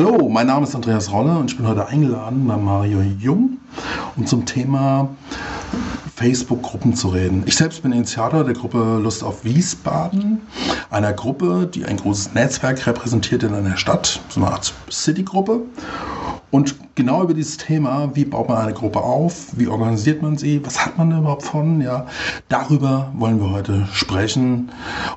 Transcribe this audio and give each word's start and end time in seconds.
Hallo, 0.00 0.28
mein 0.28 0.46
Name 0.46 0.64
ist 0.64 0.76
Andreas 0.76 1.10
Rolle 1.10 1.36
und 1.36 1.50
ich 1.50 1.56
bin 1.56 1.66
heute 1.66 1.88
eingeladen 1.88 2.46
bei 2.46 2.56
Mario 2.56 3.00
Jung, 3.18 3.58
um 4.14 4.26
zum 4.26 4.46
Thema 4.46 5.08
Facebook-Gruppen 6.14 6.94
zu 6.94 7.08
reden. 7.08 7.42
Ich 7.46 7.56
selbst 7.56 7.82
bin 7.82 7.90
Initiator 7.90 8.44
der 8.44 8.54
Gruppe 8.54 9.00
Lust 9.02 9.24
auf 9.24 9.44
Wiesbaden, 9.44 10.42
einer 10.90 11.12
Gruppe, 11.12 11.68
die 11.74 11.84
ein 11.84 11.96
großes 11.96 12.32
Netzwerk 12.32 12.86
repräsentiert 12.86 13.42
in 13.42 13.52
einer 13.54 13.76
Stadt, 13.76 14.20
so 14.28 14.40
eine 14.40 14.52
Art 14.52 14.72
City-Gruppe. 14.88 15.62
Und 16.50 16.76
genau 16.94 17.22
über 17.22 17.34
dieses 17.34 17.58
Thema, 17.58 18.10
wie 18.14 18.24
baut 18.24 18.48
man 18.48 18.58
eine 18.58 18.72
Gruppe 18.72 19.00
auf, 19.00 19.58
wie 19.58 19.66
organisiert 19.66 20.22
man 20.22 20.38
sie, 20.38 20.64
was 20.64 20.84
hat 20.84 20.96
man 20.96 21.10
da 21.10 21.18
überhaupt 21.18 21.42
von, 21.42 21.80
ja, 21.82 22.06
darüber 22.48 23.12
wollen 23.16 23.38
wir 23.40 23.50
heute 23.50 23.86
sprechen. 23.92 24.70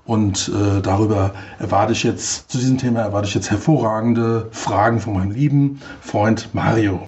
Und 0.06 0.50
äh, 0.50 0.82
darüber 0.82 1.34
erwarte 1.58 1.94
ich 1.94 2.04
jetzt, 2.04 2.52
zu 2.52 2.58
diesem 2.58 2.78
Thema 2.78 3.02
erwarte 3.02 3.30
ich 3.30 3.34
jetzt 3.34 3.50
hervorragende 3.50 4.50
Fragen 4.52 5.00
von 5.00 5.14
meinem 5.14 5.32
lieben 5.32 5.82
Freund 6.02 6.50
Mario. 6.54 7.06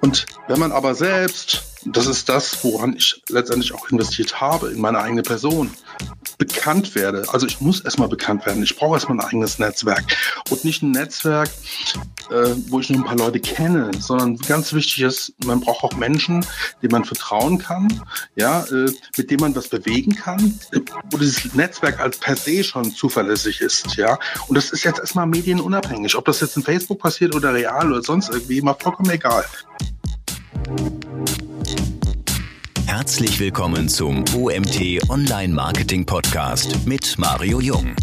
Und 0.00 0.26
wenn 0.48 0.58
man 0.58 0.72
aber 0.72 0.94
selbst, 0.94 1.62
das 1.84 2.06
ist 2.06 2.28
das, 2.28 2.64
woran 2.64 2.94
ich 2.96 3.22
letztendlich 3.28 3.72
auch 3.72 3.88
investiert 3.90 4.40
habe, 4.40 4.70
in 4.70 4.80
meine 4.80 4.98
eigene 4.98 5.22
Person, 5.22 5.70
bekannt 6.38 6.94
werde. 6.94 7.24
Also 7.32 7.46
ich 7.46 7.60
muss 7.60 7.80
erstmal 7.80 8.08
bekannt 8.08 8.46
werden. 8.46 8.62
Ich 8.62 8.76
brauche 8.76 8.94
erstmal 8.94 9.18
ein 9.18 9.24
eigenes 9.24 9.58
Netzwerk. 9.58 10.04
Und 10.50 10.64
nicht 10.64 10.82
ein 10.82 10.90
Netzwerk, 10.90 11.50
äh, 12.30 12.54
wo 12.68 12.80
ich 12.80 12.90
nur 12.90 13.00
ein 13.00 13.04
paar 13.04 13.16
Leute 13.16 13.40
kenne, 13.40 13.90
sondern 13.98 14.36
ganz 14.38 14.72
wichtig 14.72 15.02
ist, 15.02 15.32
man 15.44 15.60
braucht 15.60 15.84
auch 15.84 15.96
Menschen, 15.96 16.44
denen 16.82 16.92
man 16.92 17.04
vertrauen 17.04 17.58
kann, 17.58 18.02
ja, 18.34 18.64
äh, 18.64 18.90
mit 19.16 19.30
denen 19.30 19.40
man 19.40 19.56
was 19.56 19.68
bewegen 19.68 20.14
kann, 20.14 20.58
wo 21.10 21.18
dieses 21.18 21.54
Netzwerk 21.54 22.00
als 22.00 22.18
per 22.18 22.36
se 22.36 22.64
schon 22.64 22.92
zuverlässig 22.92 23.60
ist, 23.60 23.96
ja. 23.96 24.18
Und 24.48 24.56
das 24.56 24.70
ist 24.70 24.84
jetzt 24.84 25.00
erstmal 25.00 25.26
medienunabhängig. 25.26 26.16
Ob 26.16 26.24
das 26.26 26.40
jetzt 26.40 26.56
in 26.56 26.62
Facebook 26.62 26.98
passiert 26.98 27.34
oder 27.34 27.54
real 27.54 27.90
oder 27.90 28.02
sonst 28.02 28.30
irgendwie, 28.30 28.60
mal 28.60 28.74
vollkommen 28.74 29.10
egal. 29.10 29.44
Herzlich 32.98 33.38
willkommen 33.40 33.90
zum 33.90 34.24
OMT 34.34 35.10
Online 35.10 35.52
Marketing 35.52 36.06
Podcast 36.06 36.86
mit 36.86 37.18
Mario 37.18 37.60
Jung. 37.60 37.94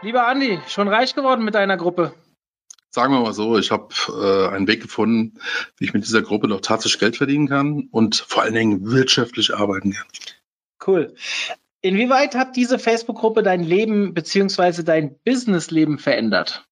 Lieber 0.00 0.26
Andi, 0.26 0.58
schon 0.66 0.88
reich 0.88 1.14
geworden 1.14 1.44
mit 1.44 1.54
deiner 1.54 1.76
Gruppe? 1.76 2.14
Sagen 2.88 3.12
wir 3.12 3.20
mal 3.20 3.34
so, 3.34 3.58
ich 3.58 3.70
habe 3.70 3.88
äh, 4.08 4.48
einen 4.48 4.66
Weg 4.66 4.80
gefunden, 4.80 5.38
wie 5.76 5.84
ich 5.84 5.92
mit 5.92 6.04
dieser 6.04 6.22
Gruppe 6.22 6.48
noch 6.48 6.62
tatsächlich 6.62 7.00
Geld 7.00 7.18
verdienen 7.18 7.48
kann 7.48 7.88
und 7.90 8.16
vor 8.16 8.44
allen 8.44 8.54
Dingen 8.54 8.90
wirtschaftlich 8.90 9.54
arbeiten 9.54 9.92
kann. 9.92 10.06
Cool. 10.86 11.14
Inwieweit 11.82 12.34
hat 12.34 12.56
diese 12.56 12.78
Facebook-Gruppe 12.78 13.42
dein 13.42 13.62
Leben 13.62 14.12
beziehungsweise 14.12 14.84
dein 14.84 15.18
Businessleben 15.24 15.98
verändert? 15.98 16.66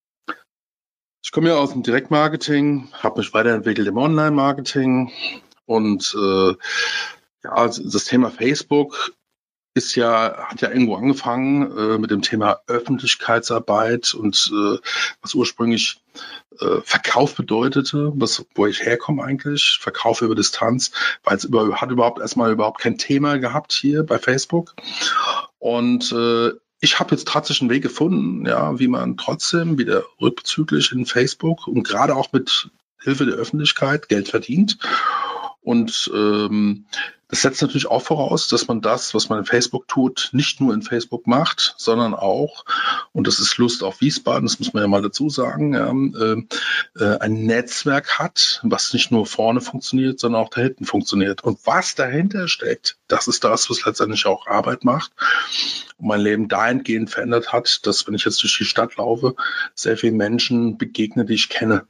Ich 1.24 1.32
komme 1.32 1.48
ja 1.48 1.56
aus 1.56 1.72
dem 1.72 1.82
Direktmarketing, 1.82 2.88
habe 2.92 3.20
mich 3.20 3.32
weiterentwickelt 3.32 3.88
im 3.88 3.96
Online-Marketing 3.96 5.10
und 5.66 6.14
äh, 6.18 6.54
ja, 7.44 7.66
das 7.66 8.04
Thema 8.04 8.30
Facebook 8.30 9.12
ist 9.78 9.94
ja, 9.94 10.36
hat 10.48 10.60
ja 10.60 10.68
irgendwo 10.68 10.96
angefangen 10.96 11.76
äh, 11.76 11.98
mit 11.98 12.10
dem 12.10 12.20
Thema 12.20 12.60
Öffentlichkeitsarbeit 12.66 14.12
und 14.12 14.50
äh, 14.52 14.78
was 15.22 15.34
ursprünglich 15.34 16.02
äh, 16.60 16.80
Verkauf 16.82 17.34
bedeutete, 17.34 18.12
was, 18.16 18.44
wo 18.54 18.66
ich 18.66 18.80
herkomme 18.80 19.22
eigentlich, 19.22 19.78
Verkauf 19.80 20.20
über 20.20 20.34
Distanz, 20.34 20.90
weil 21.24 21.36
es 21.36 21.44
über, 21.44 21.80
hat 21.80 21.90
überhaupt 21.90 22.20
erstmal 22.20 22.52
überhaupt 22.52 22.80
kein 22.80 22.98
Thema 22.98 23.38
gehabt 23.38 23.72
hier 23.72 24.04
bei 24.04 24.18
Facebook. 24.18 24.74
Und 25.58 26.12
äh, 26.12 26.50
ich 26.80 27.00
habe 27.00 27.14
jetzt 27.14 27.28
tatsächlich 27.28 27.62
einen 27.62 27.70
Weg 27.70 27.82
gefunden, 27.82 28.46
ja, 28.46 28.78
wie 28.78 28.88
man 28.88 29.16
trotzdem 29.16 29.78
wieder 29.78 30.04
rückbezüglich 30.20 30.92
in 30.92 31.06
Facebook 31.06 31.66
und 31.66 31.82
gerade 31.82 32.14
auch 32.14 32.32
mit 32.32 32.70
Hilfe 33.00 33.26
der 33.26 33.36
Öffentlichkeit 33.36 34.08
Geld 34.08 34.28
verdient. 34.28 34.78
Und 35.60 36.10
ähm, 36.14 36.86
das 37.28 37.42
setzt 37.42 37.60
natürlich 37.60 37.86
auch 37.86 38.02
voraus, 38.02 38.48
dass 38.48 38.68
man 38.68 38.80
das, 38.80 39.14
was 39.14 39.28
man 39.28 39.40
in 39.40 39.44
Facebook 39.44 39.86
tut, 39.86 40.30
nicht 40.32 40.60
nur 40.60 40.72
in 40.72 40.82
Facebook 40.82 41.26
macht, 41.26 41.74
sondern 41.76 42.14
auch, 42.14 42.64
und 43.12 43.26
das 43.26 43.38
ist 43.38 43.58
Lust 43.58 43.82
auf 43.82 44.00
Wiesbaden, 44.00 44.46
das 44.46 44.58
muss 44.58 44.72
man 44.72 44.82
ja 44.82 44.88
mal 44.88 45.02
dazu 45.02 45.28
sagen, 45.28 45.74
äh, 45.74 47.02
äh, 47.04 47.18
ein 47.18 47.44
Netzwerk 47.44 48.18
hat, 48.18 48.60
was 48.62 48.94
nicht 48.94 49.10
nur 49.10 49.26
vorne 49.26 49.60
funktioniert, 49.60 50.18
sondern 50.18 50.42
auch 50.42 50.48
da 50.48 50.62
hinten 50.62 50.86
funktioniert. 50.86 51.44
Und 51.44 51.58
was 51.64 51.94
dahinter 51.94 52.48
steckt, 52.48 52.96
das 53.08 53.28
ist 53.28 53.44
das, 53.44 53.68
was 53.68 53.84
letztendlich 53.84 54.24
auch 54.24 54.46
Arbeit 54.46 54.84
macht 54.84 55.12
und 55.98 56.08
mein 56.08 56.20
Leben 56.20 56.48
dahingehend 56.48 57.10
verändert 57.10 57.52
hat, 57.52 57.86
dass 57.86 58.06
wenn 58.06 58.14
ich 58.14 58.24
jetzt 58.24 58.42
durch 58.42 58.56
die 58.56 58.64
Stadt 58.64 58.96
laufe, 58.96 59.34
sehr 59.74 59.98
viele 59.98 60.12
Menschen 60.12 60.78
begegne, 60.78 61.26
die 61.26 61.34
ich 61.34 61.50
kenne. 61.50 61.86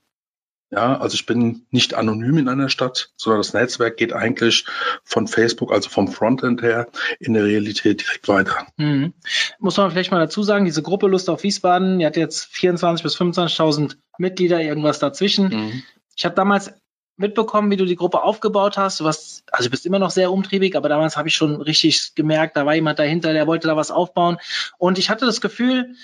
Ja, 0.71 0.99
also 0.99 1.15
ich 1.15 1.25
bin 1.25 1.67
nicht 1.71 1.95
anonym 1.95 2.37
in 2.37 2.49
einer 2.49 2.69
Stadt, 2.69 3.11
sondern 3.17 3.41
das 3.41 3.55
Netzwerk 3.55 3.97
geht 3.97 4.13
eigentlich 4.13 4.67
von 5.03 5.27
Facebook, 5.27 5.73
also 5.73 5.89
vom 5.89 6.09
Frontend 6.09 6.61
her, 6.61 6.89
in 7.21 7.33
der 7.33 7.45
Realität 7.45 8.03
direkt 8.03 8.29
weiter. 8.29 8.67
Mhm. 8.77 9.15
Muss 9.59 9.79
man 9.79 9.91
vielleicht 9.91 10.11
mal 10.11 10.19
dazu 10.19 10.43
sagen, 10.43 10.67
diese 10.67 10.83
Gruppe 10.83 11.07
Lust 11.07 11.31
auf 11.31 11.43
Wiesbaden, 11.43 11.99
die 11.99 12.07
hat 12.07 12.19
jetzt 12.19 12.53
24.000 12.53 13.03
bis 13.03 13.17
25.000 13.17 13.97
Mitglieder, 14.19 14.61
irgendwas 14.61 14.99
dazwischen. 14.99 15.49
Mhm. 15.49 15.83
Ich 16.15 16.27
habe 16.27 16.35
damals 16.35 16.73
mitbekommen, 17.17 17.71
wie 17.71 17.77
du 17.77 17.87
die 17.87 17.97
Gruppe 17.97 18.23
aufgebaut 18.23 18.77
hast. 18.77 19.01
Du 19.01 19.05
warst, 19.05 19.45
also 19.53 19.69
du 19.69 19.71
bist 19.71 19.87
immer 19.87 19.99
noch 19.99 20.11
sehr 20.11 20.31
umtriebig, 20.31 20.77
aber 20.77 20.89
damals 20.89 21.17
habe 21.17 21.29
ich 21.29 21.35
schon 21.35 21.61
richtig 21.61 22.15
gemerkt, 22.15 22.57
da 22.57 22.67
war 22.67 22.75
jemand 22.75 22.99
dahinter, 22.99 23.33
der 23.33 23.47
wollte 23.47 23.69
da 23.69 23.77
was 23.77 23.91
aufbauen. 23.91 24.37
Und 24.77 24.99
ich 24.99 25.09
hatte 25.09 25.27
das 25.27 25.41
Gefühl, 25.41 25.95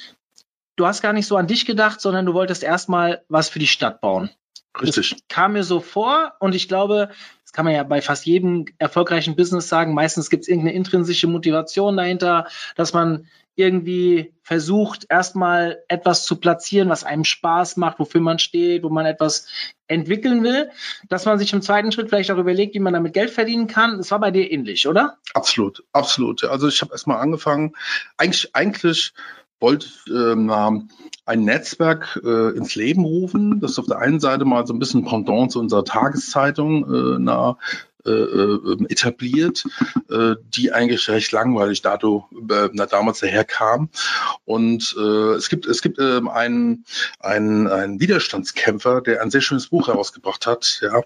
du 0.76 0.86
hast 0.86 1.02
gar 1.02 1.12
nicht 1.12 1.26
so 1.26 1.36
an 1.36 1.46
dich 1.46 1.66
gedacht, 1.66 2.00
sondern 2.00 2.26
du 2.26 2.34
wolltest 2.34 2.62
erstmal 2.62 3.22
was 3.28 3.48
für 3.48 3.58
die 3.58 3.66
Stadt 3.66 4.00
bauen. 4.00 4.30
Richtig. 4.80 5.10
Das 5.10 5.20
kam 5.28 5.52
mir 5.52 5.64
so 5.64 5.80
vor 5.80 6.32
und 6.40 6.54
ich 6.54 6.68
glaube, 6.68 7.10
das 7.42 7.52
kann 7.52 7.64
man 7.64 7.74
ja 7.74 7.82
bei 7.82 8.02
fast 8.02 8.26
jedem 8.26 8.66
erfolgreichen 8.78 9.36
Business 9.36 9.68
sagen, 9.68 9.94
meistens 9.94 10.30
gibt 10.30 10.42
es 10.42 10.48
irgendeine 10.48 10.76
intrinsische 10.76 11.26
Motivation 11.26 11.96
dahinter, 11.96 12.48
dass 12.76 12.92
man 12.92 13.28
irgendwie 13.56 14.32
versucht, 14.42 15.06
erstmal 15.08 15.82
etwas 15.88 16.24
zu 16.24 16.36
platzieren, 16.36 16.88
was 16.88 17.04
einem 17.04 17.24
Spaß 17.24 17.76
macht, 17.76 17.98
wofür 17.98 18.20
man 18.20 18.38
steht, 18.38 18.82
wo 18.82 18.88
man 18.88 19.06
etwas 19.06 19.46
entwickeln 19.86 20.42
will, 20.42 20.70
dass 21.08 21.24
man 21.24 21.38
sich 21.38 21.52
im 21.52 21.62
zweiten 21.62 21.92
Schritt 21.92 22.08
vielleicht 22.08 22.30
auch 22.30 22.38
überlegt, 22.38 22.74
wie 22.74 22.80
man 22.80 22.94
damit 22.94 23.12
Geld 23.12 23.30
verdienen 23.30 23.68
kann. 23.68 23.98
Das 23.98 24.10
war 24.10 24.18
bei 24.18 24.30
dir 24.30 24.50
ähnlich, 24.50 24.88
oder? 24.88 25.18
Absolut, 25.34 25.84
absolut. 25.92 26.42
Also 26.44 26.68
ich 26.68 26.80
habe 26.80 26.92
erstmal 26.92 27.18
angefangen, 27.18 27.74
eigentlich, 28.16 28.54
eigentlich 28.56 29.12
wollte 29.60 29.88
ähm, 30.08 30.88
ein 31.26 31.44
Netzwerk 31.44 32.20
äh, 32.24 32.56
ins 32.56 32.74
Leben 32.74 33.04
rufen, 33.04 33.60
das 33.60 33.78
auf 33.78 33.86
der 33.86 33.98
einen 33.98 34.20
Seite 34.20 34.44
mal 34.44 34.66
so 34.66 34.74
ein 34.74 34.78
bisschen 34.78 35.04
Pendant 35.04 35.52
zu 35.52 35.60
unserer 35.60 35.84
Tageszeitung 35.84 36.84
äh, 36.84 37.18
na, 37.18 37.56
äh, 38.06 38.10
äh, 38.10 38.86
etabliert, 38.88 39.64
äh, 40.10 40.34
die 40.54 40.72
eigentlich 40.72 41.08
recht 41.08 41.32
langweilig 41.32 41.82
dato, 41.82 42.28
äh, 42.50 42.68
damals 42.86 43.20
daherkam. 43.20 43.88
Und 44.44 44.94
äh, 44.98 45.34
es 45.34 45.48
gibt, 45.48 45.66
es 45.66 45.82
gibt 45.82 45.98
äh, 45.98 46.20
einen, 46.28 46.84
einen, 47.20 47.66
einen 47.66 48.00
Widerstandskämpfer, 48.00 49.00
der 49.00 49.22
ein 49.22 49.30
sehr 49.30 49.40
schönes 49.40 49.68
Buch 49.68 49.88
herausgebracht 49.88 50.46
hat, 50.46 50.80
ja, 50.82 51.00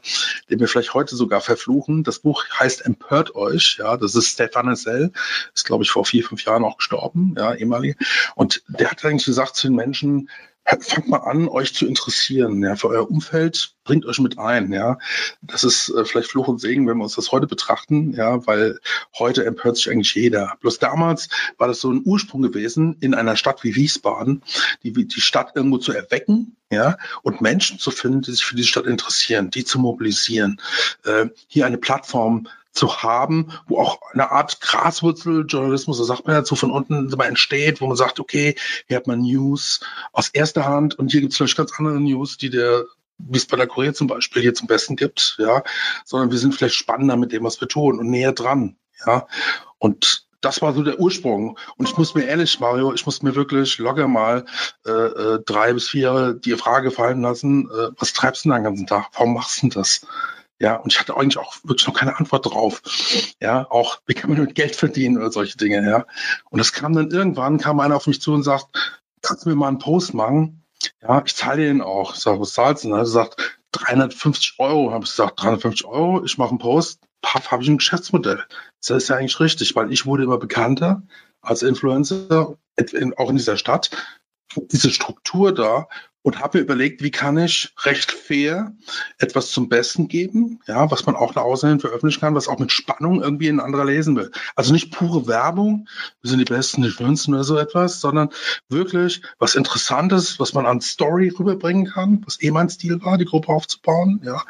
den 0.50 0.60
wir 0.60 0.68
vielleicht 0.68 0.94
heute 0.94 1.16
sogar 1.16 1.40
verfluchen. 1.40 2.04
Das 2.04 2.18
Buch 2.18 2.44
heißt 2.58 2.84
Empört 2.84 3.34
euch, 3.34 3.76
ja, 3.78 3.96
das 3.96 4.14
ist 4.14 4.28
Stefan 4.28 4.68
Essel, 4.68 5.12
ist, 5.54 5.66
glaube 5.66 5.84
ich, 5.84 5.90
vor 5.90 6.04
vier, 6.04 6.24
fünf 6.24 6.44
Jahren 6.44 6.64
auch 6.64 6.78
gestorben, 6.78 7.34
ja, 7.36 7.54
ehemalig. 7.54 7.96
Und 8.34 8.62
der 8.68 8.90
hat 8.90 9.04
eigentlich 9.04 9.26
gesagt 9.26 9.56
zu 9.56 9.68
den 9.68 9.76
Menschen, 9.76 10.28
fangt 10.80 11.08
mal 11.08 11.18
an, 11.18 11.48
euch 11.48 11.74
zu 11.74 11.86
interessieren, 11.86 12.62
ja, 12.62 12.76
für 12.76 12.88
euer 12.88 13.10
Umfeld, 13.10 13.74
bringt 13.84 14.04
euch 14.04 14.18
mit 14.18 14.38
ein, 14.38 14.72
ja. 14.72 14.98
Das 15.40 15.64
ist 15.64 15.88
äh, 15.88 16.04
vielleicht 16.04 16.30
Fluch 16.30 16.48
und 16.48 16.60
Segen, 16.60 16.86
wenn 16.86 16.98
wir 16.98 17.04
uns 17.04 17.14
das 17.14 17.32
heute 17.32 17.46
betrachten, 17.46 18.12
ja, 18.12 18.46
weil 18.46 18.78
heute 19.18 19.44
empört 19.44 19.76
sich 19.76 19.90
eigentlich 19.90 20.14
jeder. 20.14 20.56
Bloß 20.60 20.78
damals 20.78 21.28
war 21.56 21.68
das 21.68 21.80
so 21.80 21.90
ein 21.90 22.02
Ursprung 22.04 22.42
gewesen, 22.42 22.96
in 23.00 23.14
einer 23.14 23.36
Stadt 23.36 23.64
wie 23.64 23.74
Wiesbaden, 23.74 24.42
die, 24.82 24.92
die 24.92 25.20
Stadt 25.20 25.52
irgendwo 25.54 25.78
zu 25.78 25.92
erwecken, 25.92 26.56
ja, 26.70 26.98
und 27.22 27.40
Menschen 27.40 27.78
zu 27.78 27.90
finden, 27.90 28.20
die 28.20 28.32
sich 28.32 28.44
für 28.44 28.56
diese 28.56 28.68
Stadt 28.68 28.86
interessieren, 28.86 29.50
die 29.50 29.64
zu 29.64 29.78
mobilisieren, 29.78 30.60
äh, 31.04 31.26
hier 31.46 31.64
eine 31.64 31.78
Plattform 31.78 32.46
zu 32.72 33.02
haben, 33.02 33.52
wo 33.66 33.78
auch 33.78 33.98
eine 34.12 34.30
Art 34.30 34.60
Graswurzeljournalismus, 34.60 35.96
so 35.96 36.04
sagt 36.04 36.26
man 36.26 36.36
dazu, 36.36 36.54
von 36.54 36.70
unten 36.70 37.10
immer 37.10 37.26
entsteht, 37.26 37.80
wo 37.80 37.86
man 37.86 37.96
sagt, 37.96 38.20
okay, 38.20 38.54
hier 38.86 38.96
hat 38.96 39.06
man 39.06 39.20
News 39.20 39.80
aus 40.12 40.28
erster 40.28 40.64
Hand 40.64 40.98
und 40.98 41.10
hier 41.10 41.20
gibt 41.20 41.32
es 41.32 41.36
vielleicht 41.36 41.56
ganz 41.56 41.72
andere 41.78 42.00
News, 42.00 42.36
die 42.36 42.50
der 42.50 42.84
wie 43.18 43.36
es 43.36 43.46
bei 43.46 43.56
der 43.56 43.66
Korea 43.66 43.92
zum 43.92 44.06
Beispiel 44.06 44.42
hier 44.42 44.54
zum 44.54 44.68
Besten 44.68 44.94
gibt, 44.94 45.36
ja, 45.38 45.64
sondern 46.04 46.30
wir 46.30 46.38
sind 46.38 46.54
vielleicht 46.54 46.76
spannender 46.76 47.16
mit 47.16 47.32
dem, 47.32 47.42
was 47.42 47.60
wir 47.60 47.66
tun 47.66 47.98
und 47.98 48.08
näher 48.08 48.32
dran, 48.32 48.76
ja. 49.04 49.26
Und 49.78 50.28
das 50.40 50.62
war 50.62 50.72
so 50.72 50.82
der 50.82 51.00
Ursprung. 51.00 51.58
Und 51.76 51.88
ich 51.88 51.96
muss 51.96 52.14
mir 52.14 52.24
ehrlich, 52.24 52.60
Mario, 52.60 52.92
ich 52.94 53.04
muss 53.06 53.22
mir 53.22 53.34
wirklich 53.34 53.78
locker 53.78 54.06
mal 54.06 54.44
äh, 54.86 54.90
äh, 54.90 55.42
drei 55.44 55.72
bis 55.72 55.88
vier 55.88 56.34
die 56.34 56.52
Frage 56.52 56.90
fallen 56.90 57.22
lassen, 57.22 57.68
äh, 57.70 57.90
was 57.96 58.12
treibst 58.12 58.44
du 58.44 58.50
denn 58.50 58.58
den 58.58 58.64
ganzen 58.64 58.86
Tag? 58.86 59.08
Warum 59.14 59.34
machst 59.34 59.58
du 59.58 59.60
denn 59.62 59.70
das? 59.70 60.06
Ja, 60.60 60.76
und 60.76 60.92
ich 60.92 60.98
hatte 60.98 61.16
eigentlich 61.16 61.38
auch 61.38 61.56
wirklich 61.62 61.86
noch 61.86 61.94
keine 61.94 62.18
Antwort 62.18 62.46
drauf. 62.46 62.82
Ja, 63.40 63.70
auch, 63.70 64.00
wie 64.06 64.14
kann 64.14 64.30
man 64.30 64.40
mit 64.40 64.54
Geld 64.54 64.74
verdienen 64.74 65.16
oder 65.16 65.30
solche 65.30 65.56
Dinge, 65.56 65.88
ja. 65.88 66.06
Und 66.50 66.58
das 66.58 66.72
kam 66.72 66.94
dann 66.94 67.10
irgendwann, 67.10 67.58
kam 67.58 67.78
einer 67.78 67.96
auf 67.96 68.06
mich 68.08 68.20
zu 68.20 68.32
und 68.32 68.42
sagt, 68.42 68.66
kannst 69.22 69.44
du 69.44 69.50
mir 69.50 69.54
mal 69.54 69.68
einen 69.68 69.78
Post 69.78 70.14
machen? 70.14 70.64
Ja, 71.00 71.22
ich 71.24 71.34
zahle 71.34 71.68
ihn 71.68 71.80
auch. 71.80 72.14
Ich 72.14 72.20
sage, 72.20 72.40
was 72.40 72.52
zahlst 72.52 72.84
du? 72.84 72.92
Und 72.92 72.98
er 72.98 73.06
sagt, 73.06 73.60
350 73.72 74.54
Euro. 74.58 74.92
Habe 74.92 75.04
ich 75.04 75.10
gesagt, 75.10 75.40
350 75.42 75.86
Euro, 75.86 76.24
ich 76.24 76.38
mache 76.38 76.50
einen 76.50 76.58
Post, 76.58 77.00
paff, 77.22 77.50
habe 77.50 77.62
ich 77.62 77.68
ein 77.68 77.78
Geschäftsmodell. 77.78 78.44
Das 78.80 78.96
ist 78.96 79.08
ja 79.08 79.16
eigentlich 79.16 79.38
richtig, 79.40 79.76
weil 79.76 79.92
ich 79.92 80.06
wurde 80.06 80.24
immer 80.24 80.38
bekannter 80.38 81.02
als 81.40 81.62
Influencer, 81.62 82.56
auch 83.16 83.30
in 83.30 83.36
dieser 83.36 83.56
Stadt. 83.56 83.90
Diese 84.56 84.90
Struktur 84.90 85.52
da 85.52 85.88
und 86.22 86.40
habe 86.40 86.58
mir 86.58 86.64
überlegt, 86.64 87.02
wie 87.02 87.10
kann 87.10 87.38
ich 87.38 87.72
recht 87.84 88.10
fair 88.12 88.74
etwas 89.18 89.50
zum 89.50 89.68
Besten 89.68 90.08
geben, 90.08 90.60
ja, 90.66 90.90
was 90.90 91.06
man 91.06 91.16
auch 91.16 91.34
nach 91.34 91.42
außen 91.42 91.68
hin 91.68 91.80
veröffentlichen 91.80 92.20
kann, 92.20 92.34
was 92.34 92.48
auch 92.48 92.58
mit 92.58 92.72
Spannung 92.72 93.22
irgendwie 93.22 93.48
ein 93.48 93.60
anderer 93.60 93.84
lesen 93.84 94.16
will. 94.16 94.30
Also 94.56 94.72
nicht 94.72 94.92
pure 94.92 95.26
Werbung, 95.26 95.88
wir 96.20 96.30
sind 96.30 96.40
die 96.40 96.44
Besten, 96.44 96.82
die 96.82 96.90
Schönsten 96.90 97.34
oder 97.34 97.44
so 97.44 97.56
etwas, 97.56 98.00
sondern 98.00 98.30
wirklich 98.68 99.22
was 99.38 99.54
Interessantes, 99.54 100.40
was 100.40 100.54
man 100.54 100.66
an 100.66 100.80
Story 100.80 101.28
rüberbringen 101.28 101.86
kann, 101.86 102.22
was 102.24 102.42
eh 102.42 102.50
mein 102.50 102.68
Stil 102.68 103.02
war, 103.02 103.16
die 103.16 103.24
Gruppe 103.24 103.48
aufzubauen, 103.48 104.20
ja, 104.24 104.42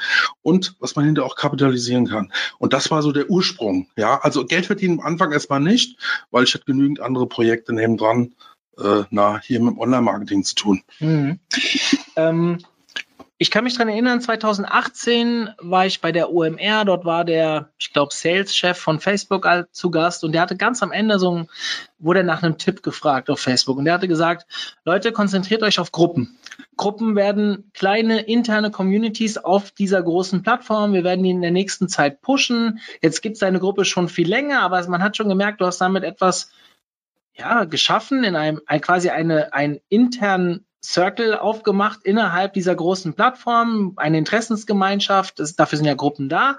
und 0.43 0.75
was 0.81 0.97
man 0.97 1.05
hinterher 1.05 1.31
auch 1.31 1.37
kapitalisieren 1.37 2.06
kann. 2.09 2.32
Und 2.59 2.73
das 2.73 2.91
war 2.91 3.03
so 3.03 3.12
der 3.12 3.31
Ursprung, 3.31 3.88
ja. 3.97 4.19
Also 4.21 4.47
Geld 4.47 4.67
verdienen 4.67 5.00
am 5.00 5.06
Anfang 5.06 5.32
erstmal 5.32 5.61
nicht, 5.61 5.99
weil 6.31 6.44
ich 6.44 6.55
hatte 6.55 6.64
genügend 6.64 7.00
andere 7.00 7.26
Projekte 7.26 7.73
neben 7.73 7.97
dran, 7.97 8.35
äh, 8.79 9.05
na, 9.11 9.41
hier 9.41 9.61
mit 9.61 9.79
Online-Marketing 9.79 10.45
zu 10.45 10.55
tun. 10.55 10.83
Mhm. 11.01 11.41
Ähm, 12.17 12.59
ich 13.41 13.53
kann 13.53 13.63
mich 13.63 13.75
daran 13.75 13.89
erinnern, 13.89 14.21
2018 14.21 15.51
war 15.59 15.87
ich 15.87 16.01
bei 16.01 16.11
der 16.11 16.33
OMR, 16.33 16.85
dort 16.85 17.05
war 17.05 17.25
der, 17.25 17.71
ich 17.79 17.93
glaube, 17.93 18.13
Sales-Chef 18.13 18.77
von 18.77 18.99
Facebook 18.99 19.49
zu 19.71 19.93
Gast 19.93 20.25
und 20.25 20.33
der 20.33 20.43
hatte 20.43 20.57
ganz 20.57 20.83
am 20.83 20.91
Ende 20.91 21.21
so 21.21 21.31
ein, 21.31 21.49
wurde 22.01 22.25
nach 22.25 22.43
einem 22.43 22.59
Tipp 22.59 22.83
gefragt 22.83 23.31
auf 23.31 23.39
Facebook 23.39 23.79
und 23.79 23.85
der 23.85 23.95
hatte 23.95 24.09
gesagt, 24.09 24.47
Leute, 24.85 25.13
konzentriert 25.13 25.63
euch 25.63 25.79
auf 25.79 25.93
Gruppen. 25.93 26.37
Gruppen 26.77 27.15
werden 27.15 27.71
kleine 27.75 28.23
interne 28.23 28.73
Communities 28.73 29.39
auf 29.39 29.71
dieser 29.71 30.03
großen 30.03 30.43
Plattform. 30.43 30.93
Wir 30.93 31.05
werden 31.05 31.23
die 31.23 31.31
in 31.31 31.41
der 31.41 31.53
nächsten 31.53 31.89
Zeit 31.89 32.21
pushen. 32.21 32.81
Jetzt 33.03 33.23
gibt 33.23 33.37
es 33.37 33.45
eine 33.45 33.61
Gruppe 33.61 33.85
schon 33.85 34.09
viel 34.09 34.29
länger, 34.29 34.63
aber 34.63 34.85
man 34.89 35.03
hat 35.03 35.17
schon 35.17 35.29
gemerkt, 35.29 35.61
du 35.61 35.67
hast 35.67 35.81
damit 35.81 36.03
etwas 36.03 36.51
ja, 37.38 37.64
geschaffen, 37.64 38.25
in 38.25 38.37
einem 38.37 38.61
ein, 38.67 38.81
quasi 38.81 39.11
eine, 39.11 39.52
einen 39.52 39.79
internen 39.88 40.67
Circle 40.82 41.37
aufgemacht 41.37 42.00
innerhalb 42.05 42.52
dieser 42.55 42.75
großen 42.75 43.14
Plattform, 43.14 43.94
eine 43.96 44.19
Interessensgemeinschaft, 44.19 45.38
das, 45.38 45.56
dafür 45.56 45.76
sind 45.76 45.87
ja 45.87 45.94
Gruppen 45.94 46.29
da. 46.29 46.58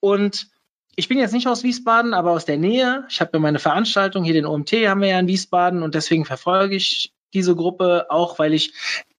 Und 0.00 0.48
ich 0.96 1.08
bin 1.08 1.18
jetzt 1.18 1.32
nicht 1.32 1.46
aus 1.46 1.62
Wiesbaden, 1.62 2.12
aber 2.12 2.32
aus 2.32 2.44
der 2.44 2.56
Nähe. 2.56 3.04
Ich 3.08 3.20
habe 3.20 3.30
ja 3.34 3.38
meine 3.38 3.58
Veranstaltung, 3.58 4.24
hier 4.24 4.34
den 4.34 4.46
OMT 4.46 4.72
haben 4.88 5.00
wir 5.00 5.08
ja 5.08 5.20
in 5.20 5.28
Wiesbaden 5.28 5.82
und 5.82 5.94
deswegen 5.94 6.24
verfolge 6.24 6.76
ich 6.76 7.12
diese 7.34 7.54
Gruppe 7.54 8.06
auch, 8.08 8.38
weil 8.38 8.54
ich 8.54 8.72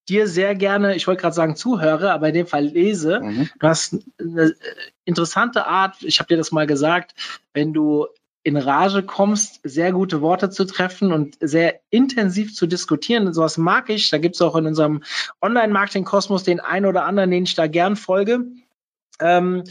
dir 0.09 0.27
sehr 0.27 0.55
gerne, 0.55 0.95
ich 0.95 1.07
wollte 1.07 1.21
gerade 1.21 1.35
sagen 1.35 1.55
zuhöre, 1.55 2.11
aber 2.11 2.29
in 2.29 2.33
dem 2.33 2.47
Fall 2.47 2.65
lese. 2.65 3.21
Mhm. 3.21 3.49
Du 3.59 3.67
hast 3.67 3.95
eine 4.19 4.55
interessante 5.05 5.67
Art, 5.67 5.97
ich 6.01 6.19
habe 6.19 6.27
dir 6.27 6.37
das 6.37 6.51
mal 6.51 6.67
gesagt, 6.67 7.13
wenn 7.53 7.73
du 7.73 8.07
in 8.49 8.57
Rage 8.57 9.03
kommst, 9.03 9.61
sehr 9.63 9.93
gute 9.93 10.21
Worte 10.21 10.49
zu 10.49 10.65
treffen 10.65 11.13
und 11.13 11.37
sehr 11.39 11.79
intensiv 11.89 12.53
zu 12.53 12.67
diskutieren. 12.67 13.33
Sowas 13.33 13.57
mag 13.57 13.89
ich. 13.89 14.09
Da 14.09 14.17
gibt 14.17 14.35
es 14.35 14.41
auch 14.41 14.55
in 14.55 14.65
unserem 14.65 15.03
Online-Marketing-Kosmos 15.41 16.43
den 16.43 16.59
einen 16.59 16.85
oder 16.85 17.05
anderen, 17.05 17.31
den 17.31 17.43
ich 17.43 17.55
da 17.55 17.67
gern 17.67 17.95
folge. 17.95 18.45
Ähm, 19.21 19.63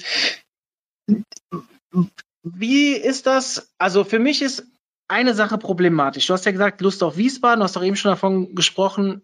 wie 2.43 2.93
ist 2.93 3.27
das? 3.27 3.71
Also 3.79 4.05
für 4.05 4.19
mich 4.19 4.43
ist 4.43 4.67
eine 5.09 5.35
Sache 5.35 5.59
problematisch. 5.59 6.27
Du 6.27 6.33
hast 6.33 6.47
ja 6.47 6.53
gesagt, 6.53 6.81
Lust 6.81 7.03
auf 7.03 7.17
Wiesbaden, 7.17 7.61
du 7.61 7.65
hast 7.65 7.77
doch 7.77 7.85
eben 7.85 7.97
schon 7.97 8.11
davon 8.11 8.55
gesprochen, 8.55 9.23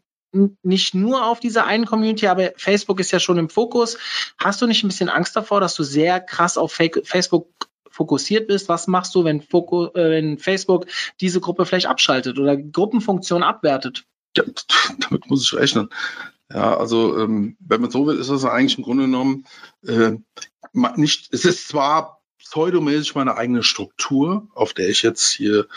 nicht 0.63 0.95
nur 0.95 1.27
auf 1.27 1.41
dieser 1.41 1.67
einen 1.67 1.87
Community, 1.87 2.27
aber 2.27 2.53
Facebook 2.57 3.01
ist 3.01 3.13
ja 3.13 3.21
schon 3.21 3.39
im 3.39 3.49
Fokus. 3.49 3.99
Hast 4.39 4.61
du 4.61 4.67
nicht 4.67 4.83
ein 4.83 4.89
bisschen 4.89 5.09
Angst 5.09 5.37
davor, 5.37 5.61
dass 5.61 5.75
du 5.75 5.85
sehr 5.85 6.21
krass 6.21 6.59
auf 6.59 6.73
Facebook 6.73 7.49
fokussiert 7.95 8.49
bist, 8.49 8.69
was 8.69 8.89
machst 8.89 9.15
du, 9.15 9.23
wenn, 9.23 9.41
Foku, 9.41 9.87
äh, 9.95 10.11
wenn 10.11 10.39
Facebook 10.39 10.87
diese 11.21 11.41
Gruppe 11.41 11.65
vielleicht 11.65 11.87
abschaltet 11.87 12.41
oder 12.41 12.57
Gruppenfunktion 12.57 13.45
abwertet? 13.45 14.05
Ja, 14.37 14.43
damit 14.99 15.31
muss 15.31 15.45
ich 15.45 15.55
rechnen. 15.55 15.89
Ja, 16.53 16.77
also 16.77 17.17
ähm, 17.19 17.57
wenn 17.61 17.81
man 17.81 17.93
so 17.93 18.07
will, 18.07 18.19
ist 18.19 18.31
das 18.31 18.45
eigentlich 18.45 18.79
im 18.79 18.85
Grunde 18.85 19.05
genommen 19.05 19.45
äh, 19.87 20.17
nicht, 20.97 21.33
es 21.33 21.45
ist 21.45 21.69
zwar 21.69 22.21
pseudomäßig 22.39 23.15
meine 23.15 23.37
eigene 23.37 23.63
Struktur, 23.63 24.49
auf 24.55 24.75
der 24.75 24.89
ich 24.89 25.03
jetzt 25.03 25.31
hier 25.31 25.69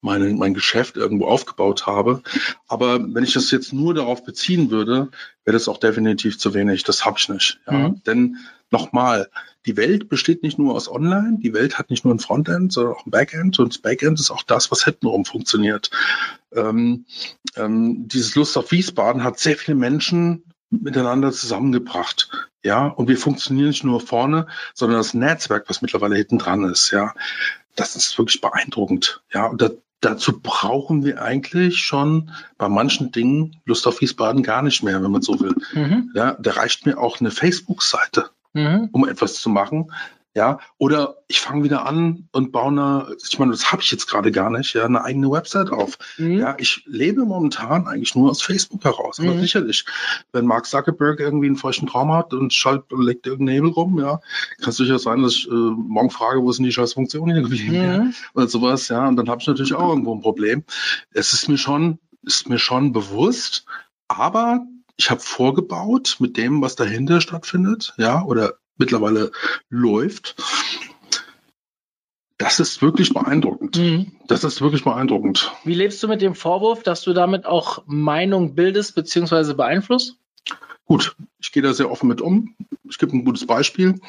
meine, 0.00 0.32
mein 0.32 0.54
Geschäft 0.54 0.96
irgendwo 0.96 1.26
aufgebaut 1.26 1.86
habe. 1.86 2.22
Aber 2.66 2.98
wenn 3.14 3.24
ich 3.24 3.34
das 3.34 3.50
jetzt 3.50 3.74
nur 3.74 3.92
darauf 3.92 4.24
beziehen 4.24 4.70
würde, 4.70 5.10
wäre 5.44 5.52
das 5.52 5.68
auch 5.68 5.78
definitiv 5.78 6.38
zu 6.38 6.54
wenig. 6.54 6.82
Das 6.82 7.04
habe 7.04 7.18
ich 7.18 7.28
nicht. 7.28 7.60
Ja? 7.66 7.90
Mhm. 7.90 8.02
Denn 8.04 8.38
nochmal, 8.72 9.28
die 9.66 9.76
Welt 9.76 10.08
besteht 10.08 10.42
nicht 10.42 10.58
nur 10.58 10.74
aus 10.74 10.90
Online, 10.90 11.38
die 11.40 11.54
Welt 11.54 11.78
hat 11.78 11.90
nicht 11.90 12.04
nur 12.04 12.14
ein 12.14 12.18
Frontend, 12.18 12.72
sondern 12.72 12.94
auch 12.94 13.06
ein 13.06 13.10
Backend 13.10 13.58
und 13.58 13.72
das 13.72 13.78
Backend 13.78 14.18
ist 14.18 14.30
auch 14.30 14.42
das, 14.42 14.70
was 14.70 14.84
hintenrum 14.84 15.24
funktioniert. 15.24 15.90
Ähm, 16.52 17.04
ähm, 17.56 18.08
dieses 18.08 18.34
Lust 18.34 18.56
auf 18.56 18.72
Wiesbaden 18.72 19.22
hat 19.22 19.38
sehr 19.38 19.56
viele 19.56 19.76
Menschen 19.76 20.44
miteinander 20.70 21.32
zusammengebracht. 21.32 22.30
Ja, 22.64 22.86
und 22.86 23.08
wir 23.08 23.18
funktionieren 23.18 23.68
nicht 23.68 23.84
nur 23.84 24.00
vorne, 24.00 24.46
sondern 24.74 24.98
das 24.98 25.14
Netzwerk, 25.14 25.68
was 25.68 25.82
mittlerweile 25.82 26.16
hinten 26.16 26.38
dran 26.38 26.64
ist. 26.64 26.90
Ja, 26.90 27.14
das 27.74 27.96
ist 27.96 28.16
wirklich 28.18 28.40
beeindruckend. 28.40 29.22
Ja, 29.32 29.46
und 29.46 29.60
da, 29.60 29.70
dazu 30.00 30.40
brauchen 30.40 31.04
wir 31.04 31.22
eigentlich 31.22 31.78
schon 31.78 32.30
bei 32.58 32.68
manchen 32.68 33.12
Dingen 33.12 33.60
Lust 33.64 33.86
auf 33.86 34.00
Wiesbaden 34.00 34.42
gar 34.42 34.62
nicht 34.62 34.82
mehr, 34.82 35.02
wenn 35.02 35.10
man 35.10 35.22
so 35.22 35.40
will. 35.40 35.54
Mhm. 35.74 36.10
Ja, 36.14 36.36
da 36.40 36.52
reicht 36.52 36.86
mir 36.86 36.98
auch 36.98 37.20
eine 37.20 37.30
Facebook-Seite 37.30 38.30
mhm. 38.52 38.88
um 38.92 39.08
etwas 39.08 39.34
zu 39.34 39.50
machen. 39.50 39.90
Ja, 40.34 40.60
oder 40.78 41.18
ich 41.28 41.40
fange 41.40 41.62
wieder 41.62 41.84
an 41.84 42.26
und 42.32 42.52
baue 42.52 42.68
eine, 42.68 43.16
ich 43.22 43.38
meine, 43.38 43.52
das 43.52 43.70
habe 43.70 43.82
ich 43.82 43.90
jetzt 43.90 44.06
gerade 44.06 44.32
gar 44.32 44.48
nicht, 44.48 44.72
ja, 44.72 44.86
eine 44.86 45.04
eigene 45.04 45.30
Website 45.30 45.70
auf. 45.70 45.98
Mhm. 46.16 46.38
Ja, 46.38 46.56
ich 46.58 46.84
lebe 46.86 47.26
momentan 47.26 47.86
eigentlich 47.86 48.14
nur 48.14 48.30
aus 48.30 48.40
Facebook 48.40 48.82
heraus. 48.82 49.20
Aber 49.20 49.34
mhm. 49.34 49.40
sicherlich, 49.40 49.84
wenn 50.32 50.46
Mark 50.46 50.64
Zuckerberg 50.64 51.20
irgendwie 51.20 51.48
einen 51.48 51.56
feuchten 51.56 51.86
Traum 51.86 52.12
hat 52.12 52.32
und 52.32 52.54
schalt, 52.54 52.84
legt 52.96 53.26
irgendeinen 53.26 53.56
Nebel 53.56 53.72
rum, 53.72 53.98
ja, 53.98 54.22
kann 54.58 54.70
es 54.70 54.76
durchaus 54.76 55.02
sein, 55.02 55.22
dass 55.22 55.34
ich 55.34 55.48
äh, 55.48 55.54
morgen 55.54 56.10
frage, 56.10 56.40
wo 56.42 56.50
sind 56.50 56.64
die 56.64 56.72
scheiß 56.72 56.94
Funktionen 56.94 57.34
hier 57.34 57.42
geblieben, 57.42 57.76
mhm. 57.76 57.82
ja, 57.82 58.10
oder 58.32 58.48
sowas, 58.48 58.88
ja, 58.88 59.06
und 59.06 59.16
dann 59.16 59.28
habe 59.28 59.42
ich 59.42 59.46
natürlich 59.46 59.74
auch 59.74 59.90
irgendwo 59.90 60.14
ein 60.14 60.22
Problem. 60.22 60.64
Es 61.10 61.34
ist 61.34 61.46
mir 61.50 61.58
schon, 61.58 61.98
ist 62.22 62.48
mir 62.48 62.58
schon 62.58 62.92
bewusst, 62.92 63.66
aber 64.08 64.64
ich 64.96 65.10
habe 65.10 65.20
vorgebaut 65.20 66.16
mit 66.20 66.36
dem, 66.36 66.62
was 66.62 66.76
dahinter 66.76 67.20
stattfindet, 67.20 67.94
ja, 67.96 68.22
oder 68.24 68.54
mittlerweile 68.76 69.32
läuft. 69.68 70.36
Das 72.38 72.58
ist 72.58 72.82
wirklich 72.82 73.14
beeindruckend. 73.14 73.78
Mhm. 73.78 74.12
Das 74.26 74.42
ist 74.42 74.60
wirklich 74.60 74.84
beeindruckend. 74.84 75.52
Wie 75.64 75.74
lebst 75.74 76.02
du 76.02 76.08
mit 76.08 76.22
dem 76.22 76.34
Vorwurf, 76.34 76.82
dass 76.82 77.02
du 77.02 77.12
damit 77.12 77.46
auch 77.46 77.84
Meinung 77.86 78.54
bildest 78.54 78.94
bzw. 78.94 79.54
beeinflusst? 79.54 80.16
Gut, 80.84 81.14
ich 81.38 81.52
gehe 81.52 81.62
da 81.62 81.72
sehr 81.72 81.90
offen 81.90 82.08
mit 82.08 82.20
um. 82.20 82.56
Ich 82.88 82.98
gebe 82.98 83.16
ein 83.16 83.24
gutes 83.24 83.46
Beispiel. 83.46 84.00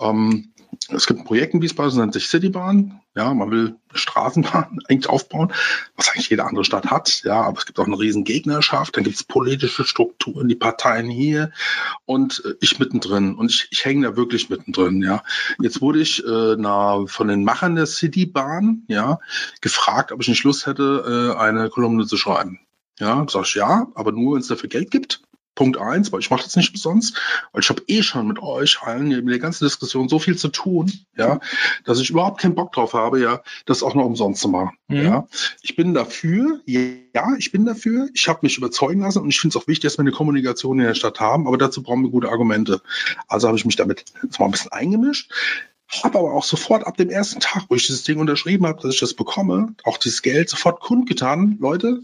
Ähm, 0.00 0.54
es 0.88 1.06
gibt 1.06 1.20
ein 1.20 1.24
Projekt 1.24 1.54
in 1.54 1.62
Wiesbaden, 1.62 1.98
nennt 1.98 2.14
sich 2.14 2.28
Citybahn. 2.28 3.00
Ja, 3.16 3.32
man 3.32 3.50
will 3.50 3.76
eine 3.88 3.98
Straßenbahn 3.98 4.80
eigentlich 4.88 5.08
aufbauen, 5.08 5.52
was 5.96 6.10
eigentlich 6.10 6.30
jede 6.30 6.44
andere 6.44 6.64
Stadt 6.64 6.90
hat. 6.90 7.22
Ja, 7.24 7.42
aber 7.42 7.58
es 7.58 7.66
gibt 7.66 7.78
auch 7.78 7.86
eine 7.86 7.98
riesen 7.98 8.24
Gegnerschaft. 8.24 8.96
Dann 8.96 9.04
gibt 9.04 9.16
es 9.16 9.24
politische 9.24 9.84
Strukturen, 9.84 10.48
die 10.48 10.56
Parteien 10.56 11.08
hier 11.08 11.52
und 12.06 12.42
äh, 12.44 12.54
ich 12.60 12.78
mittendrin. 12.78 13.34
Und 13.34 13.50
ich, 13.50 13.68
ich 13.70 13.84
hänge 13.84 14.08
da 14.08 14.16
wirklich 14.16 14.50
mittendrin. 14.50 15.02
Ja, 15.02 15.22
jetzt 15.60 15.80
wurde 15.80 16.00
ich 16.00 16.24
äh, 16.24 16.56
na, 16.58 17.06
von 17.06 17.28
den 17.28 17.44
Machern 17.44 17.76
der 17.76 17.86
Citybahn 17.86 18.84
ja 18.88 19.20
gefragt, 19.60 20.12
ob 20.12 20.22
ich 20.22 20.28
nicht 20.28 20.44
Lust 20.44 20.66
hätte, 20.66 21.34
äh, 21.36 21.38
eine 21.38 21.68
Kolumne 21.70 22.06
zu 22.06 22.16
schreiben. 22.16 22.60
Ja, 22.98 23.26
sag 23.28 23.44
ich 23.46 23.54
ja, 23.54 23.88
aber 23.94 24.12
nur, 24.12 24.34
wenn 24.34 24.40
es 24.40 24.48
dafür 24.48 24.68
Geld 24.68 24.90
gibt. 24.90 25.23
Punkt 25.54 25.78
eins, 25.78 26.12
weil 26.12 26.20
ich 26.20 26.30
mache 26.30 26.44
das 26.44 26.56
nicht 26.56 26.70
umsonst, 26.70 27.16
weil 27.52 27.62
ich 27.62 27.70
habe 27.70 27.82
eh 27.86 28.02
schon 28.02 28.26
mit 28.26 28.40
euch 28.40 28.82
allen 28.82 29.08
mit 29.08 29.28
der 29.28 29.38
ganzen 29.38 29.64
Diskussion 29.64 30.08
so 30.08 30.18
viel 30.18 30.36
zu 30.36 30.48
tun, 30.48 30.92
ja, 31.16 31.40
dass 31.84 32.00
ich 32.00 32.10
überhaupt 32.10 32.40
keinen 32.40 32.54
Bock 32.54 32.72
drauf 32.72 32.92
habe, 32.92 33.20
ja, 33.20 33.42
das 33.66 33.82
auch 33.82 33.94
noch 33.94 34.04
umsonst 34.04 34.42
zu 34.42 34.48
machen. 34.48 34.76
Mhm. 34.88 35.02
Ja, 35.02 35.28
ich 35.62 35.76
bin 35.76 35.94
dafür, 35.94 36.60
ja, 36.66 37.34
ich 37.38 37.52
bin 37.52 37.64
dafür. 37.64 38.08
Ich 38.14 38.28
habe 38.28 38.40
mich 38.42 38.58
überzeugen 38.58 39.00
lassen 39.00 39.20
und 39.20 39.28
ich 39.28 39.40
finde 39.40 39.56
es 39.56 39.62
auch 39.62 39.68
wichtig, 39.68 39.84
dass 39.84 39.98
wir 39.98 40.02
eine 40.02 40.12
Kommunikation 40.12 40.78
in 40.78 40.86
der 40.86 40.94
Stadt 40.94 41.20
haben, 41.20 41.46
aber 41.46 41.58
dazu 41.58 41.82
brauchen 41.82 42.02
wir 42.02 42.10
gute 42.10 42.28
Argumente. 42.28 42.80
Also 43.28 43.48
habe 43.48 43.56
ich 43.56 43.64
mich 43.64 43.76
damit 43.76 44.04
jetzt 44.22 44.40
mal 44.40 44.46
ein 44.46 44.52
bisschen 44.52 44.72
eingemischt 44.72 45.30
habe 46.02 46.18
aber 46.18 46.32
auch 46.32 46.44
sofort 46.44 46.86
ab 46.86 46.96
dem 46.96 47.10
ersten 47.10 47.40
Tag, 47.40 47.66
wo 47.68 47.74
ich 47.74 47.86
dieses 47.86 48.02
Ding 48.02 48.18
unterschrieben 48.18 48.66
habe, 48.66 48.80
dass 48.82 48.94
ich 48.94 49.00
das 49.00 49.14
bekomme, 49.14 49.74
auch 49.84 49.98
dieses 49.98 50.22
Geld 50.22 50.48
sofort 50.48 50.80
kundgetan. 50.80 51.58
Leute, 51.60 52.02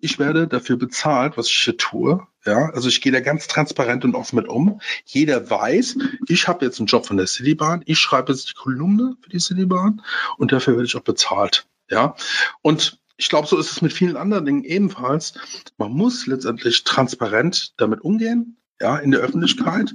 ich 0.00 0.18
werde 0.18 0.48
dafür 0.48 0.76
bezahlt, 0.76 1.36
was 1.36 1.48
ich 1.48 1.58
hier 1.58 1.76
tue. 1.76 2.26
Ja, 2.44 2.70
also 2.70 2.88
ich 2.88 3.00
gehe 3.00 3.12
da 3.12 3.20
ganz 3.20 3.48
transparent 3.48 4.04
und 4.04 4.14
offen 4.14 4.36
mit 4.36 4.48
um. 4.48 4.80
Jeder 5.04 5.48
weiß, 5.48 5.98
ich 6.28 6.46
habe 6.46 6.64
jetzt 6.64 6.78
einen 6.78 6.86
Job 6.86 7.06
von 7.06 7.16
der 7.16 7.26
Citybahn, 7.26 7.82
ich 7.86 7.98
schreibe 7.98 8.32
jetzt 8.32 8.50
die 8.50 8.54
Kolumne 8.54 9.16
für 9.20 9.30
die 9.30 9.40
Citybahn 9.40 10.02
und 10.36 10.52
dafür 10.52 10.74
werde 10.74 10.86
ich 10.86 10.96
auch 10.96 11.00
bezahlt. 11.00 11.66
Ja, 11.90 12.14
und 12.62 13.00
ich 13.16 13.28
glaube, 13.28 13.48
so 13.48 13.58
ist 13.58 13.72
es 13.72 13.82
mit 13.82 13.92
vielen 13.92 14.16
anderen 14.16 14.44
Dingen 14.44 14.64
ebenfalls. 14.64 15.34
Man 15.78 15.92
muss 15.92 16.26
letztendlich 16.26 16.84
transparent 16.84 17.72
damit 17.78 18.02
umgehen, 18.02 18.58
ja, 18.80 18.96
in 18.96 19.10
der 19.10 19.20
Öffentlichkeit. 19.20 19.94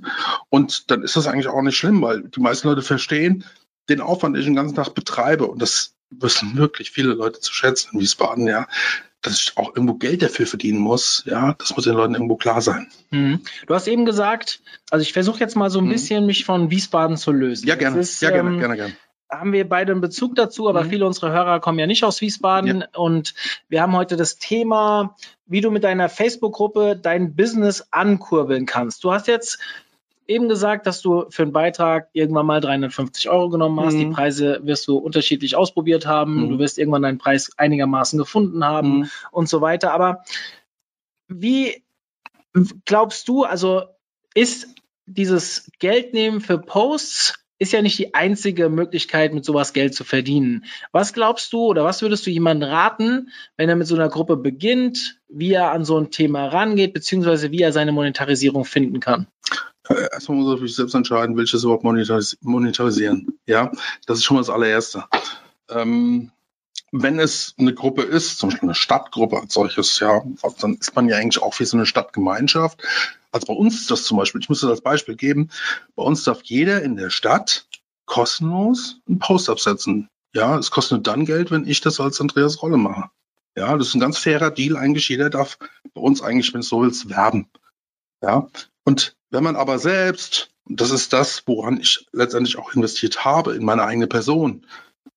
Und 0.49 0.89
dann 0.91 1.03
ist 1.03 1.15
das 1.15 1.27
eigentlich 1.27 1.47
auch 1.47 1.61
nicht 1.61 1.77
schlimm, 1.77 2.01
weil 2.01 2.23
die 2.23 2.39
meisten 2.39 2.67
Leute 2.67 2.81
verstehen 2.81 3.45
den 3.89 4.01
Aufwand, 4.01 4.35
den 4.35 4.41
ich 4.41 4.47
den 4.47 4.55
ganzen 4.55 4.75
Tag 4.75 4.93
betreibe. 4.93 5.47
Und 5.47 5.61
das 5.61 5.95
wissen 6.09 6.57
wirklich 6.57 6.91
viele 6.91 7.13
Leute 7.13 7.39
zu 7.39 7.53
schätzen 7.53 7.91
in 7.93 7.99
Wiesbaden, 7.99 8.47
ja. 8.47 8.67
Dass 9.21 9.39
ich 9.39 9.53
auch 9.55 9.75
irgendwo 9.75 9.93
Geld 9.95 10.23
dafür 10.23 10.47
verdienen 10.47 10.79
muss, 10.79 11.23
ja, 11.27 11.53
das 11.59 11.75
muss 11.75 11.83
den 11.83 11.93
Leuten 11.93 12.15
irgendwo 12.15 12.37
klar 12.37 12.59
sein. 12.61 12.87
Mhm. 13.11 13.41
Du 13.67 13.75
hast 13.75 13.87
eben 13.87 14.05
gesagt, 14.05 14.61
also 14.89 15.03
ich 15.03 15.13
versuche 15.13 15.39
jetzt 15.39 15.55
mal 15.55 15.69
so 15.69 15.77
ein 15.77 15.85
mhm. 15.85 15.91
bisschen 15.91 16.25
mich 16.25 16.43
von 16.43 16.71
Wiesbaden 16.71 17.17
zu 17.17 17.31
lösen. 17.31 17.67
Ja, 17.67 17.75
gerne. 17.75 17.99
Ist, 17.99 18.21
ja, 18.21 18.31
gerne, 18.31 18.49
ähm, 18.49 18.59
gerne, 18.59 18.75
gerne 18.77 18.93
haben 19.31 19.53
wir 19.53 19.67
beide 19.67 19.93
einen 19.93 20.01
Bezug 20.01 20.35
dazu, 20.35 20.67
aber 20.67 20.83
mhm. 20.83 20.89
viele 20.89 21.05
unserer 21.07 21.31
Hörer 21.31 21.59
kommen 21.59 21.79
ja 21.79 21.87
nicht 21.87 22.03
aus 22.03 22.21
Wiesbaden. 22.21 22.81
Ja. 22.81 22.99
Und 22.99 23.33
wir 23.69 23.81
haben 23.81 23.95
heute 23.95 24.17
das 24.17 24.37
Thema, 24.37 25.15
wie 25.45 25.61
du 25.61 25.71
mit 25.71 25.83
deiner 25.83 26.09
Facebook-Gruppe 26.09 26.99
dein 27.01 27.35
Business 27.35 27.87
ankurbeln 27.91 28.65
kannst. 28.65 29.03
Du 29.03 29.11
hast 29.13 29.27
jetzt 29.27 29.59
eben 30.27 30.49
gesagt, 30.49 30.85
dass 30.85 31.01
du 31.01 31.25
für 31.29 31.43
einen 31.43 31.51
Beitrag 31.51 32.09
irgendwann 32.13 32.45
mal 32.45 32.61
350 32.61 33.29
Euro 33.29 33.49
genommen 33.49 33.79
hast. 33.79 33.95
Mhm. 33.95 33.99
Die 33.99 34.05
Preise 34.07 34.59
wirst 34.63 34.87
du 34.87 34.97
unterschiedlich 34.97 35.55
ausprobiert 35.55 36.05
haben. 36.05 36.43
Mhm. 36.43 36.49
Du 36.49 36.59
wirst 36.59 36.77
irgendwann 36.77 37.01
deinen 37.01 37.17
Preis 37.17 37.51
einigermaßen 37.57 38.19
gefunden 38.19 38.63
haben 38.63 38.99
mhm. 38.99 39.09
und 39.31 39.49
so 39.49 39.61
weiter. 39.61 39.93
Aber 39.93 40.23
wie 41.27 41.83
glaubst 42.85 43.27
du, 43.27 43.43
also 43.43 43.83
ist 44.33 44.67
dieses 45.05 45.69
Geldnehmen 45.79 46.41
für 46.41 46.57
Posts 46.57 47.40
ist 47.61 47.73
ja 47.73 47.83
nicht 47.83 47.99
die 47.99 48.15
einzige 48.15 48.69
Möglichkeit, 48.69 49.35
mit 49.35 49.45
sowas 49.45 49.71
Geld 49.71 49.93
zu 49.93 50.03
verdienen. 50.03 50.65
Was 50.91 51.13
glaubst 51.13 51.53
du 51.53 51.59
oder 51.59 51.83
was 51.83 52.01
würdest 52.01 52.25
du 52.25 52.31
jemandem 52.31 52.67
raten, 52.67 53.29
wenn 53.55 53.69
er 53.69 53.75
mit 53.75 53.85
so 53.85 53.93
einer 53.93 54.09
Gruppe 54.09 54.35
beginnt, 54.35 55.19
wie 55.29 55.53
er 55.53 55.71
an 55.71 55.85
so 55.85 55.95
ein 55.99 56.09
Thema 56.09 56.47
rangeht, 56.47 56.91
beziehungsweise 56.95 57.51
wie 57.51 57.61
er 57.61 57.71
seine 57.71 57.91
Monetarisierung 57.91 58.65
finden 58.65 58.99
kann? 58.99 59.27
Äh, 59.87 60.07
erstmal 60.11 60.39
muss 60.39 60.55
er 60.55 60.57
für 60.57 60.67
selbst 60.67 60.95
entscheiden, 60.95 61.37
welches 61.37 61.63
überhaupt 61.63 61.83
monetaris 61.83 62.35
monetarisieren. 62.41 63.37
Ja, 63.45 63.71
das 64.07 64.17
ist 64.17 64.23
schon 64.23 64.37
mal 64.37 64.41
das 64.41 64.49
allererste. 64.49 65.03
Ähm, 65.69 66.31
wenn 66.91 67.19
es 67.19 67.55
eine 67.57 67.73
Gruppe 67.73 68.03
ist, 68.03 68.37
zum 68.37 68.49
Beispiel 68.49 68.67
eine 68.67 68.75
Stadtgruppe 68.75 69.39
als 69.39 69.53
solches, 69.53 69.99
ja, 69.99 70.21
dann 70.59 70.75
ist 70.75 70.95
man 70.95 71.07
ja 71.07 71.17
eigentlich 71.17 71.41
auch 71.41 71.59
wie 71.59 71.65
so 71.65 71.77
eine 71.77 71.85
Stadtgemeinschaft. 71.85 72.83
Also 73.31 73.47
bei 73.47 73.53
uns 73.53 73.75
ist 73.75 73.91
das 73.91 74.03
zum 74.03 74.17
Beispiel, 74.17 74.41
ich 74.41 74.49
muss 74.49 74.61
das 74.61 74.69
als 74.69 74.81
Beispiel 74.81 75.15
geben, 75.15 75.49
bei 75.95 76.03
uns 76.03 76.23
darf 76.23 76.41
jeder 76.43 76.81
in 76.81 76.97
der 76.97 77.09
Stadt 77.09 77.65
kostenlos 78.05 78.99
einen 79.07 79.19
Post 79.19 79.49
absetzen. 79.49 80.09
Ja, 80.33 80.57
es 80.57 80.71
kostet 80.71 81.07
dann 81.07 81.25
Geld, 81.25 81.49
wenn 81.49 81.65
ich 81.65 81.81
das 81.81 81.99
als 81.99 82.19
Andreas 82.19 82.61
Rolle 82.61 82.77
mache. 82.77 83.09
Ja, 83.55 83.77
das 83.77 83.87
ist 83.87 83.95
ein 83.95 84.01
ganz 84.01 84.17
fairer 84.17 84.51
Deal 84.51 84.77
eigentlich. 84.77 85.09
Jeder 85.09 85.29
darf 85.29 85.57
bei 85.93 86.01
uns 86.01 86.21
eigentlich, 86.21 86.53
wenn 86.53 86.61
es 86.61 86.69
so 86.69 86.81
willst, 86.81 87.09
werben. 87.09 87.49
Ja, 88.21 88.47
und 88.83 89.15
wenn 89.29 89.43
man 89.43 89.55
aber 89.55 89.79
selbst, 89.79 90.49
das 90.65 90.91
ist 90.91 91.13
das, 91.13 91.43
woran 91.47 91.79
ich 91.79 92.05
letztendlich 92.11 92.57
auch 92.57 92.73
investiert 92.73 93.25
habe, 93.25 93.55
in 93.55 93.63
meine 93.63 93.83
eigene 93.83 94.07
Person, 94.07 94.65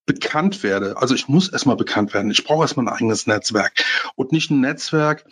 bekannt 0.05 0.63
werde. 0.63 0.97
Also 0.97 1.15
ich 1.15 1.27
muss 1.27 1.49
erstmal 1.49 1.75
bekannt 1.75 2.13
werden. 2.13 2.31
Ich 2.31 2.43
brauche 2.43 2.63
erstmal 2.63 2.87
ein 2.87 2.93
eigenes 2.93 3.27
Netzwerk 3.27 3.73
und 4.15 4.31
nicht 4.31 4.51
ein 4.51 4.61
Netzwerk, 4.61 5.25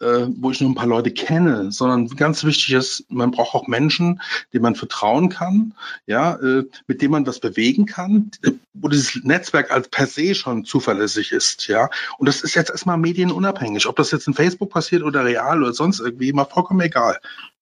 äh, 0.00 0.26
wo 0.28 0.50
ich 0.50 0.60
nur 0.60 0.70
ein 0.70 0.74
paar 0.74 0.86
Leute 0.86 1.10
kenne, 1.10 1.72
sondern 1.72 2.08
ganz 2.08 2.44
wichtig 2.44 2.72
ist, 2.72 3.04
man 3.08 3.30
braucht 3.30 3.54
auch 3.54 3.66
Menschen, 3.66 4.20
denen 4.52 4.62
man 4.62 4.74
vertrauen 4.74 5.28
kann, 5.28 5.74
ja, 6.06 6.36
äh, 6.36 6.64
mit 6.86 7.02
denen 7.02 7.12
man 7.12 7.26
was 7.26 7.40
bewegen 7.40 7.86
kann, 7.86 8.30
wo 8.74 8.88
dieses 8.88 9.22
Netzwerk 9.24 9.70
als 9.70 9.88
per 9.88 10.06
se 10.06 10.34
schon 10.34 10.64
zuverlässig 10.64 11.32
ist, 11.32 11.66
ja. 11.66 11.90
Und 12.18 12.28
das 12.28 12.42
ist 12.42 12.54
jetzt 12.54 12.70
erstmal 12.70 12.98
medienunabhängig. 12.98 13.86
Ob 13.86 13.96
das 13.96 14.10
jetzt 14.10 14.26
in 14.28 14.34
Facebook 14.34 14.70
passiert 14.70 15.02
oder 15.02 15.24
real 15.24 15.62
oder 15.62 15.72
sonst 15.72 16.00
irgendwie, 16.00 16.32
mal 16.32 16.44
vollkommen 16.44 16.80
egal. 16.80 17.18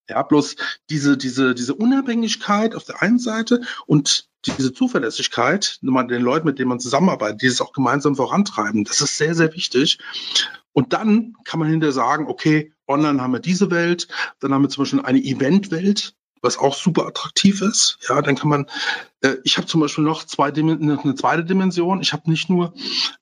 Ja, 0.08 0.22
bloß 0.22 0.56
diese, 0.88 1.16
diese, 1.16 1.54
diese 1.54 1.74
Unabhängigkeit 1.74 2.74
auf 2.74 2.84
der 2.84 3.02
einen 3.02 3.18
Seite 3.18 3.62
und 3.86 4.28
diese 4.44 4.72
Zuverlässigkeit, 4.72 5.78
den 5.82 6.22
Leuten, 6.22 6.46
mit 6.46 6.58
denen 6.58 6.68
man 6.68 6.80
zusammenarbeitet, 6.80 7.42
dieses 7.42 7.60
auch 7.60 7.72
gemeinsam 7.72 8.14
vorantreiben, 8.14 8.84
das 8.84 9.00
ist 9.00 9.16
sehr, 9.16 9.34
sehr 9.34 9.52
wichtig. 9.54 9.98
Und 10.72 10.92
dann 10.92 11.34
kann 11.44 11.58
man 11.58 11.68
hinterher 11.68 11.92
sagen, 11.92 12.26
okay, 12.28 12.72
online 12.86 13.20
haben 13.20 13.32
wir 13.32 13.40
diese 13.40 13.70
Welt, 13.70 14.08
dann 14.40 14.52
haben 14.52 14.62
wir 14.62 14.68
zum 14.68 14.84
Beispiel 14.84 15.00
eine 15.00 15.18
Eventwelt, 15.18 16.14
was 16.42 16.58
auch 16.58 16.74
super 16.74 17.06
attraktiv 17.06 17.62
ist. 17.62 17.98
Ja, 18.08 18.22
dann 18.22 18.36
kann 18.36 18.48
man, 18.48 18.66
äh, 19.22 19.36
ich 19.42 19.56
habe 19.56 19.66
zum 19.66 19.80
Beispiel 19.80 20.04
noch 20.04 20.24
zwei, 20.24 20.52
eine 20.52 21.14
zweite 21.16 21.44
Dimension. 21.44 22.00
Ich 22.00 22.12
habe 22.12 22.30
nicht 22.30 22.48
nur 22.50 22.74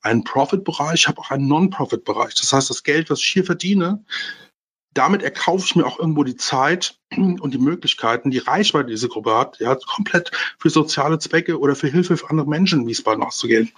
einen 0.03 0.25
Profit-Bereich, 0.25 0.95
ich 0.95 1.09
habe 1.09 1.21
auch 1.21 1.31
einen 1.31 1.47
Non-Profit-Bereich. 1.49 2.35
Das 2.35 2.53
heißt, 2.53 2.71
das 2.71 2.83
Geld, 2.83 3.09
was 3.09 3.21
ich 3.21 3.27
hier 3.27 3.45
verdiene, 3.45 4.05
damit 4.95 5.23
erkaufe 5.23 5.65
ich 5.67 5.77
mir 5.77 5.87
auch 5.87 5.99
irgendwo 5.99 6.25
die 6.25 6.37
Zeit 6.37 6.99
und 7.17 7.53
die 7.53 7.59
Möglichkeiten, 7.59 8.31
die 8.31 8.39
Reichweite, 8.39 8.87
die 8.87 8.95
diese 8.95 9.09
Gruppe 9.09 9.37
hat, 9.37 9.59
ja, 9.61 9.75
komplett 9.75 10.31
für 10.59 10.71
soziale 10.71 11.19
Zwecke 11.19 11.59
oder 11.59 11.77
für 11.77 11.89
Hilfe 11.89 12.17
für 12.17 12.31
andere 12.31 12.49
Menschen 12.49 12.83
in 12.83 12.87
Wiesbaden 12.87 13.23
auszugehen. 13.23 13.71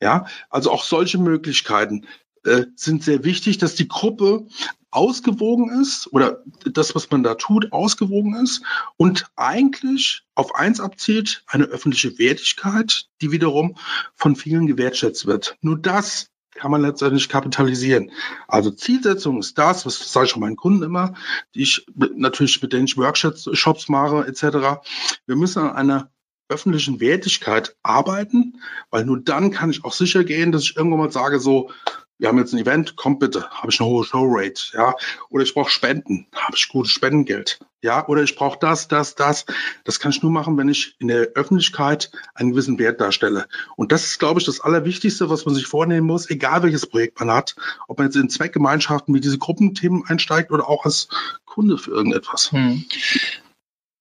Ja, 0.00 0.26
also 0.50 0.70
auch 0.70 0.84
solche 0.84 1.18
Möglichkeiten 1.18 2.06
äh, 2.44 2.64
sind 2.76 3.04
sehr 3.04 3.24
wichtig, 3.24 3.58
dass 3.58 3.74
die 3.74 3.88
Gruppe 3.88 4.46
ausgewogen 4.90 5.80
ist 5.80 6.12
oder 6.12 6.42
das, 6.64 6.94
was 6.94 7.10
man 7.10 7.24
da 7.24 7.34
tut, 7.34 7.72
ausgewogen 7.72 8.36
ist 8.36 8.62
und 8.96 9.26
eigentlich 9.34 10.22
auf 10.34 10.54
eins 10.54 10.78
abzielt, 10.78 11.42
eine 11.48 11.64
öffentliche 11.64 12.18
Wertigkeit, 12.18 13.06
die 13.20 13.32
wiederum 13.32 13.76
von 14.14 14.36
vielen 14.36 14.66
gewertschätzt 14.66 15.26
wird. 15.26 15.56
Nur 15.62 15.78
das 15.78 16.30
kann 16.54 16.70
man 16.70 16.82
letztendlich 16.82 17.28
kapitalisieren. 17.28 18.10
Also 18.48 18.70
Zielsetzung 18.70 19.40
ist 19.40 19.58
das, 19.58 19.86
was 19.86 20.12
sage 20.12 20.26
ich 20.26 20.34
auch 20.34 20.38
meinen 20.38 20.56
Kunden 20.56 20.82
immer, 20.82 21.14
die 21.54 21.62
ich 21.62 21.86
natürlich 21.94 22.60
mit 22.62 22.72
denen 22.72 22.86
ich 22.86 22.96
Workshops 22.96 23.88
mache 23.88 24.26
etc. 24.26 24.84
Wir 25.26 25.36
müssen 25.36 25.62
an 25.62 25.76
einer 25.76 26.10
öffentlichen 26.48 27.00
Wertigkeit 27.00 27.76
arbeiten, 27.82 28.60
weil 28.90 29.04
nur 29.04 29.20
dann 29.20 29.50
kann 29.50 29.70
ich 29.70 29.84
auch 29.84 29.92
sicher 29.92 30.24
gehen, 30.24 30.52
dass 30.52 30.62
ich 30.62 30.76
irgendwann 30.76 31.00
mal 31.00 31.10
sage 31.10 31.40
so, 31.40 31.70
wir 32.18 32.28
haben 32.28 32.38
jetzt 32.38 32.52
ein 32.52 32.60
Event, 32.60 32.96
kommt 32.96 33.18
bitte, 33.18 33.50
habe 33.50 33.70
ich 33.70 33.80
eine 33.80 33.88
hohe 33.88 34.04
Showrate, 34.04 34.72
ja, 34.72 34.94
oder 35.30 35.42
ich 35.42 35.52
brauche 35.52 35.70
Spenden, 35.70 36.26
habe 36.34 36.56
ich 36.56 36.68
gutes 36.68 36.92
Spendengeld, 36.92 37.58
ja, 37.82 38.06
oder 38.06 38.22
ich 38.22 38.36
brauche 38.36 38.58
das, 38.58 38.88
das, 38.88 39.14
das. 39.14 39.44
Das 39.84 40.00
kann 40.00 40.10
ich 40.10 40.22
nur 40.22 40.32
machen, 40.32 40.56
wenn 40.56 40.68
ich 40.68 40.96
in 41.00 41.08
der 41.08 41.32
Öffentlichkeit 41.34 42.10
einen 42.34 42.52
gewissen 42.52 42.78
Wert 42.78 43.00
darstelle. 43.00 43.46
Und 43.76 43.92
das 43.92 44.04
ist, 44.04 44.18
glaube 44.18 44.40
ich, 44.40 44.46
das 44.46 44.60
Allerwichtigste, 44.60 45.28
was 45.28 45.44
man 45.44 45.54
sich 45.54 45.66
vornehmen 45.66 46.06
muss, 46.06 46.30
egal 46.30 46.62
welches 46.62 46.86
Projekt 46.86 47.18
man 47.20 47.30
hat, 47.30 47.56
ob 47.88 47.98
man 47.98 48.06
jetzt 48.06 48.16
in 48.16 48.30
Zweckgemeinschaften 48.30 49.14
wie 49.14 49.20
diese 49.20 49.38
Gruppenthemen 49.38 50.04
einsteigt 50.06 50.50
oder 50.50 50.68
auch 50.68 50.84
als 50.84 51.08
Kunde 51.44 51.76
für 51.76 51.90
irgendetwas. 51.90 52.52
Hm. 52.52 52.84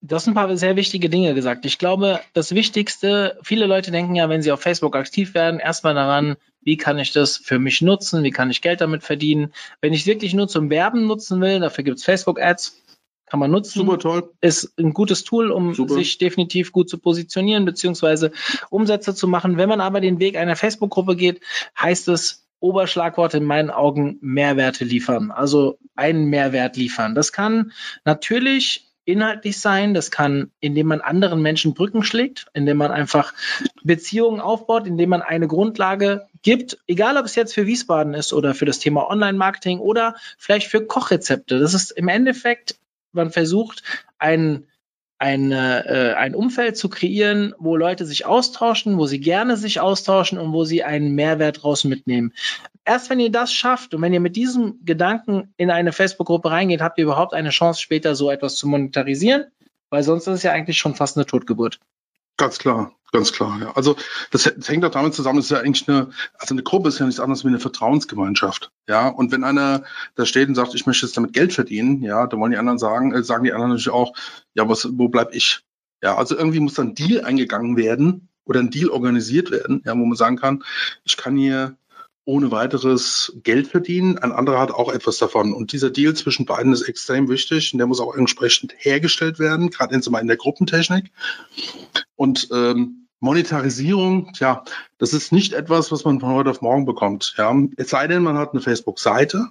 Du 0.06 0.16
hast 0.16 0.28
ein 0.28 0.34
paar 0.34 0.56
sehr 0.58 0.76
wichtige 0.76 1.10
Dinge 1.10 1.34
gesagt. 1.34 1.66
Ich 1.66 1.78
glaube, 1.78 2.20
das 2.34 2.54
Wichtigste, 2.54 3.40
viele 3.42 3.68
Leute 3.68 3.90
denken 3.90 4.16
ja, 4.16 4.28
wenn 4.28 4.42
sie 4.42 4.52
auf 4.52 4.62
Facebook 4.62 4.96
aktiv 4.96 5.34
werden, 5.34 5.62
erstmal 5.62 5.94
daran, 5.94 6.36
wie 6.64 6.78
kann 6.78 7.00
ich 7.00 7.12
das 7.12 7.38
für 7.38 7.60
mich 7.60 7.82
nutzen, 7.82 8.24
wie 8.24 8.32
kann 8.32 8.50
ich 8.50 8.62
Geld 8.62 8.82
damit 8.82 9.04
verdienen. 9.04 9.54
Wenn 9.82 9.94
ich 9.94 10.02
es 10.02 10.08
wirklich 10.08 10.34
nur 10.34 10.48
zum 10.48 10.70
Werben 10.70 11.08
nutzen 11.08 11.42
will, 11.42 11.60
dafür 11.60 11.84
gibt 11.84 12.00
es 12.00 12.06
Facebook-Ads, 12.06 12.82
kann 13.26 13.40
man 13.40 13.52
nutzen. 13.52 13.80
Super 13.80 13.98
toll. 13.98 14.32
Ist 14.42 14.78
ein 14.78 14.94
gutes 14.94 15.24
Tool, 15.24 15.52
um 15.52 15.74
Super. 15.74 15.96
sich 15.96 16.18
definitiv 16.18 16.72
gut 16.72 16.90
zu 16.90 16.98
positionieren, 16.98 17.66
beziehungsweise 17.66 18.32
Umsätze 18.70 19.16
zu 19.16 19.28
machen. 19.28 19.58
Wenn 19.58 19.70
man 19.70 19.82
aber 19.82 20.02
den 20.02 20.20
Weg 20.20 20.38
einer 20.38 20.56
Facebook-Gruppe 20.56 21.16
geht, 21.16 21.42
heißt 21.80 22.10
es, 22.10 22.48
Oberschlagwort 22.60 23.34
in 23.34 23.44
meinen 23.44 23.72
Augen 23.72 24.18
Mehrwerte 24.22 24.86
liefern, 24.86 25.32
also 25.32 25.80
einen 25.96 26.26
Mehrwert 26.28 26.78
liefern. 26.78 27.14
Das 27.14 27.34
kann 27.34 27.74
natürlich 28.06 28.94
inhaltlich 29.04 29.60
sein, 29.60 29.94
das 29.94 30.12
kann, 30.12 30.52
indem 30.62 30.88
man 30.88 31.02
anderen 31.02 31.42
Menschen 31.42 31.74
Brücken 31.74 32.04
schlägt, 32.04 32.48
indem 32.54 32.78
man 32.78 32.92
einfach 32.92 33.34
Beziehungen 33.84 34.40
aufbaut, 34.40 34.88
indem 34.88 35.10
man 35.10 35.22
eine 35.22 35.48
Grundlage 35.48 36.28
gibt, 36.44 36.78
egal 36.88 37.18
ob 37.18 37.26
es 37.26 37.36
jetzt 37.36 37.54
für 37.54 37.66
Wiesbaden 37.66 38.14
ist 38.14 38.34
oder 38.34 38.54
für 38.54 38.66
das 38.66 38.80
Thema 38.80 39.10
Online-Marketing 39.10 39.80
oder 39.80 40.16
vielleicht 40.38 40.68
für 40.68 40.86
Kochrezepte. 40.86 41.60
Das 41.60 41.74
ist 41.74 41.92
im 41.92 42.08
Endeffekt, 42.08 42.78
man 43.12 43.32
versucht, 43.32 43.84
einen 44.20 44.68
ein, 45.24 45.54
äh, 45.54 46.16
ein 46.18 46.36
Umfeld 46.36 46.76
zu 46.76 46.90
kreieren, 46.90 47.56
wo 47.58 47.78
Leute 47.78 48.06
sich 48.06 48.26
austauschen, 48.26 48.98
wo 48.98 49.06
sie 49.06 49.22
gerne 49.22 49.56
sich 49.56 49.80
austauschen 49.80 50.38
und 50.38 50.52
wo 50.52 50.66
sie 50.66 50.84
einen 50.84 51.16
Mehrwert 51.16 51.64
raus 51.64 51.86
mitnehmen. 51.86 52.34
Erst 52.84 53.10
wenn 53.10 53.22
ihr 53.22 53.32
das 53.32 53.54
schafft 53.54 53.94
und 53.94 54.02
wenn 54.02 54.14
ihr 54.14 54.20
mit 54.20 54.36
diesem 54.36 54.84
Gedanken 54.84 55.54
in 55.56 55.72
eine 55.72 55.94
Facebook-Gruppe 55.94 56.52
reingeht, 56.52 56.82
habt 56.82 56.98
ihr 56.98 57.06
überhaupt 57.06 57.34
eine 57.34 57.52
Chance, 57.52 57.82
später 57.82 58.16
so 58.16 58.30
etwas 58.30 58.56
zu 58.56 58.68
monetarisieren, 58.68 59.46
weil 59.90 60.04
sonst 60.04 60.28
ist 60.28 60.34
es 60.34 60.44
ja 60.44 60.52
eigentlich 60.52 60.78
schon 60.78 60.96
fast 60.96 61.16
eine 61.16 61.26
Totgeburt. 61.26 61.80
Ganz 62.36 62.60
klar. 62.60 62.92
Ganz 63.14 63.32
klar, 63.32 63.60
ja. 63.62 63.72
Also 63.76 63.96
das, 64.32 64.52
das 64.58 64.68
hängt 64.68 64.84
auch 64.84 64.90
damit 64.90 65.14
zusammen, 65.14 65.38
es 65.38 65.46
ist 65.46 65.52
ja 65.52 65.60
eigentlich 65.60 65.88
eine, 65.88 66.10
also 66.34 66.56
eine 66.56 66.64
Gruppe 66.64 66.90
ist 66.90 66.98
ja 66.98 67.06
nichts 67.06 67.20
anderes 67.22 67.44
wie 67.44 67.50
eine 67.50 67.60
Vertrauensgemeinschaft. 67.60 68.72
Ja, 68.90 69.08
und 69.08 69.32
wenn 69.32 69.44
einer 69.44 69.84
da 70.16 70.26
steht 70.26 70.50
und 70.50 70.56
sagt, 70.56 70.74
ich 70.74 70.88
möchte 70.88 71.06
jetzt 71.06 71.16
damit 71.16 71.32
Geld 71.32 71.54
verdienen, 71.54 72.02
ja, 72.02 72.26
dann 72.26 72.40
wollen 72.40 72.52
die 72.52 72.58
anderen 72.58 72.80
sagen, 72.80 73.14
äh, 73.14 73.24
sagen 73.24 73.44
die 73.44 73.54
anderen 73.54 73.70
natürlich 73.70 73.92
auch, 73.92 74.18
ja, 74.56 74.68
was, 74.68 74.90
wo 74.94 75.10
bleib 75.10 75.36
ich? 75.36 75.62
Ja, 76.02 76.18
also 76.18 76.36
irgendwie 76.36 76.60
muss 76.60 76.74
dann 76.74 76.90
ein 76.90 76.96
Deal 76.96 77.24
eingegangen 77.24 77.78
werden 77.78 78.30
oder 78.46 78.62
ein 78.62 78.72
Deal 78.72 78.90
organisiert 78.90 79.52
werden, 79.52 79.84
ja, 79.86 79.92
wo 79.92 80.06
man 80.06 80.18
sagen 80.18 80.38
kann, 80.38 80.64
ich 81.04 81.16
kann 81.16 81.38
hier 81.38 81.78
ohne 82.26 82.50
weiteres 82.50 83.38
Geld 83.44 83.68
verdienen. 83.68 84.18
Ein 84.18 84.32
anderer 84.32 84.60
hat 84.60 84.72
auch 84.72 84.92
etwas 84.92 85.20
davon. 85.20 85.54
Und 85.54 85.72
dieser 85.72 85.92
Deal 85.92 86.16
zwischen 86.16 86.46
beiden 86.46 86.74
ist 86.74 86.84
extrem 86.84 87.30
wichtig 87.30 87.74
und 87.74 87.78
der 87.78 87.86
muss 87.86 88.00
auch 88.00 88.16
entsprechend 88.16 88.74
hergestellt 88.78 89.38
werden, 89.38 89.70
gerade 89.70 89.94
in 89.94 90.28
der 90.28 90.38
Gruppentechnik. 90.38 91.12
Und 92.16 92.48
ähm, 92.52 93.03
Monetarisierung, 93.24 94.34
tja, 94.34 94.66
das 94.98 95.14
ist 95.14 95.32
nicht 95.32 95.54
etwas, 95.54 95.94
was 95.94 96.04
man 96.04 96.20
von 96.20 96.34
heute 96.34 96.50
auf 96.50 96.62
morgen 96.62 96.86
bekommt. 96.86 97.34
Ja, 97.38 97.56
es 97.78 97.90
sei 97.90 98.08
denn, 98.08 98.22
man 98.22 98.38
hat 98.38 98.52
eine 98.52 98.62
Facebook-Seite, 98.62 99.48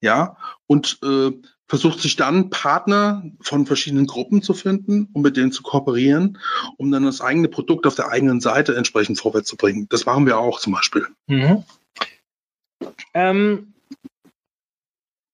ja, 0.00 0.36
und 0.68 1.00
äh, 1.02 1.32
versucht 1.66 2.00
sich 2.00 2.14
dann 2.14 2.48
Partner 2.50 3.24
von 3.40 3.66
verschiedenen 3.66 4.06
Gruppen 4.06 4.40
zu 4.40 4.54
finden, 4.54 5.08
um 5.12 5.22
mit 5.22 5.36
denen 5.36 5.50
zu 5.50 5.64
kooperieren, 5.64 6.38
um 6.76 6.92
dann 6.92 7.04
das 7.04 7.20
eigene 7.20 7.48
Produkt 7.48 7.88
auf 7.88 7.96
der 7.96 8.08
eigenen 8.08 8.40
Seite 8.40 8.76
entsprechend 8.76 9.18
vorwärts 9.18 9.48
zu 9.48 9.56
bringen. 9.56 9.88
Das 9.90 10.06
machen 10.06 10.24
wir 10.24 10.38
auch 10.38 10.60
zum 10.60 10.72
Beispiel. 10.74 11.08
Mhm. 11.26 11.64
Ähm, 13.14 13.74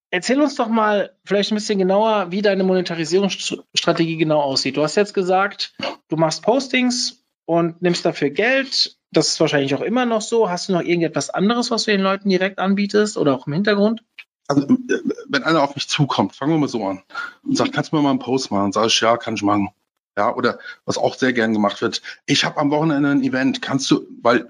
erzähl 0.09 0.41
uns 0.41 0.55
doch 0.55 0.69
mal 0.69 1.15
vielleicht 1.23 1.51
ein 1.51 1.55
bisschen 1.55 1.77
genauer, 1.77 2.31
wie 2.31 2.41
deine 2.41 2.63
Monetarisierungsstrategie 2.63 4.17
genau 4.17 4.41
aussieht. 4.41 4.75
Du 4.75 4.81
hast 4.81 4.95
jetzt 4.95 5.13
gesagt, 5.13 5.75
du 6.09 6.17
machst 6.17 6.41
Postings, 6.41 7.24
und 7.45 7.81
nimmst 7.81 8.05
dafür 8.05 8.29
Geld. 8.29 8.97
Das 9.11 9.29
ist 9.29 9.39
wahrscheinlich 9.39 9.73
auch 9.75 9.81
immer 9.81 10.05
noch 10.05 10.21
so. 10.21 10.49
Hast 10.49 10.69
du 10.69 10.73
noch 10.73 10.81
irgendetwas 10.81 11.29
anderes, 11.29 11.71
was 11.71 11.85
du 11.85 11.91
den 11.91 12.01
Leuten 12.01 12.29
direkt 12.29 12.59
anbietest 12.59 13.17
oder 13.17 13.35
auch 13.35 13.47
im 13.47 13.53
Hintergrund? 13.53 14.03
Also, 14.47 14.63
äh, 14.63 14.99
wenn 15.27 15.43
einer 15.43 15.63
auf 15.63 15.75
mich 15.75 15.87
zukommt, 15.87 16.35
fangen 16.35 16.51
wir 16.51 16.59
mal 16.59 16.67
so 16.67 16.85
an 16.85 17.01
und 17.43 17.57
sagt, 17.57 17.73
kannst 17.73 17.91
du 17.91 17.95
mir 17.95 18.01
mal 18.01 18.11
einen 18.11 18.19
Post 18.19 18.51
machen? 18.51 18.71
Sag 18.71 18.87
ich, 18.87 18.99
ja, 19.01 19.17
kann 19.17 19.35
ich 19.35 19.43
machen. 19.43 19.69
Ja, 20.17 20.33
oder 20.33 20.59
was 20.85 20.97
auch 20.97 21.15
sehr 21.15 21.33
gern 21.33 21.53
gemacht 21.53 21.81
wird. 21.81 22.01
Ich 22.25 22.45
habe 22.45 22.57
am 22.59 22.71
Wochenende 22.71 23.09
ein 23.09 23.23
Event. 23.23 23.61
Kannst 23.61 23.89
du, 23.91 24.07
weil 24.21 24.49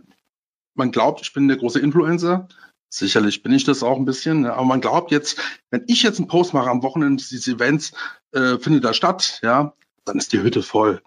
man 0.76 0.92
glaubt, 0.92 1.22
ich 1.22 1.34
bin 1.34 1.48
der 1.48 1.58
große 1.58 1.80
Influencer. 1.80 2.48
Sicherlich 2.90 3.42
bin 3.42 3.52
ich 3.52 3.64
das 3.64 3.84
auch 3.84 3.98
ein 3.98 4.06
bisschen, 4.06 4.42
ne? 4.42 4.54
aber 4.54 4.66
man 4.66 4.80
glaubt 4.80 5.12
jetzt, 5.12 5.40
wenn 5.70 5.84
ich 5.88 6.04
jetzt 6.04 6.20
einen 6.20 6.28
Post 6.28 6.54
mache 6.54 6.70
am 6.70 6.84
Wochenende, 6.84 7.22
dieses 7.22 7.48
Events 7.48 7.94
äh, 8.32 8.58
findet 8.58 8.86
da 8.86 8.94
statt, 8.94 9.40
ja, 9.44 9.74
dann 10.06 10.18
ist 10.18 10.32
die 10.32 10.42
Hütte 10.42 10.62
voll. 10.62 11.02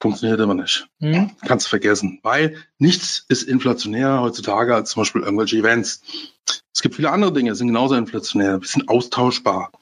Funktioniert 0.00 0.40
aber 0.40 0.54
nicht. 0.54 0.88
Mhm. 0.98 1.30
Kannst 1.46 1.66
du 1.66 1.70
vergessen. 1.70 2.20
Weil 2.22 2.56
nichts 2.78 3.26
ist 3.28 3.42
inflationärer 3.42 4.22
heutzutage 4.22 4.74
als 4.74 4.90
zum 4.90 5.02
Beispiel 5.02 5.22
irgendwelche 5.22 5.58
Events. 5.58 6.02
Es 6.74 6.80
gibt 6.80 6.94
viele 6.94 7.10
andere 7.10 7.32
Dinge, 7.32 7.50
die 7.50 7.56
sind 7.56 7.66
genauso 7.66 7.94
inflationär, 7.94 8.60
wir 8.60 8.66
sind 8.66 8.88
austauschbar. 8.88 9.72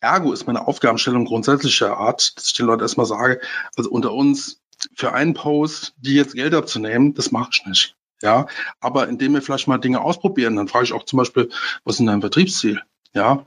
Ergo 0.00 0.32
ist 0.32 0.46
meine 0.46 0.66
Aufgabenstellung 0.66 1.26
grundsätzlicher 1.26 1.96
Art, 1.96 2.36
dass 2.36 2.46
ich 2.46 2.54
den 2.54 2.66
Leuten 2.66 2.82
erstmal 2.82 3.06
sage, 3.06 3.40
also 3.76 3.90
unter 3.90 4.12
uns, 4.12 4.60
für 4.94 5.12
einen 5.12 5.34
Post, 5.34 5.94
die 5.98 6.14
jetzt 6.14 6.34
Geld 6.34 6.54
abzunehmen, 6.54 7.14
das 7.14 7.32
mache 7.32 7.50
ich 7.52 7.66
nicht. 7.66 7.96
Ja, 8.22 8.46
aber 8.80 9.08
indem 9.08 9.34
wir 9.34 9.42
vielleicht 9.42 9.68
mal 9.68 9.78
Dinge 9.78 10.00
ausprobieren, 10.00 10.56
dann 10.56 10.68
frage 10.68 10.84
ich 10.84 10.92
auch 10.92 11.04
zum 11.04 11.18
Beispiel, 11.18 11.50
was 11.84 12.00
ist 12.00 12.06
dein 12.06 12.20
Vertriebsziel? 12.20 12.80
Ja, 13.12 13.44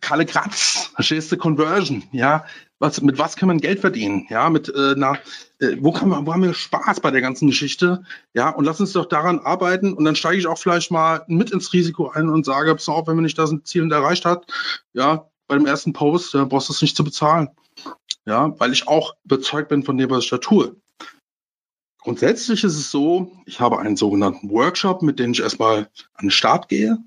Kalle 0.00 0.26
Kratz, 0.26 0.90
verstehst 0.94 1.30
du, 1.32 1.36
Conversion, 1.36 2.02
ja, 2.12 2.44
was, 2.84 3.00
mit 3.00 3.18
was 3.18 3.36
kann 3.36 3.48
man 3.48 3.58
Geld 3.58 3.80
verdienen? 3.80 4.26
Ja, 4.28 4.50
mit 4.50 4.68
äh, 4.68 4.94
na, 4.96 5.14
äh, 5.58 5.76
wo, 5.80 5.92
kann 5.92 6.08
man, 6.08 6.26
wo 6.26 6.32
haben 6.32 6.42
wir 6.42 6.54
Spaß 6.54 7.00
bei 7.00 7.10
der 7.10 7.22
ganzen 7.22 7.48
Geschichte? 7.48 8.04
Ja, 8.34 8.50
und 8.50 8.64
lass 8.64 8.80
uns 8.80 8.92
doch 8.92 9.06
daran 9.06 9.40
arbeiten 9.40 9.94
und 9.94 10.04
dann 10.04 10.16
steige 10.16 10.38
ich 10.38 10.46
auch 10.46 10.58
vielleicht 10.58 10.90
mal 10.90 11.24
mit 11.26 11.50
ins 11.50 11.72
Risiko 11.72 12.10
ein 12.10 12.28
und 12.28 12.44
sage, 12.44 12.74
pass 12.74 12.88
auf, 12.88 13.06
wenn 13.06 13.16
man 13.16 13.24
nicht 13.24 13.38
das 13.38 13.54
Ziel 13.64 13.90
erreicht 13.90 14.24
hat, 14.24 14.46
ja, 14.92 15.28
bei 15.46 15.56
dem 15.56 15.66
ersten 15.66 15.92
Post, 15.92 16.34
ja, 16.34 16.44
brauchst 16.44 16.68
du 16.68 16.72
es 16.72 16.82
nicht 16.82 16.96
zu 16.96 17.04
bezahlen. 17.04 17.48
Ja, 18.26 18.54
weil 18.58 18.72
ich 18.72 18.88
auch 18.88 19.14
überzeugt 19.24 19.68
bin 19.68 19.82
von 19.82 19.98
dem, 19.98 20.10
was 20.10 20.24
ich 20.24 20.30
da 20.30 20.38
tue. 20.38 20.76
Grundsätzlich 21.98 22.64
ist 22.64 22.76
es 22.76 22.90
so, 22.90 23.32
ich 23.46 23.60
habe 23.60 23.78
einen 23.78 23.96
sogenannten 23.96 24.50
Workshop, 24.50 25.02
mit 25.02 25.18
dem 25.18 25.32
ich 25.32 25.40
erstmal 25.40 25.88
an 26.14 26.26
den 26.26 26.30
Start 26.30 26.68
gehe 26.68 26.98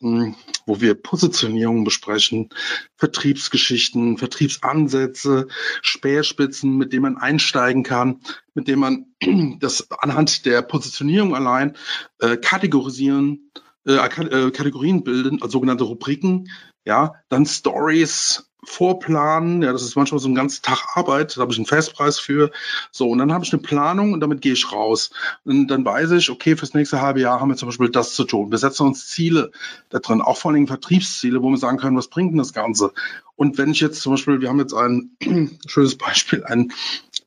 wo 0.00 0.80
wir 0.80 0.94
Positionierung 0.94 1.84
besprechen, 1.84 2.50
Vertriebsgeschichten, 2.96 4.18
Vertriebsansätze, 4.18 5.48
Speerspitzen, 5.80 6.76
mit 6.76 6.92
denen 6.92 7.02
man 7.02 7.16
einsteigen 7.16 7.82
kann, 7.82 8.20
mit 8.54 8.68
denen 8.68 8.80
man 8.80 9.06
das 9.60 9.90
anhand 9.90 10.44
der 10.44 10.62
Positionierung 10.62 11.34
allein 11.34 11.76
äh, 12.18 12.36
kategorisieren, 12.36 13.50
äh, 13.86 13.94
äh 13.96 14.50
Kategorien 14.50 15.02
bilden, 15.02 15.40
also 15.40 15.52
sogenannte 15.52 15.84
Rubriken, 15.84 16.50
ja, 16.84 17.14
dann 17.28 17.46
Stories, 17.46 18.45
vorplanen. 18.66 19.62
Ja, 19.62 19.72
das 19.72 19.82
ist 19.82 19.96
manchmal 19.96 20.18
so 20.18 20.28
ein 20.28 20.34
ganzer 20.34 20.60
Tag 20.62 20.96
Arbeit. 20.96 21.36
Da 21.36 21.40
habe 21.40 21.52
ich 21.52 21.58
einen 21.58 21.66
Festpreis 21.66 22.18
für. 22.18 22.50
So, 22.90 23.08
und 23.08 23.18
dann 23.18 23.32
habe 23.32 23.44
ich 23.44 23.52
eine 23.52 23.62
Planung 23.62 24.12
und 24.12 24.20
damit 24.20 24.42
gehe 24.42 24.52
ich 24.52 24.72
raus. 24.72 25.10
Und 25.44 25.68
dann 25.68 25.84
weiß 25.84 26.10
ich, 26.12 26.30
okay, 26.30 26.56
fürs 26.56 26.74
nächste 26.74 27.00
halbe 27.00 27.20
Jahr 27.20 27.40
haben 27.40 27.48
wir 27.48 27.56
zum 27.56 27.68
Beispiel 27.68 27.90
das 27.90 28.14
zu 28.14 28.24
tun. 28.24 28.50
Wir 28.50 28.58
setzen 28.58 28.86
uns 28.86 29.06
Ziele 29.06 29.52
da 29.88 30.00
drin, 30.00 30.20
auch 30.20 30.36
vor 30.36 30.50
allem 30.50 30.66
Vertriebsziele, 30.66 31.42
wo 31.42 31.48
wir 31.50 31.56
sagen 31.56 31.78
können, 31.78 31.96
was 31.96 32.08
bringt 32.08 32.32
denn 32.32 32.38
das 32.38 32.52
Ganze? 32.52 32.92
Und 33.36 33.58
wenn 33.58 33.70
ich 33.70 33.80
jetzt 33.80 34.00
zum 34.00 34.12
Beispiel, 34.12 34.40
wir 34.40 34.48
haben 34.48 34.60
jetzt 34.60 34.74
ein 34.74 35.16
schönes 35.66 35.96
Beispiel, 35.96 36.44
einen 36.44 36.72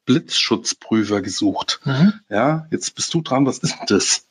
Blitzschutzprüfer 0.05 1.21
gesucht. 1.21 1.79
Mhm. 1.85 2.13
Ja, 2.29 2.67
jetzt 2.71 2.95
bist 2.95 3.13
du 3.13 3.21
dran, 3.21 3.45
was 3.45 3.59
ist 3.59 3.77
denn 3.77 3.85
das? 3.87 4.25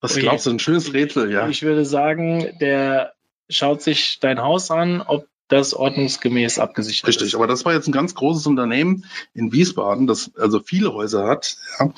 Was 0.00 0.12
okay. 0.12 0.22
glaubst 0.22 0.46
du, 0.46 0.50
ein 0.50 0.58
schönes 0.58 0.92
Rätsel, 0.92 1.30
ja? 1.30 1.48
Ich 1.48 1.62
würde 1.62 1.84
sagen, 1.84 2.56
der 2.60 3.12
schaut 3.48 3.82
sich 3.82 4.18
dein 4.20 4.40
Haus 4.40 4.70
an, 4.70 5.00
ob 5.00 5.26
das 5.50 5.74
ordnungsgemäß 5.74 6.58
abgesichert 6.58 7.08
Richtig, 7.08 7.28
ist. 7.28 7.34
aber 7.34 7.46
das 7.46 7.64
war 7.64 7.74
jetzt 7.74 7.88
ein 7.88 7.92
ganz 7.92 8.14
großes 8.14 8.46
Unternehmen 8.46 9.04
in 9.34 9.52
Wiesbaden, 9.52 10.06
das 10.06 10.30
also 10.36 10.60
viele 10.60 10.92
Häuser 10.92 11.26
hat. 11.26 11.56
Ja. 11.78 11.92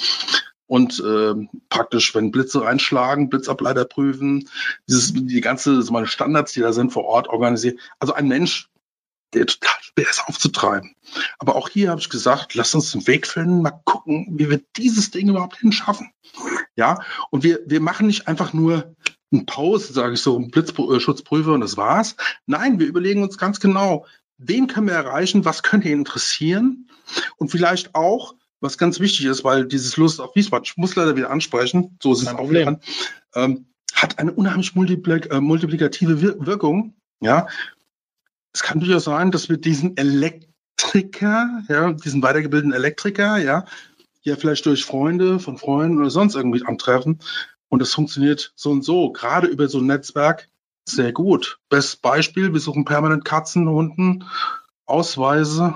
Und 0.66 1.00
äh, 1.00 1.34
praktisch, 1.68 2.14
wenn 2.14 2.30
Blitze 2.30 2.66
einschlagen, 2.66 3.28
Blitzableiter 3.28 3.84
prüfen, 3.84 4.48
dieses, 4.88 5.12
die 5.12 5.40
ganze 5.42 5.82
so 5.82 5.92
meine 5.92 6.06
Standards, 6.06 6.52
die 6.52 6.60
da 6.60 6.72
sind 6.72 6.92
vor 6.92 7.04
Ort 7.04 7.28
organisiert. 7.28 7.78
Also 7.98 8.14
ein 8.14 8.26
Mensch, 8.26 8.70
der 9.34 9.46
total 9.46 9.76
schwer 9.80 10.08
ist 10.08 10.24
aufzutreiben. 10.26 10.94
Aber 11.38 11.56
auch 11.56 11.68
hier 11.68 11.90
habe 11.90 12.00
ich 12.00 12.08
gesagt, 12.08 12.54
lass 12.54 12.74
uns 12.74 12.94
einen 12.94 13.06
Weg 13.06 13.26
finden, 13.26 13.60
mal 13.60 13.82
gucken, 13.84 14.26
wie 14.30 14.48
wir 14.48 14.62
dieses 14.76 15.10
Ding 15.10 15.28
überhaupt 15.28 15.58
hinschaffen. 15.58 16.10
Ja, 16.74 17.00
und 17.30 17.44
wir, 17.44 17.60
wir 17.66 17.80
machen 17.80 18.06
nicht 18.06 18.26
einfach 18.28 18.54
nur 18.54 18.96
ein 19.32 19.46
Pause, 19.46 19.92
sage 19.92 20.14
ich 20.14 20.20
so, 20.20 20.38
ein 20.38 20.50
Blitzschutzprüfer 20.50 21.52
und 21.52 21.60
das 21.60 21.76
war's. 21.76 22.16
Nein, 22.46 22.78
wir 22.78 22.86
überlegen 22.86 23.22
uns 23.22 23.38
ganz 23.38 23.60
genau, 23.60 24.06
wen 24.38 24.66
können 24.66 24.88
wir 24.88 24.94
erreichen, 24.94 25.44
was 25.44 25.62
könnte 25.62 25.88
ihn 25.88 25.98
interessieren 25.98 26.88
und 27.36 27.50
vielleicht 27.50 27.94
auch, 27.94 28.34
was 28.60 28.78
ganz 28.78 29.00
wichtig 29.00 29.26
ist, 29.26 29.44
weil 29.44 29.66
dieses 29.66 29.96
Lust 29.96 30.20
auf 30.20 30.36
Wiesbaden, 30.36 30.64
ich 30.64 30.76
muss 30.76 30.94
leider 30.94 31.16
wieder 31.16 31.30
ansprechen, 31.30 31.98
so 32.02 32.12
ist 32.12 32.22
es 32.22 32.28
auch 32.28 32.50
wieder, 32.50 32.80
ähm, 33.34 33.66
hat 33.94 34.18
eine 34.18 34.32
unheimlich 34.32 34.74
multiplik 34.74 35.30
äh, 35.32 35.40
multiplikative 35.40 36.20
Wir 36.20 36.46
Wirkung. 36.46 36.94
Ja, 37.20 37.48
es 38.52 38.62
kann 38.62 38.80
durchaus 38.80 39.04
sein, 39.04 39.30
dass 39.30 39.48
wir 39.48 39.56
diesen 39.56 39.96
Elektriker, 39.96 41.62
ja, 41.68 41.92
diesen 41.92 42.22
weitergebildeten 42.22 42.72
Elektriker, 42.72 43.38
ja, 43.38 43.64
ja 44.22 44.36
vielleicht 44.36 44.66
durch 44.66 44.84
Freunde 44.84 45.38
von 45.38 45.58
Freunden 45.58 45.98
oder 45.98 46.10
sonst 46.10 46.34
irgendwie 46.34 46.64
antreffen 46.64 47.18
und 47.72 47.80
es 47.80 47.94
funktioniert 47.94 48.52
so 48.54 48.70
und 48.70 48.84
so, 48.84 49.12
gerade 49.12 49.46
über 49.46 49.66
so 49.66 49.78
ein 49.78 49.86
Netzwerk 49.86 50.50
sehr 50.86 51.10
gut. 51.10 51.58
Bestes 51.70 51.96
Beispiel, 51.96 52.52
wir 52.52 52.60
suchen 52.60 52.84
permanent 52.84 53.24
Katzen, 53.24 53.66
Hunden, 53.66 54.26
Ausweise 54.84 55.74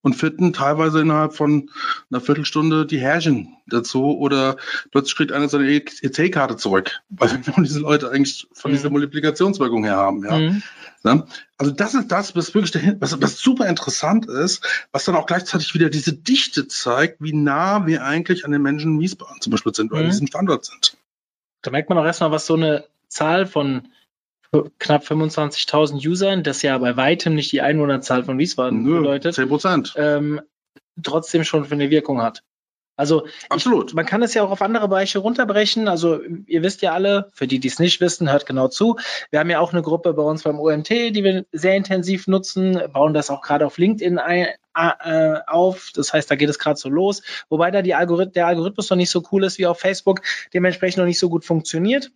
und 0.00 0.14
fitten 0.14 0.54
teilweise 0.54 1.02
innerhalb 1.02 1.34
von 1.34 1.68
einer 2.10 2.22
Viertelstunde 2.22 2.86
die 2.86 3.00
Herrchen 3.00 3.54
dazu 3.66 4.16
oder 4.16 4.56
plötzlich 4.92 5.14
kriegt 5.14 5.32
einer 5.32 5.50
seine 5.50 5.68
EC-Karte 5.68 6.56
zurück, 6.56 7.02
weil 7.10 7.28
wir 7.46 7.64
diese 7.64 7.80
Leute 7.80 8.10
eigentlich 8.10 8.48
von 8.54 8.70
dieser 8.70 8.88
mhm. 8.88 8.94
Multiplikationswirkung 8.94 9.84
her 9.84 9.96
haben. 9.96 10.24
Ja. 10.24 10.38
Mhm. 10.38 10.62
Ne? 11.02 11.26
Also 11.58 11.70
das 11.70 11.92
ist 11.92 12.08
das, 12.08 12.34
was 12.34 12.54
wirklich 12.54 12.70
dahin, 12.70 12.96
was, 12.98 13.20
was 13.20 13.38
super 13.38 13.68
interessant 13.68 14.24
ist, 14.24 14.66
was 14.90 15.04
dann 15.04 15.16
auch 15.16 15.26
gleichzeitig 15.26 15.74
wieder 15.74 15.90
diese 15.90 16.14
Dichte 16.14 16.66
zeigt, 16.66 17.20
wie 17.20 17.34
nah 17.34 17.86
wir 17.86 18.04
eigentlich 18.06 18.46
an 18.46 18.52
den 18.52 18.62
Menschen 18.62 18.94
in 18.94 19.00
Wiesbaden 19.00 19.42
zum 19.42 19.50
Beispiel 19.50 19.74
sind 19.74 19.92
oder 19.92 20.00
mhm. 20.00 20.06
an 20.06 20.10
diesem 20.12 20.26
Standort 20.26 20.64
sind. 20.64 20.96
Da 21.62 21.70
merkt 21.70 21.88
man 21.88 21.98
auch 21.98 22.04
erstmal, 22.04 22.30
was 22.30 22.46
so 22.46 22.54
eine 22.54 22.84
Zahl 23.08 23.46
von 23.46 23.88
knapp 24.78 25.04
25.000 25.04 26.06
Usern, 26.06 26.42
das 26.42 26.62
ja 26.62 26.76
bei 26.78 26.96
weitem 26.96 27.34
nicht 27.34 27.52
die 27.52 27.60
Einwohnerzahl 27.60 28.24
von 28.24 28.38
Wiesbaden 28.38 28.82
Nö, 28.82 28.98
bedeutet, 28.98 29.34
10 29.34 29.48
Prozent, 29.48 29.94
ähm, 29.96 30.40
trotzdem 31.02 31.44
schon 31.44 31.64
für 31.64 31.74
eine 31.74 31.90
Wirkung 31.90 32.20
hat. 32.20 32.42
Also 33.00 33.26
Absolut. 33.48 33.88
Ich, 33.88 33.94
man 33.94 34.04
kann 34.04 34.22
es 34.22 34.34
ja 34.34 34.42
auch 34.44 34.50
auf 34.50 34.60
andere 34.60 34.86
Bereiche 34.86 35.20
runterbrechen. 35.20 35.88
Also 35.88 36.20
ihr 36.46 36.62
wisst 36.62 36.82
ja 36.82 36.92
alle, 36.92 37.30
für 37.32 37.46
die, 37.46 37.58
die 37.58 37.68
es 37.68 37.78
nicht 37.78 38.02
wissen, 38.02 38.30
hört 38.30 38.44
genau 38.44 38.68
zu. 38.68 38.98
Wir 39.30 39.40
haben 39.40 39.48
ja 39.48 39.58
auch 39.58 39.72
eine 39.72 39.80
Gruppe 39.80 40.12
bei 40.12 40.22
uns 40.22 40.42
beim 40.42 40.60
OMT, 40.60 40.90
die 40.90 41.24
wir 41.24 41.46
sehr 41.50 41.76
intensiv 41.76 42.26
nutzen, 42.26 42.78
bauen 42.92 43.14
das 43.14 43.30
auch 43.30 43.40
gerade 43.40 43.64
auf 43.64 43.78
LinkedIn 43.78 44.18
ein, 44.18 44.48
äh, 44.74 45.38
auf. 45.46 45.92
Das 45.94 46.12
heißt, 46.12 46.30
da 46.30 46.36
geht 46.36 46.50
es 46.50 46.58
gerade 46.58 46.78
so 46.78 46.90
los. 46.90 47.22
Wobei 47.48 47.70
da 47.70 47.80
Algorith 47.96 48.36
der 48.36 48.46
Algorithmus 48.46 48.90
noch 48.90 48.98
nicht 48.98 49.10
so 49.10 49.22
cool 49.32 49.44
ist 49.44 49.56
wie 49.56 49.66
auf 49.66 49.80
Facebook, 49.80 50.20
dementsprechend 50.52 50.98
noch 50.98 51.06
nicht 51.06 51.18
so 51.18 51.30
gut 51.30 51.46
funktioniert. 51.46 52.12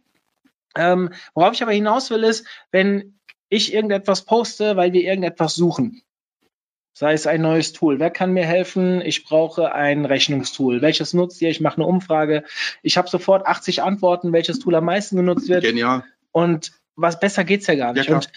Ähm, 0.76 1.14
worauf 1.32 1.54
ich 1.54 1.62
aber 1.62 1.72
hinaus 1.72 2.10
will, 2.10 2.24
ist, 2.24 2.46
wenn 2.72 3.18
ich 3.48 3.72
irgendetwas 3.72 4.26
poste, 4.26 4.76
weil 4.76 4.92
wir 4.92 5.02
irgendetwas 5.02 5.54
suchen, 5.54 6.02
sei 6.94 7.12
es 7.12 7.26
ein 7.26 7.42
neues 7.42 7.72
Tool. 7.72 7.98
Wer 7.98 8.10
kann 8.10 8.32
mir 8.32 8.46
helfen? 8.46 9.02
Ich 9.02 9.24
brauche 9.24 9.74
ein 9.74 10.04
Rechnungstool. 10.06 10.80
Welches 10.80 11.12
nutzt 11.12 11.42
ihr? 11.42 11.50
Ich 11.50 11.60
mache 11.60 11.76
eine 11.76 11.86
Umfrage. 11.86 12.44
Ich 12.82 12.96
habe 12.96 13.08
sofort 13.08 13.46
80 13.46 13.82
Antworten, 13.82 14.32
welches 14.32 14.60
Tool 14.60 14.76
am 14.76 14.84
meisten 14.84 15.16
genutzt 15.16 15.48
wird. 15.48 15.64
Genial. 15.64 16.04
Und 16.30 16.72
was 16.94 17.18
besser 17.18 17.44
geht's 17.44 17.66
ja 17.66 17.74
gar 17.74 17.92
nicht. 17.92 18.08
Ja, 18.08 18.14
und 18.14 18.30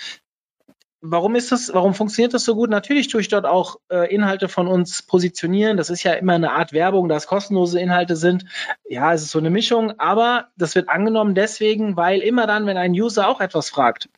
warum 1.02 1.36
ist 1.36 1.52
das, 1.52 1.72
warum 1.72 1.94
funktioniert 1.94 2.34
das 2.34 2.46
so 2.46 2.56
gut? 2.56 2.72
Natürlich 2.72 3.08
tue 3.10 3.22
ich 3.22 3.28
dort 3.28 3.46
auch 3.46 3.78
äh, 3.92 4.14
Inhalte 4.14 4.50
von 4.50 4.68
uns 4.68 5.04
positionieren. 5.04 5.78
Das 5.78 5.92
ist 5.92 6.02
ja 6.02 6.14
immer 6.14 6.34
eine 6.34 6.52
Art 6.52 6.74
Werbung, 6.74 7.10
dass 7.10 7.28
kostenlose 7.28 7.80
Inhalte 7.80 8.16
sind. 8.16 8.46
Ja, 8.90 9.14
es 9.14 9.22
ist 9.22 9.32
so 9.32 9.40
eine 9.40 9.52
Mischung, 9.52 10.00
aber 10.00 10.48
das 10.58 10.74
wird 10.74 10.90
angenommen 10.90 11.36
deswegen, 11.36 11.96
weil 11.96 12.22
immer 12.22 12.48
dann, 12.48 12.66
wenn 12.66 12.78
ein 12.78 12.94
User 12.94 13.28
auch 13.28 13.40
etwas 13.40 13.70
fragt, 13.70 14.10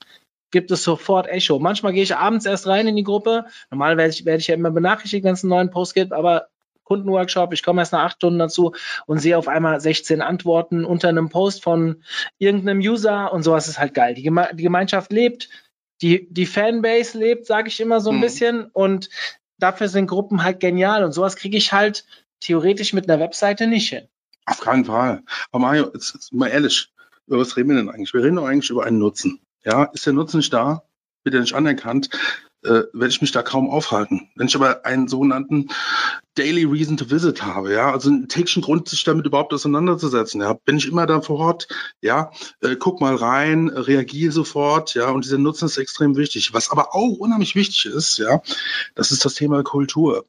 gibt 0.52 0.72
es 0.72 0.84
sofort 0.84 1.28
Echo. 1.28 1.60
Manchmal 1.60 1.94
gehe 1.94 2.04
ich 2.04 2.16
abends 2.16 2.46
erst 2.46 2.68
rein 2.68 2.88
in 2.88 2.96
die 2.96 3.04
Gruppe. 3.04 3.46
Normal 3.70 3.98
werde 3.98 4.12
ich, 4.12 4.26
werde 4.26 4.40
ich 4.40 4.48
ja 4.48 4.56
immer 4.56 4.72
benachrichtigt, 4.72 5.24
wenn 5.24 5.34
es 5.34 5.44
einen 5.44 5.50
neuen 5.50 5.70
Post 5.70 5.94
gibt, 5.94 6.14
aber 6.14 6.50
Kundenworkshop, 6.90 7.54
ich 7.54 7.64
komme 7.64 7.82
erst 7.82 7.94
nach 7.94 8.06
acht 8.06 8.16
Stunden 8.16 8.40
dazu 8.40 8.74
und 9.06 9.20
sehe 9.20 9.38
auf 9.38 9.48
einmal 9.48 9.80
16 9.80 10.22
Antworten 10.22 10.86
unter 10.86 11.08
einem 11.08 11.30
Post 11.30 11.64
von 11.64 12.04
irgendeinem 12.40 12.80
User 12.80 13.32
und 13.32 13.44
sowas 13.44 13.68
ist 13.68 13.80
halt 13.80 13.94
geil. 13.94 14.16
Die, 14.16 14.24
Geme 14.24 14.50
die 14.54 14.64
Gemeinschaft 14.64 15.12
lebt, 15.12 15.50
die, 16.02 16.28
die 16.32 16.48
Fanbase 16.48 17.18
lebt, 17.18 17.46
sage 17.46 17.68
ich 17.68 17.80
immer 17.80 18.02
so 18.02 18.10
ein 18.10 18.18
mhm. 18.18 18.22
bisschen 18.22 18.66
und 18.66 19.10
dafür 19.60 19.88
sind 19.88 20.08
Gruppen 20.08 20.44
halt 20.44 20.60
genial 20.60 21.04
und 21.04 21.12
sowas 21.12 21.36
kriege 21.36 21.58
ich 21.58 21.74
halt 21.74 22.06
theoretisch 22.40 22.94
mit 22.94 23.08
einer 23.08 23.22
Webseite 23.22 23.68
nicht 23.68 23.90
hin. 23.90 24.08
Auf 24.46 24.62
keinen 24.62 24.86
Fall. 24.86 25.22
Aber 25.52 25.62
Mario, 25.62 25.92
jetzt, 25.94 26.16
jetzt 26.16 26.34
mal 26.34 26.48
ehrlich, 26.48 26.92
über 27.28 27.38
was 27.38 27.56
reden 27.56 27.70
wir 27.70 27.76
denn 27.76 27.90
eigentlich? 27.90 28.14
Wir 28.16 28.24
reden 28.24 28.38
doch 28.38 28.48
eigentlich 28.48 28.72
über 28.72 28.86
einen 28.86 28.98
Nutzen. 28.98 29.40
Ja, 29.64 29.86
ist 29.86 30.06
der 30.06 30.14
Nutzen 30.14 30.38
nicht 30.38 30.54
da, 30.54 30.84
wird 31.24 31.36
er 31.36 31.42
nicht 31.42 31.54
anerkannt, 31.54 32.10
äh, 32.64 32.84
werde 32.94 33.08
ich 33.08 33.22
mich 33.22 33.32
da 33.32 33.42
kaum 33.42 33.70
aufhalten. 33.70 34.30
Wenn 34.36 34.48
ich 34.48 34.56
aber 34.56 34.86
einen 34.86 35.08
sogenannten 35.08 35.70
Daily 36.36 36.66
Reason 36.66 36.98
to 36.98 37.10
Visit 37.10 37.44
habe, 37.44 37.74
ja, 37.74 37.92
also 37.92 38.10
einen 38.10 38.28
täglichen 38.28 38.62
Grund, 38.62 38.90
sich 38.90 39.04
damit 39.04 39.26
überhaupt 39.26 39.54
auseinanderzusetzen, 39.54 40.42
ja, 40.42 40.54
bin 40.54 40.78
ich 40.78 40.88
immer 40.88 41.06
da 41.06 41.22
vor 41.22 41.40
Ort, 41.40 41.68
ja, 42.02 42.32
äh, 42.62 42.76
guck 42.76 43.02
mal 43.02 43.16
rein, 43.16 43.70
reagiere 43.70 44.32
sofort, 44.32 44.94
ja, 44.94 45.10
und 45.10 45.26
dieser 45.26 45.38
Nutzen 45.38 45.66
ist 45.66 45.78
extrem 45.78 46.16
wichtig. 46.18 46.54
Was 46.54 46.72
aber 46.72 46.96
auch 46.96 47.18
unheimlich 47.18 47.56
wichtig 47.56 47.86
ist, 47.86 48.18
ja, 48.18 48.42
das 48.96 49.12
ist 49.12 49.26
das 49.26 49.36
Thema 49.36 49.64
Kultur. 49.64 50.26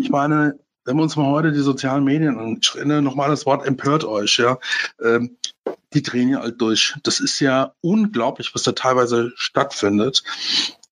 Ich 0.00 0.10
meine, 0.10 0.58
wenn 0.86 0.96
wir 0.96 1.02
uns 1.02 1.16
mal 1.16 1.26
heute 1.26 1.52
die 1.52 1.60
sozialen 1.60 2.04
Medien 2.04 2.36
und 2.38 2.64
ich 2.64 2.74
erinnere 2.74 3.02
nochmal 3.02 3.28
das 3.28 3.44
Wort 3.44 3.66
empört 3.66 4.04
euch, 4.04 4.38
ja, 4.38 4.58
ähm, 5.02 5.36
die 5.92 6.02
drehen 6.02 6.28
ja 6.28 6.40
halt 6.40 6.60
durch. 6.60 6.94
Das 7.02 7.20
ist 7.20 7.40
ja 7.40 7.74
unglaublich, 7.80 8.54
was 8.54 8.62
da 8.62 8.72
teilweise 8.72 9.32
stattfindet. 9.36 10.22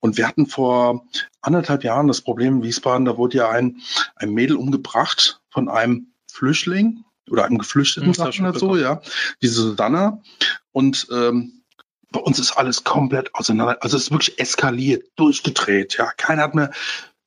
Und 0.01 0.17
wir 0.17 0.27
hatten 0.27 0.47
vor 0.47 1.07
anderthalb 1.41 1.85
Jahren 1.85 2.09
das 2.09 2.21
Problem 2.21 2.57
in 2.57 2.63
Wiesbaden, 2.63 3.05
da 3.07 3.17
wurde 3.17 3.39
ja 3.39 3.49
ein, 3.49 3.81
ein 4.17 4.31
Mädel 4.31 4.57
umgebracht 4.57 5.41
von 5.49 5.69
einem 5.69 6.09
Flüchtling 6.31 7.05
oder 7.31 7.45
einem 7.45 7.59
Geflüchteten, 7.59 8.09
mhm, 8.09 8.15
sagt 8.15 8.39
man 8.41 8.53
dazu, 8.53 8.77
ja, 8.77 9.01
diese 9.41 9.63
Susanna. 9.63 10.21
Und 10.73 11.07
ähm, 11.11 11.63
bei 12.11 12.21
uns 12.21 12.39
ist 12.39 12.53
alles 12.53 12.85
komplett 12.85 13.35
auseinander, 13.35 13.79
also 13.81 13.97
es 13.97 14.05
ist 14.05 14.11
wirklich 14.11 14.39
eskaliert, 14.39 15.07
durchgedreht, 15.17 15.97
ja. 15.97 16.11
Keiner 16.17 16.43
hat 16.43 16.55
mehr 16.55 16.71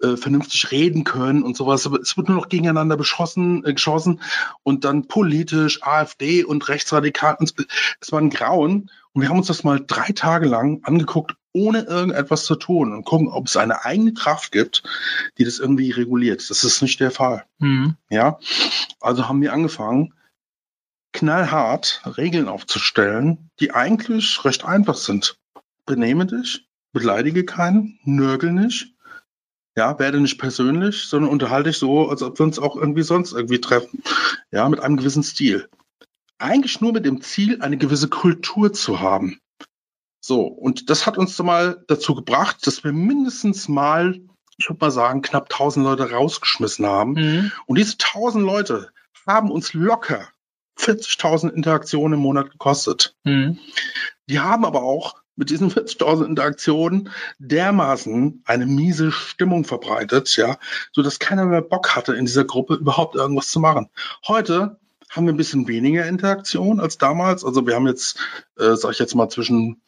äh, 0.02 0.16
vernünftig 0.16 0.72
reden 0.72 1.04
können 1.04 1.44
und 1.44 1.58
sowas. 1.58 1.86
Es 1.86 2.18
wird 2.18 2.28
nur 2.28 2.38
noch 2.38 2.50
gegeneinander 2.50 2.98
beschossen, 2.98 3.66
äh, 3.66 3.74
geschossen 3.74 4.22
und 4.64 4.84
dann 4.86 5.08
politisch 5.08 5.82
AfD 5.84 6.44
und 6.44 6.68
rechtsradikal. 6.70 7.38
Es 8.00 8.12
war 8.12 8.20
ein 8.20 8.30
Grauen. 8.30 8.92
Und 9.14 9.22
wir 9.24 9.30
haben 9.30 9.40
uns 9.40 9.48
das 9.48 9.64
mal 9.64 9.84
drei 9.86 10.12
Tage 10.12 10.48
lang 10.48 10.82
angeguckt, 10.84 11.36
ohne 11.52 11.82
irgendetwas 11.82 12.46
zu 12.46 12.56
tun 12.56 12.94
und 12.94 13.04
gucken, 13.04 13.28
ob 13.30 13.48
es 13.48 13.58
eine 13.58 13.84
eigene 13.84 14.14
Kraft 14.14 14.52
gibt, 14.52 14.84
die 15.40 15.44
das 15.44 15.58
irgendwie 15.58 15.90
reguliert. 15.90 16.48
Das 16.48 16.64
ist 16.64 16.84
nicht 16.84 17.00
der 17.00 17.10
Fall. 17.10 17.44
Mhm. 17.58 17.96
Ja, 18.12 18.38
also 19.02 19.28
haben 19.28 19.42
wir 19.42 19.54
angefangen, 19.54 20.14
knallhart 21.14 22.04
Regeln 22.18 22.48
aufzustellen, 22.48 23.50
die 23.60 23.72
eigentlich 23.72 24.46
recht 24.46 24.66
einfach 24.66 24.96
sind. 24.96 25.40
Benehme 25.88 26.28
dich, 26.28 26.68
beleidige 26.92 27.44
keinen, 27.44 28.00
nörgel 28.04 28.52
nicht, 28.52 28.94
ja, 29.78 30.00
werde 30.00 30.20
nicht 30.20 30.40
persönlich, 30.40 31.04
sondern 31.04 31.30
unterhalte 31.30 31.70
dich 31.70 31.78
so, 31.78 32.10
als 32.10 32.24
ob 32.24 32.40
wir 32.40 32.46
uns 32.46 32.58
auch 32.58 32.76
irgendwie 32.76 33.04
sonst 33.04 33.32
irgendwie 33.32 33.62
treffen. 33.62 34.02
Ja, 34.52 34.68
mit 34.68 34.80
einem 34.80 34.98
gewissen 34.98 35.22
Stil. 35.22 35.70
Eigentlich 36.40 36.82
nur 36.82 36.94
mit 36.94 37.06
dem 37.06 37.22
Ziel, 37.22 37.62
eine 37.62 37.78
gewisse 37.78 38.10
Kultur 38.10 38.74
zu 38.74 39.02
haben. 39.02 39.40
So, 40.20 40.42
und 40.42 40.90
das 40.90 41.06
hat 41.06 41.20
uns 41.20 41.38
mal 41.40 41.84
dazu 41.88 42.16
gebracht, 42.16 42.66
dass 42.66 42.84
wir 42.84 42.92
mindestens 42.92 43.68
mal, 43.68 44.20
ich 44.58 44.68
würde 44.68 44.84
mal 44.84 44.92
sagen, 44.92 45.22
knapp 45.22 45.54
1000 45.54 45.86
Leute 45.86 46.10
rausgeschmissen 46.10 46.86
haben. 46.88 47.12
Mhm. 47.14 47.52
Und 47.68 47.78
diese 47.78 47.94
1000 47.94 48.44
Leute 48.44 48.90
haben 49.28 49.52
uns 49.52 49.74
locker 49.74 50.28
40.000 50.80 51.52
Interaktionen 51.52 52.14
im 52.18 52.24
Monat 52.24 52.50
gekostet. 52.50 53.16
Mhm. 53.24 53.60
Die 54.28 54.40
haben 54.40 54.66
aber 54.66 54.82
auch 54.82 55.22
mit 55.38 55.50
diesen 55.50 55.72
40.000 55.72 56.26
Interaktionen 56.26 57.10
dermaßen 57.40 58.44
eine 58.46 58.66
miese 58.66 59.12
Stimmung 59.12 59.64
verbreitet, 59.64 60.36
ja, 60.36 60.58
so 60.92 61.02
dass 61.02 61.20
keiner 61.20 61.46
mehr 61.46 61.62
Bock 61.62 61.96
hatte, 61.96 62.14
in 62.14 62.26
dieser 62.26 62.44
Gruppe 62.44 62.76
überhaupt 62.76 63.16
irgendwas 63.16 63.48
zu 63.48 63.62
machen. 63.62 63.90
Heute 64.28 64.78
haben 65.10 65.26
wir 65.26 65.34
ein 65.34 65.38
bisschen 65.38 65.68
weniger 65.70 66.06
Interaktion 66.06 66.82
als 66.82 66.98
damals. 66.98 67.46
Also 67.46 67.66
wir 67.66 67.76
haben 67.76 67.88
jetzt, 67.88 68.20
äh, 68.58 68.76
sag 68.76 68.92
ich 68.92 69.00
jetzt 69.00 69.16
mal, 69.16 69.30
zwischen 69.30 69.82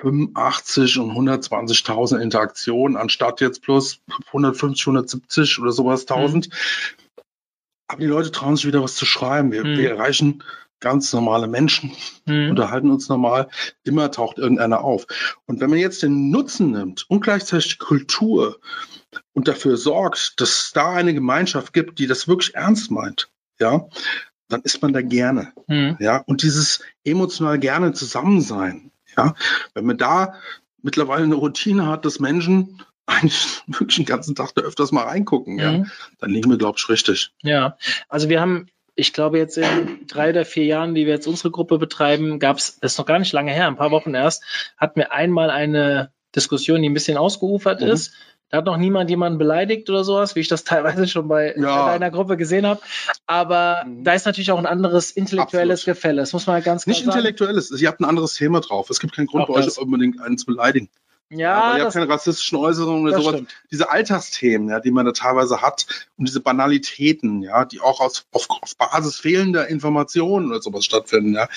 85 0.00 0.98
und 0.98 1.12
120.000 1.12 2.18
Interaktionen, 2.18 2.96
anstatt 2.96 3.40
jetzt 3.40 3.62
plus 3.62 4.00
150, 4.28 4.86
170 4.86 5.58
oder 5.60 5.72
sowas 5.72 6.06
1000. 6.06 6.48
Mhm. 6.48 6.52
Aber 7.86 8.00
die 8.00 8.06
Leute 8.06 8.32
trauen 8.32 8.56
sich 8.56 8.66
wieder 8.66 8.82
was 8.82 8.96
zu 8.96 9.04
schreiben. 9.04 9.52
Wir, 9.52 9.64
mhm. 9.64 9.76
wir 9.76 9.90
erreichen 9.90 10.42
ganz 10.82 11.12
normale 11.14 11.46
Menschen, 11.48 11.92
mhm. 12.26 12.50
unterhalten 12.50 12.90
uns 12.90 13.08
normal, 13.08 13.48
immer 13.84 14.10
taucht 14.10 14.36
irgendeiner 14.36 14.82
auf. 14.82 15.06
Und 15.46 15.60
wenn 15.60 15.70
man 15.70 15.78
jetzt 15.78 16.02
den 16.02 16.30
Nutzen 16.30 16.72
nimmt 16.72 17.06
und 17.08 17.22
gleichzeitig 17.22 17.78
die 17.78 17.84
Kultur 17.84 18.60
und 19.32 19.48
dafür 19.48 19.78
sorgt, 19.78 20.40
dass 20.40 20.64
es 20.64 20.72
da 20.72 20.92
eine 20.92 21.14
Gemeinschaft 21.14 21.72
gibt, 21.72 21.98
die 21.98 22.06
das 22.06 22.28
wirklich 22.28 22.54
ernst 22.54 22.90
meint, 22.90 23.30
ja, 23.58 23.88
dann 24.48 24.62
ist 24.62 24.82
man 24.82 24.92
da 24.92 25.00
gerne. 25.00 25.52
Mhm. 25.68 25.96
Ja, 25.98 26.18
und 26.26 26.42
dieses 26.42 26.80
emotional 27.04 27.58
gerne 27.58 27.92
Zusammensein, 27.92 28.90
ja, 29.16 29.34
wenn 29.72 29.86
man 29.86 29.96
da 29.96 30.34
mittlerweile 30.82 31.24
eine 31.24 31.36
Routine 31.36 31.86
hat, 31.86 32.04
dass 32.04 32.20
Menschen 32.20 32.82
eigentlich 33.06 33.62
wirklich 33.66 33.96
den 33.96 34.06
ganzen 34.06 34.34
Tag 34.34 34.54
da 34.54 34.62
öfters 34.62 34.92
mal 34.92 35.04
reingucken, 35.04 35.54
mhm. 35.54 35.60
ja, 35.60 35.84
dann 36.18 36.30
liegen 36.30 36.50
wir, 36.50 36.58
glaube 36.58 36.76
ich, 36.78 36.88
richtig. 36.88 37.32
Ja, 37.42 37.76
also 38.08 38.28
wir 38.28 38.40
haben 38.40 38.66
ich 38.94 39.12
glaube, 39.12 39.38
jetzt 39.38 39.56
in 39.56 40.06
drei 40.06 40.30
oder 40.30 40.44
vier 40.44 40.64
Jahren, 40.64 40.94
die 40.94 41.06
wir 41.06 41.14
jetzt 41.14 41.26
unsere 41.26 41.50
Gruppe 41.50 41.78
betreiben, 41.78 42.38
gab 42.38 42.58
es, 42.58 42.78
das 42.80 42.92
ist 42.92 42.98
noch 42.98 43.06
gar 43.06 43.18
nicht 43.18 43.32
lange 43.32 43.52
her, 43.52 43.66
ein 43.66 43.76
paar 43.76 43.90
Wochen 43.90 44.14
erst, 44.14 44.44
hatten 44.76 45.00
wir 45.00 45.12
einmal 45.12 45.50
eine 45.50 46.12
Diskussion, 46.34 46.82
die 46.82 46.88
ein 46.88 46.94
bisschen 46.94 47.16
ausgeufert 47.16 47.80
mhm. 47.80 47.88
ist. 47.88 48.12
Da 48.50 48.58
hat 48.58 48.66
noch 48.66 48.76
niemand 48.76 49.08
jemanden 49.08 49.38
beleidigt 49.38 49.88
oder 49.88 50.04
sowas, 50.04 50.36
wie 50.36 50.40
ich 50.40 50.48
das 50.48 50.64
teilweise 50.64 51.08
schon 51.08 51.26
bei 51.26 51.54
ja. 51.56 51.86
deiner 51.86 52.10
Gruppe 52.10 52.36
gesehen 52.36 52.66
habe. 52.66 52.82
Aber 53.26 53.84
mhm. 53.86 54.04
da 54.04 54.12
ist 54.12 54.26
natürlich 54.26 54.52
auch 54.52 54.58
ein 54.58 54.66
anderes 54.66 55.10
intellektuelles 55.10 55.80
Absolut. 55.80 55.96
Gefälle. 55.96 56.20
Das 56.20 56.34
muss 56.34 56.46
man 56.46 56.54
halt 56.54 56.64
ganz 56.66 56.84
klar 56.84 56.92
Nicht 56.92 57.04
sagen. 57.06 57.16
intellektuelles, 57.16 57.70
ihr 57.80 57.88
habt 57.88 58.00
ein 58.00 58.04
anderes 58.04 58.34
Thema 58.34 58.60
drauf. 58.60 58.90
Es 58.90 59.00
gibt 59.00 59.14
keinen 59.14 59.26
Grund 59.26 59.44
auch 59.44 59.54
bei 59.54 59.54
euch 59.54 59.78
unbedingt 59.78 60.20
einen 60.20 60.36
zu 60.36 60.44
beleidigen. 60.44 60.90
Ja, 61.32 61.76
ja 61.76 61.84
habt 61.84 61.94
keine 61.94 62.08
rassistischen 62.08 62.58
Äußerungen 62.58 63.06
oder 63.06 63.20
sowas. 63.20 63.34
Stimmt. 63.34 63.54
Diese 63.70 63.90
Alltagsthemen, 63.90 64.68
ja, 64.68 64.80
die 64.80 64.90
man 64.90 65.06
da 65.06 65.12
teilweise 65.12 65.62
hat 65.62 65.86
und 66.16 66.28
diese 66.28 66.40
Banalitäten, 66.40 67.42
ja, 67.42 67.64
die 67.64 67.80
auch 67.80 68.00
aus, 68.00 68.26
auf, 68.32 68.48
auf 68.48 68.76
Basis 68.76 69.16
fehlender 69.16 69.68
Informationen 69.68 70.50
oder 70.50 70.60
sowas 70.60 70.84
stattfinden, 70.84 71.34
ja. 71.34 71.48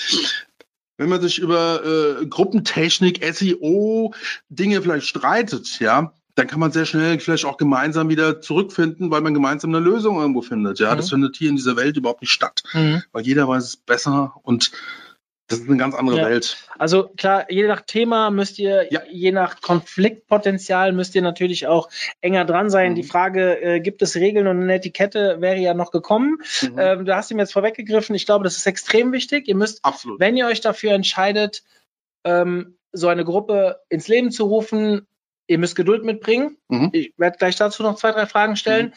Wenn 0.98 1.10
man 1.10 1.20
sich 1.20 1.38
über 1.38 1.84
äh, 1.84 2.26
Gruppentechnik, 2.26 3.22
SEO, 3.34 4.14
Dinge 4.48 4.80
vielleicht 4.80 5.06
streitet, 5.06 5.78
ja, 5.78 6.14
dann 6.36 6.46
kann 6.46 6.60
man 6.60 6.70
sehr 6.70 6.86
schnell 6.86 7.18
vielleicht 7.18 7.44
auch 7.44 7.56
gemeinsam 7.56 8.08
wieder 8.08 8.40
zurückfinden, 8.40 9.10
weil 9.10 9.22
man 9.22 9.34
gemeinsam 9.34 9.74
eine 9.74 9.84
Lösung 9.84 10.18
irgendwo 10.18 10.42
findet. 10.42 10.78
Ja, 10.78 10.92
mhm. 10.92 10.98
das 10.98 11.10
findet 11.10 11.36
hier 11.36 11.50
in 11.50 11.56
dieser 11.56 11.76
Welt 11.76 11.96
überhaupt 11.96 12.20
nicht 12.20 12.30
statt, 12.30 12.62
mhm. 12.72 13.02
weil 13.12 13.26
jeder 13.26 13.48
weiß 13.48 13.64
es 13.64 13.76
besser 13.76 14.34
und 14.42 14.70
Das 15.48 15.60
ist 15.60 15.68
eine 15.68 15.76
ganz 15.76 15.94
andere 15.94 16.18
Ja. 16.18 16.28
Welt. 16.28 16.56
Also 16.76 17.08
klar, 17.16 17.50
je 17.50 17.66
nach 17.68 17.82
Thema 17.82 18.30
müsst 18.30 18.58
ihr, 18.58 18.88
Ja. 18.92 19.02
je 19.08 19.30
nach 19.30 19.60
Konfliktpotenzial 19.60 20.92
müsst 20.92 21.14
ihr 21.14 21.22
natürlich 21.22 21.66
auch 21.68 21.88
enger 22.20 22.44
dran 22.44 22.68
sein. 22.68 22.92
Mhm. 22.92 22.94
Die 22.96 23.02
Frage, 23.04 23.60
äh, 23.62 23.80
gibt 23.80 24.02
es 24.02 24.16
Regeln 24.16 24.46
und 24.48 24.60
eine 24.60 24.74
Etikette, 24.74 25.40
wäre 25.40 25.56
ja 25.56 25.72
noch 25.74 25.92
gekommen. 25.92 26.38
Mhm. 26.62 26.78
Ähm, 26.78 27.04
du 27.04 27.14
hast 27.14 27.30
ihm 27.30 27.38
jetzt 27.38 27.52
vorweggegriffen. 27.52 28.14
Ich 28.16 28.26
glaube, 28.26 28.44
das 28.44 28.56
ist 28.56 28.66
extrem 28.66 29.12
wichtig. 29.12 29.46
Ihr 29.46 29.54
müsst, 29.54 29.84
Absolut. 29.84 30.18
wenn 30.18 30.36
ihr 30.36 30.46
euch 30.46 30.60
dafür 30.60 30.92
entscheidet, 30.92 31.62
ähm, 32.24 32.76
so 32.92 33.08
eine 33.08 33.24
Gruppe 33.24 33.80
ins 33.88 34.08
Leben 34.08 34.30
zu 34.32 34.46
rufen, 34.46 35.06
ihr 35.46 35.58
müsst 35.58 35.76
Geduld 35.76 36.02
mitbringen. 36.02 36.56
Mhm. 36.68 36.90
Ich 36.92 37.12
werde 37.18 37.38
gleich 37.38 37.54
dazu 37.56 37.82
noch 37.84 37.96
zwei, 37.96 38.10
drei 38.10 38.26
Fragen 38.26 38.56
stellen. 38.56 38.94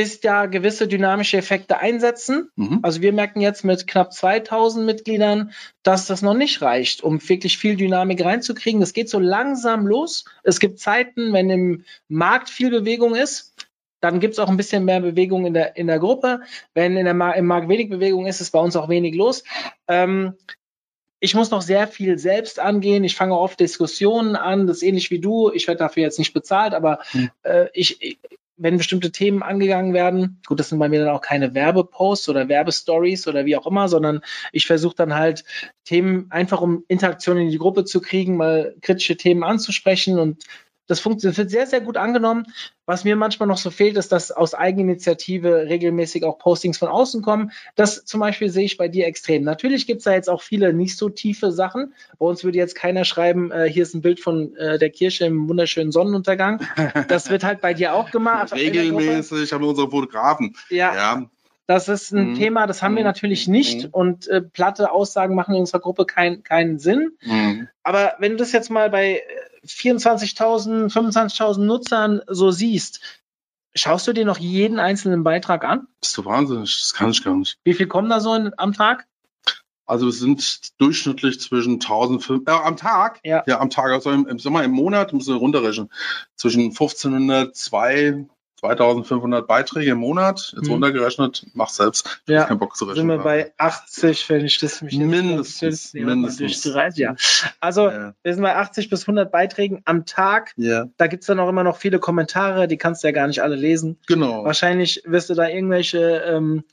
Bis 0.00 0.20
da 0.20 0.46
gewisse 0.46 0.88
dynamische 0.88 1.36
Effekte 1.36 1.78
einsetzen. 1.78 2.48
Mhm. 2.56 2.78
Also 2.80 3.02
wir 3.02 3.12
merken 3.12 3.42
jetzt 3.42 3.64
mit 3.64 3.86
knapp 3.86 4.14
2000 4.14 4.86
Mitgliedern, 4.86 5.52
dass 5.82 6.06
das 6.06 6.22
noch 6.22 6.32
nicht 6.32 6.62
reicht, 6.62 7.02
um 7.02 7.20
wirklich 7.28 7.58
viel 7.58 7.76
Dynamik 7.76 8.24
reinzukriegen. 8.24 8.80
Das 8.80 8.94
geht 8.94 9.10
so 9.10 9.18
langsam 9.18 9.86
los. 9.86 10.24
Es 10.42 10.58
gibt 10.58 10.78
Zeiten, 10.78 11.34
wenn 11.34 11.50
im 11.50 11.84
Markt 12.08 12.48
viel 12.48 12.70
Bewegung 12.70 13.14
ist, 13.14 13.52
dann 14.00 14.20
gibt 14.20 14.32
es 14.32 14.38
auch 14.38 14.48
ein 14.48 14.56
bisschen 14.56 14.86
mehr 14.86 15.00
Bewegung 15.00 15.44
in 15.44 15.52
der, 15.52 15.76
in 15.76 15.86
der 15.86 15.98
Gruppe. 15.98 16.40
Wenn 16.72 16.96
in 16.96 17.04
der 17.04 17.12
Mar 17.12 17.36
im 17.36 17.44
Markt 17.44 17.68
wenig 17.68 17.90
Bewegung 17.90 18.26
ist, 18.26 18.40
ist 18.40 18.52
bei 18.52 18.58
uns 18.60 18.76
auch 18.76 18.88
wenig 18.88 19.14
los. 19.14 19.44
Ähm, 19.86 20.32
ich 21.22 21.34
muss 21.34 21.50
noch 21.50 21.60
sehr 21.60 21.86
viel 21.86 22.16
selbst 22.18 22.58
angehen. 22.58 23.04
Ich 23.04 23.14
fange 23.16 23.36
oft 23.36 23.60
Diskussionen 23.60 24.36
an. 24.36 24.66
Das 24.66 24.78
ist 24.78 24.82
ähnlich 24.82 25.10
wie 25.10 25.18
du. 25.20 25.52
Ich 25.52 25.68
werde 25.68 25.80
dafür 25.80 26.02
jetzt 26.04 26.18
nicht 26.18 26.32
bezahlt, 26.32 26.72
aber 26.72 27.00
Hm. 27.10 27.30
äh, 27.42 27.66
ich- 27.74 28.18
wenn 28.60 28.76
bestimmte 28.76 29.10
Themen 29.10 29.42
angegangen 29.42 29.94
werden, 29.94 30.40
gut, 30.46 30.60
das 30.60 30.68
sind 30.68 30.78
bei 30.78 30.88
mir 30.88 31.04
dann 31.04 31.14
auch 31.14 31.22
keine 31.22 31.54
Werbeposts 31.54 32.28
oder 32.28 32.48
Werbestories 32.48 33.26
oder 33.26 33.46
wie 33.46 33.56
auch 33.56 33.66
immer, 33.66 33.88
sondern 33.88 34.20
ich 34.52 34.66
versuche 34.66 34.94
dann 34.94 35.14
halt 35.14 35.44
Themen 35.84 36.26
einfach 36.30 36.60
um 36.60 36.84
Interaktion 36.86 37.38
in 37.38 37.50
die 37.50 37.58
Gruppe 37.58 37.84
zu 37.84 38.00
kriegen, 38.00 38.36
mal 38.36 38.76
kritische 38.82 39.16
Themen 39.16 39.42
anzusprechen 39.42 40.18
und 40.18 40.44
das 40.90 40.98
funktioniert, 41.00 41.38
wird 41.38 41.50
sehr, 41.50 41.66
sehr 41.66 41.80
gut 41.80 41.96
angenommen. 41.96 42.46
Was 42.84 43.04
mir 43.04 43.14
manchmal 43.14 43.46
noch 43.46 43.58
so 43.58 43.70
fehlt, 43.70 43.96
ist, 43.96 44.10
dass 44.10 44.32
aus 44.32 44.54
Eigeninitiative 44.54 45.66
regelmäßig 45.68 46.24
auch 46.24 46.38
Postings 46.38 46.78
von 46.78 46.88
außen 46.88 47.22
kommen. 47.22 47.52
Das 47.76 48.04
zum 48.04 48.18
Beispiel 48.20 48.50
sehe 48.50 48.64
ich 48.64 48.76
bei 48.76 48.88
dir 48.88 49.06
extrem. 49.06 49.44
Natürlich 49.44 49.86
gibt 49.86 49.98
es 49.98 50.04
da 50.04 50.12
jetzt 50.12 50.28
auch 50.28 50.42
viele 50.42 50.72
nicht 50.72 50.96
so 50.96 51.08
tiefe 51.08 51.52
Sachen. 51.52 51.94
Bei 52.18 52.26
uns 52.26 52.42
würde 52.42 52.58
jetzt 52.58 52.74
keiner 52.74 53.04
schreiben, 53.04 53.52
äh, 53.52 53.70
hier 53.70 53.84
ist 53.84 53.94
ein 53.94 54.00
Bild 54.02 54.18
von 54.18 54.56
äh, 54.56 54.78
der 54.78 54.90
Kirche 54.90 55.26
im 55.26 55.48
wunderschönen 55.48 55.92
Sonnenuntergang. 55.92 56.60
Das 57.08 57.30
wird 57.30 57.44
halt 57.44 57.60
bei 57.60 57.74
dir 57.74 57.94
auch 57.94 58.10
gemacht. 58.10 58.52
Regelmäßig 58.54 59.52
haben 59.52 59.62
wir 59.62 59.68
unsere 59.68 59.88
Fotografen. 59.90 60.56
Ja, 60.68 60.94
Ja, 60.94 61.30
das 61.66 61.88
ist 61.88 62.10
ein 62.12 62.30
Mhm. 62.30 62.34
Thema, 62.34 62.66
das 62.66 62.82
haben 62.82 62.96
wir 62.96 63.02
Mhm. 63.02 63.06
natürlich 63.06 63.46
nicht. 63.46 63.84
Mhm. 63.84 63.90
Und 63.92 64.26
äh, 64.26 64.40
platte 64.42 64.90
Aussagen 64.90 65.36
machen 65.36 65.54
in 65.54 65.60
unserer 65.60 65.78
Gruppe 65.80 66.04
kein, 66.06 66.42
keinen 66.42 66.80
Sinn. 66.80 67.12
Mhm. 67.22 67.68
Aber 67.84 68.14
wenn 68.18 68.32
du 68.32 68.38
das 68.38 68.50
jetzt 68.50 68.70
mal 68.70 68.90
bei 68.90 69.22
24.000, 69.66 70.92
25.000 70.92 71.60
Nutzern 71.60 72.22
so 72.26 72.50
siehst, 72.50 73.00
schaust 73.74 74.06
du 74.08 74.12
dir 74.12 74.24
noch 74.24 74.38
jeden 74.38 74.78
einzelnen 74.78 75.22
Beitrag 75.22 75.64
an? 75.64 75.86
bist 76.00 76.16
du 76.16 76.24
wahnsinnig. 76.24 76.78
Das 76.80 76.94
kann 76.94 77.10
ich 77.10 77.22
gar 77.22 77.36
nicht. 77.36 77.58
Wie 77.64 77.74
viel 77.74 77.86
kommen 77.86 78.08
da 78.08 78.20
so 78.20 78.34
in, 78.34 78.52
am 78.56 78.72
Tag? 78.72 79.06
Also 79.86 80.06
es 80.08 80.20
sind 80.20 80.80
durchschnittlich 80.80 81.40
zwischen 81.40 81.74
1005 81.74 82.46
äh, 82.46 82.50
am 82.52 82.76
Tag. 82.76 83.20
Ja. 83.24 83.42
Ja, 83.46 83.58
am 83.58 83.70
Tag. 83.70 83.90
Also 83.90 84.10
im, 84.10 84.26
im 84.26 84.38
Sommer 84.38 84.62
im 84.62 84.70
Monat 84.70 85.12
müssen 85.12 85.34
wir 85.34 85.38
runterrechnen. 85.38 85.90
Zwischen 86.36 86.62
1500, 86.62 87.56
2, 87.56 88.26
2500 88.60 89.46
Beiträge 89.46 89.92
im 89.92 89.98
Monat. 89.98 90.52
Jetzt 90.54 90.66
Mhm. 90.66 90.72
runtergerechnet. 90.74 91.46
Mach 91.54 91.70
selbst. 91.70 92.20
Ich 92.26 92.32
Ja. 92.34 92.44
keinen 92.44 92.58
Bock 92.58 92.76
zu 92.76 92.84
rechnen. 92.84 93.08
Sind 93.08 93.08
wir 93.08 93.18
bei 93.24 93.52
80, 93.56 94.28
wenn 94.28 94.44
ich 94.44 94.58
das 94.58 94.82
mich 94.82 94.92
jetzt- 94.92 95.00
Mindestens, 95.08 95.94
mal, 95.94 96.04
mindestens. 96.04 96.60
durch 96.62 96.74
drei, 96.74 96.90
ja. 96.94 97.16
Also 97.60 97.88
Ja. 97.88 98.14
wir 98.22 98.34
sind 98.34 98.42
bei 98.42 98.54
80 98.54 98.90
bis 98.90 99.06
100 99.06 99.32
Beiträgen 99.32 99.80
am 99.86 100.04
Tag. 100.06 100.52
Ja, 100.56 100.86
Da 100.98 101.06
gibt's 101.06 101.26
dann 101.26 101.40
auch 101.40 101.48
immer 101.48 101.64
noch 101.64 101.78
viele 101.78 101.98
Kommentare, 101.98 102.68
die 102.68 102.76
kannst 102.76 103.02
du 103.02 103.08
ja 103.08 103.12
gar 103.12 103.26
nicht 103.26 103.42
alle 103.42 103.56
lesen. 103.56 103.98
genau. 104.06 104.44
Wahrscheinlich 104.44 105.02
wirst 105.06 105.30
du 105.30 105.34
da 105.34 105.48
irgendwelche 105.48 105.98
ähm, 106.26 106.64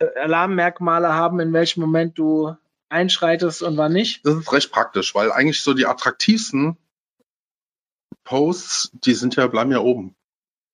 äh, 0.00 0.06
Alarmmerkmale 0.20 1.12
haben, 1.14 1.40
in 1.40 1.52
welchem 1.52 1.80
Moment 1.80 2.18
du 2.18 2.54
einschreitest 2.90 3.62
und 3.62 3.78
wann 3.78 3.92
nicht. 3.94 4.20
Das 4.26 4.34
ist 4.36 4.52
recht 4.52 4.70
praktisch, 4.70 5.14
weil 5.14 5.32
eigentlich 5.32 5.62
so 5.62 5.72
die 5.72 5.86
attraktivsten 5.86 6.76
Posts, 8.24 8.90
die 9.04 9.14
sind 9.14 9.36
ja, 9.36 9.46
bleiben 9.46 9.72
ja 9.72 9.78
oben. 9.80 10.14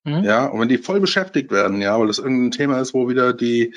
Mhm. 0.08 0.24
Ja, 0.24 0.46
und 0.46 0.60
wenn 0.60 0.68
die 0.68 0.78
voll 0.78 1.00
beschäftigt 1.00 1.50
werden, 1.50 1.80
ja, 1.80 1.98
weil 1.98 2.06
das 2.06 2.18
irgendein 2.18 2.50
Thema 2.50 2.80
ist, 2.80 2.94
wo 2.94 3.08
wieder 3.08 3.32
die 3.32 3.74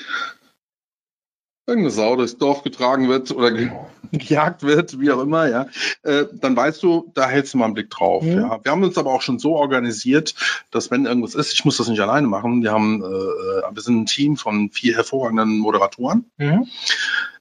irgendeine 1.66 1.90
Sau 1.90 2.16
durchs 2.16 2.36
Dorf 2.38 2.62
getragen 2.62 3.08
wird 3.08 3.30
oder 3.30 3.50
ge 3.50 3.70
gejagt 4.12 4.62
wird, 4.62 5.00
wie 5.00 5.10
auch 5.10 5.22
immer, 5.22 5.48
ja, 5.48 5.66
äh, 6.02 6.26
dann 6.34 6.54
weißt 6.54 6.82
du, 6.82 7.10
da 7.14 7.26
hältst 7.28 7.54
du 7.54 7.58
mal 7.58 7.64
einen 7.64 7.74
Blick 7.74 7.88
drauf. 7.88 8.22
Mhm. 8.22 8.32
Ja. 8.32 8.60
Wir 8.62 8.72
haben 8.72 8.84
uns 8.84 8.98
aber 8.98 9.10
auch 9.10 9.22
schon 9.22 9.38
so 9.38 9.56
organisiert, 9.56 10.34
dass 10.70 10.90
wenn 10.90 11.06
irgendwas 11.06 11.34
ist, 11.34 11.54
ich 11.54 11.64
muss 11.64 11.78
das 11.78 11.88
nicht 11.88 12.00
alleine 12.00 12.26
machen. 12.26 12.62
Wir 12.62 12.72
haben, 12.72 13.02
äh, 13.02 13.06
wir 13.06 13.82
sind 13.82 14.02
ein 14.02 14.06
Team 14.06 14.36
von 14.36 14.68
vier 14.70 14.96
hervorragenden 14.96 15.58
Moderatoren. 15.58 16.26
Mhm. 16.36 16.66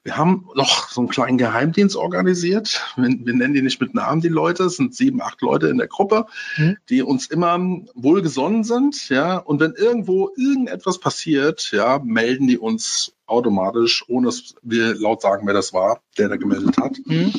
Wir 0.04 0.18
haben 0.18 0.48
noch 0.56 0.90
so 0.90 1.02
einen 1.02 1.10
kleinen 1.10 1.38
Geheimdienst 1.38 1.96
organisiert. 1.96 2.82
Wir, 2.96 3.10
wir 3.10 3.34
nennen 3.34 3.54
die 3.54 3.62
nicht 3.62 3.82
mit 3.82 3.94
Namen, 3.94 4.22
die 4.22 4.30
Leute. 4.30 4.64
Es 4.64 4.78
sind 4.78 4.96
sieben, 4.96 5.22
acht 5.22 5.42
Leute 5.42 5.68
in 5.68 5.78
der 5.78 5.88
Gruppe, 5.88 6.26
Mhm. 6.58 6.78
die 6.90 7.04
uns 7.04 7.28
immer 7.28 7.60
wohlgesonnen 7.94 8.64
sind, 8.64 9.10
ja. 9.10 9.38
Und 9.38 9.60
wenn 9.60 9.74
irgendwo 9.74 10.32
irgendetwas 10.38 11.00
passiert, 11.00 11.72
ja, 11.72 12.00
melden 12.04 12.48
die 12.48 12.58
uns 12.58 13.14
automatisch, 13.32 14.06
ohne 14.08 14.28
dass 14.28 14.56
wir 14.62 14.96
laut 14.96 15.22
sagen, 15.22 15.48
wer 15.48 15.54
das 15.54 15.74
war, 15.74 16.02
der 16.18 16.30
da 16.30 16.36
gemeldet 16.36 16.78
hat, 16.78 16.98
Mhm. 17.06 17.34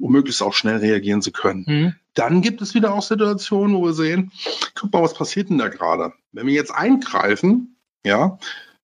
um 0.00 0.12
möglichst 0.12 0.42
auch 0.42 0.54
schnell 0.54 0.76
reagieren 0.78 1.22
zu 1.22 1.32
können. 1.32 1.64
Mhm. 1.66 1.94
Dann 2.14 2.42
gibt 2.42 2.62
es 2.62 2.74
wieder 2.74 2.94
auch 2.94 3.02
Situationen, 3.02 3.76
wo 3.76 3.84
wir 3.84 3.92
sehen, 3.92 4.30
guck 4.74 4.92
mal, 4.92 5.02
was 5.02 5.14
passiert 5.14 5.50
denn 5.50 5.58
da 5.58 5.68
gerade? 5.68 6.12
Wenn 6.32 6.46
wir 6.46 6.54
jetzt 6.54 6.72
eingreifen, 6.72 7.76
ja, 8.04 8.38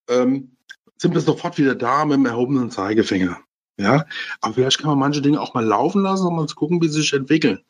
ähm, 0.08 0.56
sind 0.96 1.14
wir 1.14 1.20
sofort 1.20 1.56
wieder 1.56 1.74
da 1.74 2.04
mit 2.04 2.16
dem 2.16 2.26
erhobenen 2.26 2.70
Zeigefinger. 2.70 3.38
Ja, 3.78 4.04
aber 4.42 4.52
vielleicht 4.52 4.78
kann 4.78 4.90
man 4.90 4.98
manche 4.98 5.22
Dinge 5.22 5.40
auch 5.40 5.54
mal 5.54 5.64
laufen 5.64 6.02
lassen, 6.02 6.26
um 6.26 6.36
mal 6.36 6.46
zu 6.46 6.54
gucken, 6.54 6.82
wie 6.82 6.88
sie 6.88 7.00
sich 7.00 7.14
entwickeln. 7.14 7.60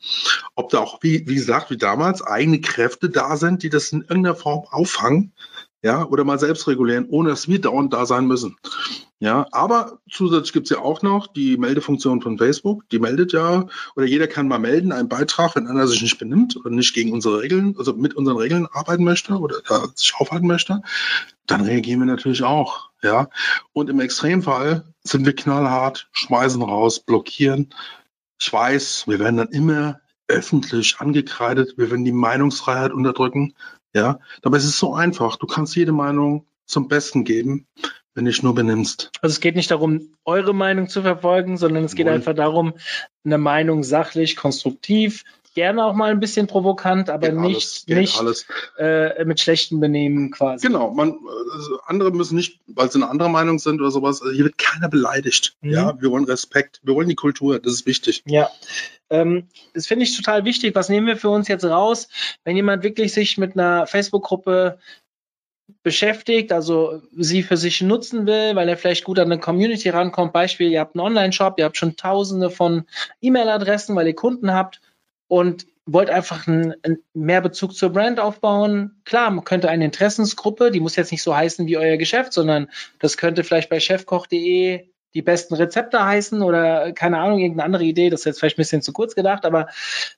Ob 0.57 0.71
da 0.71 0.79
auch, 0.81 1.01
wie, 1.03 1.29
wie 1.29 1.37
gesagt, 1.37 1.71
wie 1.71 1.77
damals, 1.77 2.21
eigene 2.21 2.61
Kräfte 2.61 3.11
da 3.11 3.37
sind, 3.37 3.63
die 3.63 3.69
das 3.71 3.93
in 3.93 4.01
irgendeiner 4.01 4.35
Form 4.35 4.65
auffangen, 4.73 5.33
ja, 5.83 6.05
oder 6.05 6.25
mal 6.25 6.39
selbst 6.39 6.67
regulieren, 6.69 7.07
ohne 7.09 7.31
dass 7.31 7.49
wir 7.49 7.61
dauernd 7.61 7.93
da 7.93 8.05
sein 8.05 8.27
müssen. 8.27 8.57
Ja, 9.19 9.47
aber 9.53 9.99
zusätzlich 10.11 10.53
gibt's 10.53 10.71
ja 10.71 10.79
auch 10.79 11.03
noch 11.03 11.27
die 11.27 11.57
Meldefunktion 11.57 12.23
von 12.23 12.39
Facebook. 12.39 12.89
Die 12.91 12.99
meldet 12.99 13.33
ja, 13.33 13.67
oder 13.95 14.07
jeder 14.07 14.27
kann 14.27 14.49
mal 14.49 14.59
melden, 14.59 14.93
einen 14.93 15.09
Beitrag, 15.09 15.57
wenn 15.57 15.67
einer 15.67 15.87
sich 15.87 16.03
nicht 16.03 16.19
benimmt 16.19 16.57
oder 16.57 16.71
nicht 16.71 16.95
gegen 16.95 17.13
unsere 17.13 17.41
Regeln, 17.41 17.75
also 17.79 17.93
mit 17.93 18.15
unseren 18.15 18.39
Regeln 18.39 18.67
arbeiten 18.73 19.05
möchte 19.05 19.35
oder 19.35 19.57
da 19.69 19.89
sich 19.95 20.15
aufhalten 20.17 20.47
möchte, 20.47 20.83
dann 21.47 21.63
reagieren 21.63 22.01
wir 22.01 22.07
natürlich 22.07 22.43
auch. 22.43 22.91
Ja, 23.03 23.29
und 23.73 23.89
im 23.89 24.01
Extremfall 24.01 24.85
sind 25.03 25.25
wir 25.25 25.35
knallhart, 25.35 26.09
schmeißen 26.13 26.63
raus, 26.63 27.01
blockieren. 27.01 27.75
Ich 28.39 28.53
weiß, 28.53 29.05
wir 29.07 29.19
werden 29.19 29.39
dann 29.39 29.49
immer 29.49 30.01
öffentlich 30.29 31.01
angekreidet, 31.01 31.75
wir 31.77 31.91
werden 31.91 32.05
die 32.05 32.13
Meinungsfreiheit 32.13 32.93
unterdrücken. 32.93 33.55
Ja, 33.95 34.21
dabei 34.43 34.59
ist 34.59 34.65
es 34.65 34.79
so 34.79 34.95
einfach. 34.95 35.37
Du 35.37 35.47
kannst 35.47 35.75
jede 35.77 35.93
Meinung 35.93 36.47
zum 36.67 36.89
Besten 36.89 37.25
geben, 37.25 37.67
wenn 38.15 38.25
du 38.25 38.31
dich 38.31 38.43
nur 38.43 38.55
benimmst. 38.55 39.11
Also 39.21 39.33
es 39.33 39.41
geht 39.41 39.57
nicht 39.57 39.71
darum, 39.71 40.15
eure 40.25 40.55
Meinung 40.55 40.89
zu 40.89 41.03
verfolgen, 41.03 41.57
sondern 41.57 41.85
es 41.85 41.95
geht 41.95 42.07
Jawohl. 42.07 42.19
einfach 42.19 42.35
darum, 42.35 42.75
eine 43.25 43.39
Meinung 43.39 43.83
sachlich, 43.83 44.37
konstruktiv, 44.37 45.25
gerne 45.55 45.85
auch 45.85 45.95
mal 45.95 46.11
ein 46.11 46.21
bisschen 46.21 46.47
provokant, 46.47 47.11
aber 47.11 47.29
Geht 47.29 47.39
alles, 47.39 47.47
nicht, 47.47 47.87
geht 47.87 47.97
nicht 47.99 48.19
alles. 48.19 48.47
äh, 48.79 49.25
mit 49.25 49.41
schlechtem 49.41 49.81
Benehmen 49.81 50.31
quasi. 50.31 50.67
Genau, 50.67 50.91
man, 50.91 51.19
also 51.55 51.81
andere 51.87 52.11
müssen 52.11 52.37
nicht, 52.37 52.61
weil 52.67 52.91
sie 52.91 52.99
eine 52.99 53.09
andere 53.11 53.31
Meinung 53.31 53.59
sind 53.59 53.81
oder 53.81 53.91
sowas, 53.91 54.23
also 54.23 54.33
hier 54.33 54.45
wird 54.45 54.59
keiner 54.59 54.89
beleidigt. 54.89 55.57
Mhm. 55.61 55.71
Ja, 55.71 56.01
wir 56.01 56.11
wollen 56.11 56.25
Respekt, 56.25 56.81
wir 56.83 56.95
wollen 56.95 57.09
die 57.09 57.15
Kultur, 57.15 57.59
das 57.59 57.73
ist 57.73 57.87
wichtig. 57.87 58.23
Ja. 58.27 58.51
Ähm, 59.11 59.49
das 59.75 59.87
finde 59.87 60.05
ich 60.05 60.17
total 60.17 60.45
wichtig. 60.45 60.75
Was 60.75 60.89
nehmen 60.89 61.07
wir 61.07 61.17
für 61.17 61.31
uns 61.31 61.49
jetzt 61.49 61.65
raus, 61.65 62.09
wenn 62.45 62.57
jemand 62.57 62.83
wirklich 62.85 63.13
sich 63.13 63.39
mit 63.39 63.55
einer 63.55 63.87
Facebook-Gruppe 63.87 64.79
beschäftigt, 65.83 66.53
also 66.53 67.03
sie 67.17 67.43
für 67.43 67.57
sich 67.57 67.81
nutzen 67.81 68.27
will, 68.27 68.55
weil 68.55 68.69
er 68.69 68.77
vielleicht 68.77 69.05
gut 69.05 69.19
an 69.19 69.31
eine 69.31 69.41
Community 69.41 69.89
rankommt. 69.89 70.33
Beispiel, 70.33 70.71
ihr 70.71 70.81
habt 70.81 70.95
einen 70.97 71.07
Online-Shop, 71.07 71.55
ihr 71.59 71.65
habt 71.65 71.77
schon 71.77 71.97
tausende 71.97 72.51
von 72.51 72.85
E-Mail-Adressen, 73.21 73.97
weil 73.97 74.07
ihr 74.07 74.15
Kunden 74.15 74.53
habt 74.53 74.81
und 75.31 75.69
wollt 75.87 76.11
einfach 76.11 76.49
einen, 76.49 76.75
einen 76.83 76.99
mehr 77.15 77.41
Bezug 77.41 77.73
zur 77.75 77.91
Brand 77.91 78.19
aufbauen. 78.19 79.01
Klar, 79.05 79.31
man 79.31 79.45
könnte 79.45 79.69
eine 79.69 79.85
Interessensgruppe, 79.85 80.73
die 80.73 80.81
muss 80.81 80.97
jetzt 80.97 81.13
nicht 81.13 81.23
so 81.23 81.37
heißen 81.37 81.69
wie 81.69 81.77
euer 81.77 81.97
Geschäft, 81.99 82.33
sondern 82.33 82.69
das 82.99 83.17
könnte 83.17 83.45
vielleicht 83.45 83.71
bei 83.71 83.79
chefkoch.de 83.79 84.89
die 85.15 85.23
besten 85.23 85.55
Rezepte 85.55 86.05
heißen 86.05 86.43
oder 86.43 86.93
keine 86.93 87.19
Ahnung, 87.19 87.39
irgendeine 87.39 87.65
andere 87.65 87.85
Idee, 87.85 88.11
das 88.11 88.21
ist 88.21 88.25
jetzt 88.27 88.39
vielleicht 88.41 88.57
ein 88.59 88.63
bisschen 88.63 88.83
zu 88.83 88.93
kurz 88.93 89.15
gedacht, 89.15 89.45
aber 89.45 89.69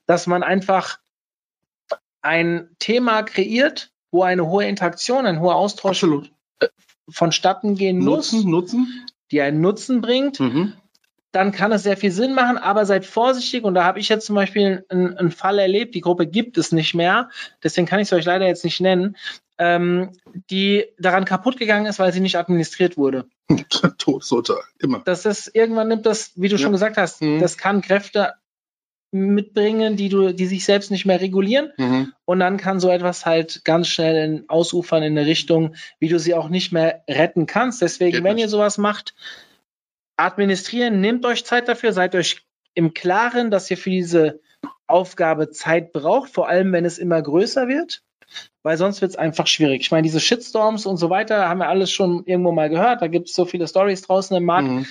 dass 0.07 0.25
man 0.25 0.41
einfach 0.41 0.97
ein 2.21 2.69
Thema 2.79 3.21
kreiert, 3.21 3.91
wo 4.11 4.23
eine 4.23 4.47
hohe 4.47 4.65
Interaktion, 4.65 5.27
ein 5.27 5.39
hoher 5.41 5.55
Austausch 5.55 6.03
Absolut. 6.03 6.31
vonstatten 7.07 7.75
gehen 7.75 7.99
muss, 7.99 8.31
Nutzen, 8.33 8.49
nutzen. 8.49 9.05
die 9.31 9.41
einen 9.41 9.61
Nutzen 9.61 10.01
bringt 10.01 10.39
Mhm. 10.39 10.73
Dann 11.33 11.51
kann 11.51 11.71
es 11.71 11.83
sehr 11.83 11.97
viel 11.97 12.11
Sinn 12.11 12.35
machen, 12.35 12.57
aber 12.57 12.85
seid 12.85 13.05
vorsichtig. 13.05 13.63
Und 13.63 13.73
da 13.73 13.83
habe 13.83 13.99
ich 13.99 14.07
jetzt 14.07 14.27
zum 14.27 14.35
Beispiel 14.35 14.85
einen, 14.87 15.17
einen, 15.17 15.31
Fall 15.31 15.57
erlebt, 15.59 15.95
die 15.95 16.01
Gruppe 16.01 16.27
gibt 16.27 16.57
es 16.59 16.71
nicht 16.71 16.93
mehr, 16.93 17.29
deswegen 17.63 17.87
kann 17.87 17.99
ich 17.99 18.07
es 18.07 18.13
euch 18.13 18.25
leider 18.25 18.45
jetzt 18.45 18.63
nicht 18.63 18.79
nennen, 18.79 19.17
ähm, 19.57 20.11
die 20.51 20.85
daran 20.99 21.25
kaputt 21.25 21.57
gegangen 21.57 21.87
ist, 21.87 21.97
weil 21.97 22.13
sie 22.13 22.19
nicht 22.19 22.37
administriert 22.37 22.97
wurde. 22.97 23.25
Todesurteil, 23.97 24.61
immer. 24.79 25.01
Das 25.05 25.25
ist, 25.25 25.53
irgendwann 25.53 25.87
nimmt 25.87 26.05
das, 26.05 26.31
wie 26.35 26.49
du 26.49 26.55
ja. 26.55 26.61
schon 26.61 26.71
gesagt 26.71 26.97
hast, 26.97 27.21
mhm. 27.23 27.39
das 27.39 27.57
kann 27.57 27.81
Kräfte 27.81 28.33
mitbringen, 29.11 29.95
die 29.95 30.09
du, 30.09 30.33
die 30.33 30.45
sich 30.45 30.65
selbst 30.65 30.91
nicht 30.91 31.05
mehr 31.05 31.19
regulieren. 31.19 31.71
Mhm. 31.77 32.13
Und 32.25 32.39
dann 32.39 32.57
kann 32.57 32.79
so 32.79 32.89
etwas 32.89 33.25
halt 33.25 33.65
ganz 33.65 33.87
schnell 33.87 34.23
in, 34.23 34.49
ausufern 34.49 35.01
in 35.01 35.17
eine 35.17 35.27
Richtung, 35.27 35.75
wie 35.99 36.09
du 36.09 36.19
sie 36.19 36.35
auch 36.35 36.49
nicht 36.49 36.71
mehr 36.71 37.03
retten 37.09 37.47
kannst. 37.47 37.81
Deswegen, 37.81 38.17
Geht 38.17 38.23
wenn 38.23 38.35
nicht. 38.35 38.43
ihr 38.43 38.49
sowas 38.49 38.77
macht, 38.77 39.13
administrieren, 40.17 41.01
nehmt 41.01 41.25
euch 41.25 41.45
Zeit 41.45 41.67
dafür, 41.67 41.93
seid 41.93 42.15
euch 42.15 42.45
im 42.73 42.93
Klaren, 42.93 43.51
dass 43.51 43.69
ihr 43.69 43.77
für 43.77 43.89
diese 43.89 44.41
Aufgabe 44.87 45.49
Zeit 45.49 45.91
braucht, 45.91 46.31
vor 46.31 46.47
allem 46.47 46.71
wenn 46.71 46.85
es 46.85 46.97
immer 46.97 47.21
größer 47.21 47.67
wird, 47.67 48.03
weil 48.63 48.77
sonst 48.77 49.01
wird 49.01 49.11
es 49.11 49.17
einfach 49.17 49.47
schwierig. 49.47 49.81
Ich 49.81 49.91
meine, 49.91 50.03
diese 50.03 50.19
Shitstorms 50.19 50.85
und 50.85 50.97
so 50.97 51.09
weiter 51.09 51.49
haben 51.49 51.59
wir 51.59 51.69
alles 51.69 51.91
schon 51.91 52.25
irgendwo 52.25 52.51
mal 52.51 52.69
gehört. 52.69 53.01
Da 53.01 53.07
gibt 53.07 53.29
es 53.29 53.35
so 53.35 53.45
viele 53.45 53.67
Stories 53.67 54.01
draußen 54.01 54.35
im 54.35 54.45
Markt. 54.45 54.67
Mhm. 54.67 54.87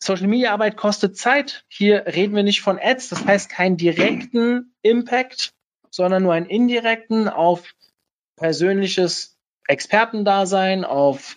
Social 0.00 0.28
Media 0.28 0.52
Arbeit 0.52 0.76
kostet 0.76 1.16
Zeit. 1.16 1.64
Hier 1.68 2.06
reden 2.06 2.34
wir 2.34 2.44
nicht 2.44 2.62
von 2.62 2.78
Ads, 2.78 3.08
das 3.08 3.24
heißt 3.24 3.50
keinen 3.50 3.76
direkten 3.76 4.74
Impact, 4.82 5.52
sondern 5.90 6.22
nur 6.22 6.34
einen 6.34 6.46
indirekten 6.46 7.28
auf 7.28 7.74
persönliches 8.36 9.36
Expertendasein, 9.66 10.84
auf 10.84 11.36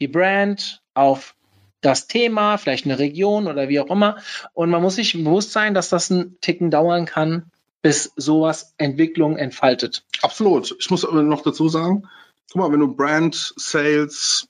die 0.00 0.08
Brand, 0.08 0.82
auf 0.94 1.36
das 1.84 2.06
Thema, 2.06 2.56
vielleicht 2.56 2.86
eine 2.86 2.98
Region 2.98 3.46
oder 3.46 3.68
wie 3.68 3.80
auch 3.80 3.90
immer. 3.90 4.18
Und 4.52 4.70
man 4.70 4.82
muss 4.82 4.96
sich 4.96 5.12
bewusst 5.12 5.52
sein, 5.52 5.74
dass 5.74 5.88
das 5.88 6.10
einen 6.10 6.40
Ticken 6.40 6.70
dauern 6.70 7.04
kann, 7.04 7.50
bis 7.82 8.12
sowas 8.16 8.74
Entwicklung 8.78 9.36
entfaltet. 9.36 10.04
Absolut. 10.22 10.74
Ich 10.78 10.90
muss 10.90 11.04
aber 11.04 11.22
noch 11.22 11.42
dazu 11.42 11.68
sagen, 11.68 12.08
guck 12.50 12.62
mal, 12.62 12.72
wenn 12.72 12.80
du 12.80 12.94
Brand, 12.94 13.52
Sales, 13.56 14.48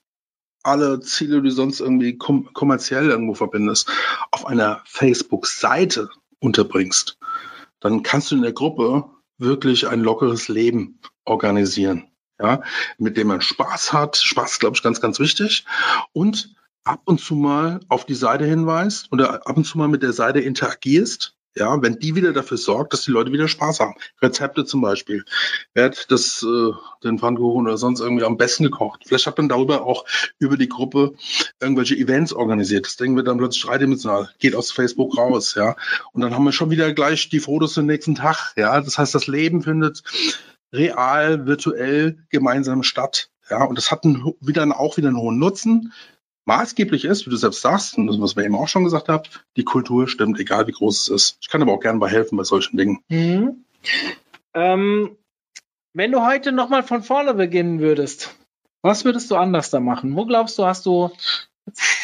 alle 0.63 0.99
Ziele, 1.01 1.41
die 1.41 1.51
sonst 1.51 1.81
irgendwie 1.81 2.17
kom 2.17 2.51
kommerziell 2.53 3.09
irgendwo 3.09 3.33
verbindest, 3.33 3.89
auf 4.31 4.45
einer 4.45 4.81
Facebook-Seite 4.85 6.09
unterbringst, 6.39 7.17
dann 7.81 8.03
kannst 8.03 8.31
du 8.31 8.35
in 8.35 8.41
der 8.41 8.53
Gruppe 8.53 9.05
wirklich 9.37 9.87
ein 9.87 9.99
lockeres 9.99 10.47
Leben 10.47 10.99
organisieren. 11.25 12.07
Ja, 12.37 12.63
mit 12.97 13.15
dem 13.15 13.27
man 13.27 13.39
Spaß 13.39 13.93
hat. 13.93 14.17
Spaß 14.17 14.53
ist, 14.53 14.59
glaube 14.59 14.75
ich, 14.75 14.83
ganz, 14.83 14.99
ganz 14.99 15.19
wichtig. 15.19 15.65
Und 16.11 16.53
ab 16.85 17.01
und 17.05 17.19
zu 17.19 17.35
mal 17.35 17.81
auf 17.89 18.05
die 18.05 18.15
Seite 18.15 18.45
hinweist 18.45 19.11
oder 19.11 19.47
ab 19.47 19.57
und 19.57 19.65
zu 19.65 19.77
mal 19.77 19.87
mit 19.87 20.03
der 20.03 20.13
Seite 20.13 20.39
interagierst 20.39 21.35
ja, 21.57 21.81
wenn 21.81 21.99
die 21.99 22.15
wieder 22.15 22.33
dafür 22.33 22.57
sorgt, 22.57 22.91
dass 22.91 23.03
die 23.03 23.11
Leute 23.11 23.31
wieder 23.31 23.47
Spaß 23.47 23.79
haben. 23.79 23.95
Rezepte 24.21 24.65
zum 24.65 24.81
Beispiel. 24.81 25.23
Wer 25.73 25.85
hat 25.85 26.11
das, 26.11 26.43
äh, 26.43 26.71
den 27.03 27.17
Pfannkuchen 27.17 27.65
oder 27.65 27.77
sonst 27.77 28.01
irgendwie 28.01 28.25
am 28.25 28.37
besten 28.37 28.65
gekocht? 28.65 29.03
Vielleicht 29.05 29.25
hat 29.25 29.37
man 29.37 29.47
darüber 29.47 29.85
auch 29.85 30.05
über 30.37 30.57
die 30.57 30.67
Gruppe 30.67 31.13
irgendwelche 31.61 31.95
Events 31.95 32.33
organisiert. 32.33 32.85
Das 32.85 32.97
Ding 32.97 33.15
wird 33.15 33.27
dann 33.27 33.37
plötzlich 33.37 33.63
dreidimensional, 33.63 34.29
geht 34.39 34.53
aus 34.53 34.71
Facebook 34.71 35.17
raus, 35.17 35.55
ja. 35.55 35.77
Und 36.11 36.21
dann 36.21 36.35
haben 36.35 36.43
wir 36.43 36.51
schon 36.51 36.71
wieder 36.71 36.91
gleich 36.93 37.29
die 37.29 37.39
Fotos 37.39 37.75
den 37.75 37.85
nächsten 37.85 38.15
Tag, 38.15 38.53
ja. 38.57 38.81
Das 38.81 38.97
heißt, 38.97 39.15
das 39.15 39.27
Leben 39.27 39.61
findet 39.63 40.03
real, 40.73 41.45
virtuell 41.45 42.17
gemeinsam 42.29 42.83
statt. 42.83 43.29
Ja, 43.49 43.63
und 43.63 43.77
das 43.77 43.91
hat 43.91 44.03
einen, 44.03 44.33
wieder 44.41 44.67
auch 44.77 44.97
wieder 44.97 45.07
einen 45.07 45.19
hohen 45.19 45.39
Nutzen 45.39 45.93
maßgeblich 46.45 47.05
ist, 47.05 47.25
wie 47.25 47.29
du 47.29 47.35
selbst 47.35 47.61
sagst, 47.61 47.97
und 47.97 48.07
das, 48.07 48.19
was 48.19 48.35
wir 48.35 48.45
eben 48.45 48.55
auch 48.55 48.67
schon 48.67 48.83
gesagt 48.83 49.09
haben, 49.09 49.23
die 49.57 49.63
Kultur 49.63 50.07
stimmt, 50.07 50.39
egal 50.39 50.67
wie 50.67 50.71
groß 50.71 51.01
es 51.01 51.07
ist. 51.09 51.37
Ich 51.41 51.49
kann 51.49 51.61
aber 51.61 51.73
auch 51.73 51.79
gerne 51.79 51.99
bei 51.99 52.09
helfen 52.09 52.37
bei 52.37 52.43
solchen 52.43 52.77
Dingen. 52.77 53.03
Mhm. 53.09 53.65
Ähm, 54.53 55.17
wenn 55.93 56.11
du 56.11 56.25
heute 56.25 56.51
nochmal 56.51 56.83
von 56.83 57.03
vorne 57.03 57.33
beginnen 57.33 57.79
würdest, 57.79 58.35
was 58.81 59.05
würdest 59.05 59.31
du 59.31 59.35
anders 59.35 59.69
da 59.69 59.79
machen? 59.79 60.15
Wo 60.15 60.25
glaubst 60.25 60.57
du, 60.57 60.65
hast 60.65 60.85
du 60.85 61.11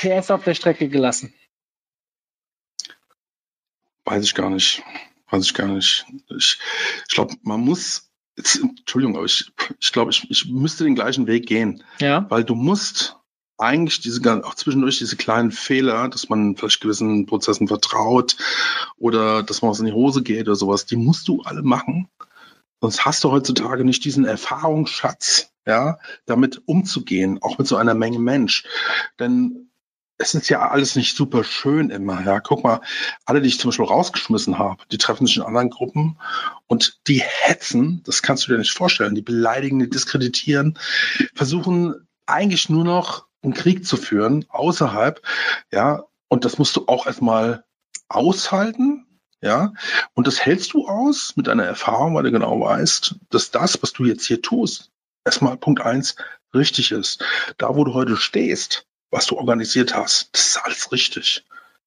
PS 0.01 0.32
auf 0.32 0.43
der 0.43 0.56
Strecke 0.56 0.89
gelassen? 0.89 1.34
Weiß 4.06 4.23
ich 4.23 4.34
gar 4.34 4.49
nicht. 4.49 4.82
Weiß 5.30 5.45
ich 5.45 5.54
gar 5.54 5.67
nicht. 5.67 6.06
Ich, 6.30 6.58
ich 7.08 7.13
glaube, 7.13 7.36
man 7.43 7.62
muss, 7.62 8.12
jetzt, 8.36 8.56
Entschuldigung, 8.58 9.15
aber 9.15 9.25
ich, 9.25 9.51
ich 9.80 9.91
glaube, 9.91 10.12
ich, 10.12 10.30
ich 10.30 10.47
müsste 10.47 10.84
den 10.84 10.95
gleichen 10.95 11.27
Weg 11.27 11.45
gehen. 11.45 11.84
Ja. 11.99 12.25
Weil 12.30 12.43
du 12.43 12.56
musst 12.56 13.15
eigentlich 13.62 14.02
diese 14.02 14.21
auch 14.43 14.56
zwischendurch 14.56 14.97
diese 14.97 15.15
kleinen 15.15 15.52
Fehler, 15.52 16.10
dass 16.10 16.30
man 16.30 16.56
vielleicht 16.56 16.82
gewissen 16.82 17.26
Prozessen 17.26 17.67
vertraut 17.67 18.36
oder 18.97 19.43
dass 19.43 19.62
man 19.62 19.71
was 19.71 19.80
in 19.80 19.86
die 19.86 19.93
Hose 19.93 20.24
geht 20.24 20.47
oder 20.47 20.56
sowas, 20.56 20.86
die 20.86 20.95
musst 20.95 21.28
du 21.28 21.41
alle 21.41 21.62
machen. 21.62 22.08
Sonst 22.82 23.06
hast 23.06 23.24
du 23.24 23.32
heutzutage 23.32 23.86
nicht 23.86 24.04
diesen 24.04 24.26
Erfahrungsschatz, 24.26 25.52
ja, 25.67 26.00
damit 26.26 26.63
umzugehen, 26.65 27.39
auch 27.41 27.60
mit 27.60 27.67
so 27.67 27.76
einer 27.76 27.93
Menge 27.93 28.17
Mensch. 28.17 28.65
Denn 29.19 29.69
es 30.17 30.34
ist 30.34 30.50
ja 30.50 30.69
alles 30.69 30.95
nicht 30.95 31.15
super 31.15 31.43
schön 31.43 31.89
immer. 31.89 32.24
Ja, 32.26 32.39
guck 32.39 32.63
mal, 32.63 32.82
alle, 33.26 33.41
die 33.41 33.50
ich 33.50 33.60
zum 33.60 33.69
Beispiel 33.69 33.86
rausgeschmissen 33.86 34.58
habe, 34.58 34.84
die 34.91 34.97
treffen 34.97 35.28
sich 35.28 35.38
in 35.38 35.43
anderen 35.43 35.69
Gruppen 35.69 36.17
und 36.67 37.00
die 37.08 37.21
hetzen, 37.21 38.02
das 38.06 38.21
kannst 38.21 38.47
du 38.47 38.52
dir 38.52 38.58
nicht 38.58 38.71
vorstellen, 38.71 39.15
die 39.15 39.21
beleidigen, 39.21 39.80
die 39.80 39.89
diskreditieren, 39.89 40.78
versuchen 41.36 42.08
eigentlich 42.26 42.69
nur 42.69 42.84
noch 42.84 43.26
einen 43.43 43.54
Krieg 43.54 43.86
zu 43.86 43.97
führen 43.97 44.45
außerhalb, 44.49 45.21
ja, 45.71 46.04
und 46.30 46.45
das 46.45 46.58
musst 46.58 46.75
du 46.75 46.88
auch 46.88 47.08
erstmal 47.08 47.63
aushalten, 48.08 49.06
ja, 49.41 49.73
und 50.13 50.27
das 50.27 50.45
hältst 50.45 50.73
du 50.73 50.88
aus 50.88 51.34
mit 51.36 51.47
deiner 51.47 51.65
Erfahrung, 51.65 52.15
weil 52.15 52.23
du 52.23 52.32
genau 52.32 52.60
weißt, 52.60 53.15
dass 53.30 53.51
das, 53.51 53.82
was 53.82 53.93
du 53.93 54.06
jetzt 54.06 54.25
hier 54.25 54.41
tust, 54.41 54.91
erstmal 55.25 55.58
Punkt 55.58 55.82
eins 55.82 56.15
richtig 56.54 56.91
ist. 56.91 57.23
Da, 57.58 57.75
wo 57.75 57.84
du 57.84 57.93
heute 57.93 58.17
stehst, 58.17 58.86
was 59.10 59.25
du 59.25 59.38
organisiert 59.38 59.95
hast, 59.95 60.30
das 60.34 60.47
ist 60.47 60.58
alles 60.58 60.91
richtig. 60.91 61.45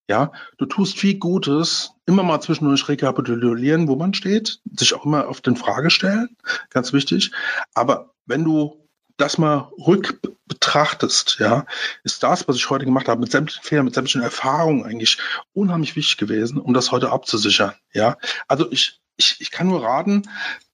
Ja, 0.09 0.33
du 0.59 0.67
tust 0.67 0.99
viel 0.99 1.19
Gutes, 1.19 1.93
immer 2.05 2.23
mal 2.23 2.41
zwischendurch 2.41 2.87
rekapitulieren, 2.89 3.89
wo 3.89 3.97
man 3.97 4.13
steht, 4.13 4.61
sich 4.71 4.93
auch 4.93 5.07
immer 5.07 5.29
auf 5.29 5.41
den 5.41 5.57
Frage 5.57 5.91
stellen, 5.91 6.37
ganz 6.69 6.93
wichtig. 6.93 7.31
Aber 7.73 8.13
wenn 8.27 8.45
du 8.45 8.84
das 9.17 9.39
mal 9.39 9.71
rückbetrachtest, 9.79 11.37
ja, 11.39 11.67
ist 12.03 12.23
das, 12.23 12.49
was 12.49 12.57
ich 12.57 12.69
heute 12.71 12.85
gemacht 12.85 13.09
habe, 13.09 13.21
mit 13.21 13.31
sämtlichen 13.31 13.63
Fehlern, 13.63 13.85
mit 13.85 13.95
sämtlichen 13.95 14.23
Erfahrungen 14.23 14.85
eigentlich 14.85 15.19
unheimlich 15.53 15.97
wichtig 15.97 16.17
gewesen, 16.17 16.59
um 16.59 16.75
das 16.75 16.91
heute 16.91 17.11
abzusichern, 17.11 17.75
ja. 17.93 18.17
Also 18.49 18.71
ich, 18.71 19.01
ich, 19.17 19.37
ich 19.39 19.51
kann 19.51 19.69
nur 19.69 19.85
raten, 19.85 20.23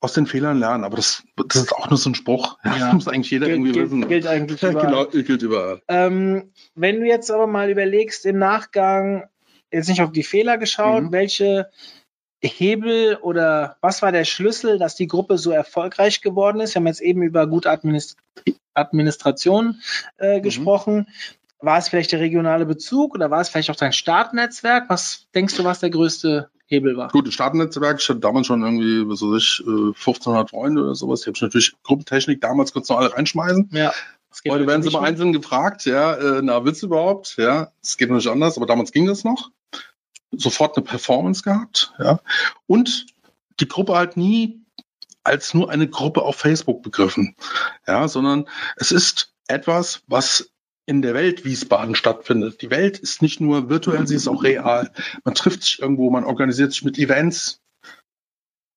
aus 0.00 0.14
den 0.14 0.26
Fehlern 0.26 0.58
lernen, 0.58 0.84
aber 0.84 0.96
das, 0.96 1.22
das 1.48 1.62
ist 1.62 1.72
auch 1.74 1.90
nur 1.90 1.98
so 1.98 2.10
ein 2.10 2.14
Spruch. 2.14 2.58
Ja. 2.64 2.78
Das 2.78 2.92
muss 2.94 3.08
eigentlich 3.08 3.30
jeder 3.30 3.46
gilt, 3.46 3.56
irgendwie 3.58 3.72
gilt, 3.72 3.86
wissen. 3.86 4.08
Gilt 4.08 4.26
eigentlich 4.26 4.62
überall. 4.62 4.86
genau, 4.86 5.04
gilt 5.06 5.42
überall. 5.42 5.82
Ähm, 5.88 6.52
wenn 6.74 7.00
du 7.00 7.06
jetzt 7.06 7.30
aber 7.30 7.46
mal 7.46 7.70
überlegst, 7.70 8.24
im 8.24 8.38
Nachgang, 8.38 9.28
jetzt 9.70 9.88
nicht 9.88 10.02
auf 10.02 10.12
die 10.12 10.22
Fehler 10.22 10.56
geschaut, 10.56 11.04
mhm. 11.04 11.12
welche 11.12 11.70
Hebel 12.48 13.16
oder 13.16 13.76
was 13.80 14.02
war 14.02 14.12
der 14.12 14.24
Schlüssel, 14.24 14.78
dass 14.78 14.94
die 14.94 15.06
Gruppe 15.06 15.38
so 15.38 15.50
erfolgreich 15.50 16.22
geworden 16.22 16.60
ist? 16.60 16.74
Wir 16.74 16.80
haben 16.80 16.86
jetzt 16.86 17.02
eben 17.02 17.22
über 17.22 17.46
gute 17.46 17.70
Administ 17.70 18.16
Administration 18.72 19.80
äh, 20.18 20.38
mhm. 20.38 20.42
gesprochen. 20.42 21.06
War 21.58 21.76
es 21.76 21.88
vielleicht 21.88 22.12
der 22.12 22.20
regionale 22.20 22.64
Bezug 22.64 23.14
oder 23.14 23.30
war 23.30 23.40
es 23.40 23.50
vielleicht 23.50 23.70
auch 23.70 23.76
dein 23.76 23.92
Startnetzwerk? 23.92 24.88
Was 24.88 25.26
denkst 25.34 25.56
du, 25.56 25.64
was 25.64 25.80
der 25.80 25.90
größte 25.90 26.48
Hebel 26.66 26.96
war? 26.96 27.08
Gut, 27.08 27.26
das 27.26 27.34
Startnetzwerk, 27.34 28.00
ich 28.00 28.08
hatte 28.08 28.20
damals 28.20 28.46
schon 28.46 28.62
irgendwie, 28.62 29.06
was 29.06 29.20
weiß 29.20 29.36
ich, 29.36 29.62
1500 29.66 30.46
äh, 30.46 30.48
Freunde 30.48 30.82
oder 30.82 30.94
sowas. 30.94 31.20
Ich 31.22 31.26
habe 31.26 31.38
natürlich 31.40 31.74
Gruppentechnik 31.82 32.40
damals 32.40 32.72
kurz 32.72 32.88
noch 32.88 32.98
alle 32.98 33.12
reinschmeißen. 33.12 33.68
Ja. 33.72 33.92
Heute 34.48 34.66
werden 34.66 34.82
sie 34.82 34.90
mal 34.90 35.02
einzeln 35.02 35.32
gefragt, 35.32 35.84
ja, 35.84 36.14
äh, 36.14 36.40
na, 36.42 36.64
willst 36.64 36.82
du 36.82 36.86
überhaupt? 36.86 37.36
Ja, 37.36 37.72
es 37.82 37.96
geht 37.96 38.08
natürlich 38.08 38.30
anders, 38.30 38.56
aber 38.56 38.66
damals 38.66 38.92
ging 38.92 39.06
das 39.06 39.24
noch 39.24 39.50
sofort 40.32 40.76
eine 40.76 40.84
Performance 40.84 41.42
gehabt, 41.42 41.92
ja. 41.98 42.20
Und 42.66 43.06
die 43.58 43.68
Gruppe 43.68 43.94
halt 43.94 44.16
nie 44.16 44.64
als 45.22 45.54
nur 45.54 45.70
eine 45.70 45.88
Gruppe 45.88 46.22
auf 46.22 46.36
Facebook 46.36 46.82
begriffen, 46.82 47.36
ja, 47.86 48.08
sondern 48.08 48.48
es 48.76 48.92
ist 48.92 49.34
etwas, 49.48 50.02
was 50.06 50.50
in 50.86 51.02
der 51.02 51.14
Welt 51.14 51.44
Wiesbaden 51.44 51.94
stattfindet. 51.94 52.62
Die 52.62 52.70
Welt 52.70 52.98
ist 52.98 53.22
nicht 53.22 53.40
nur 53.40 53.68
virtuell, 53.68 54.06
sie 54.06 54.16
ist 54.16 54.28
auch 54.28 54.42
real. 54.42 54.90
Man 55.24 55.34
trifft 55.34 55.62
sich 55.62 55.80
irgendwo, 55.80 56.10
man 56.10 56.24
organisiert 56.24 56.72
sich 56.72 56.84
mit 56.84 56.98
Events, 56.98 57.60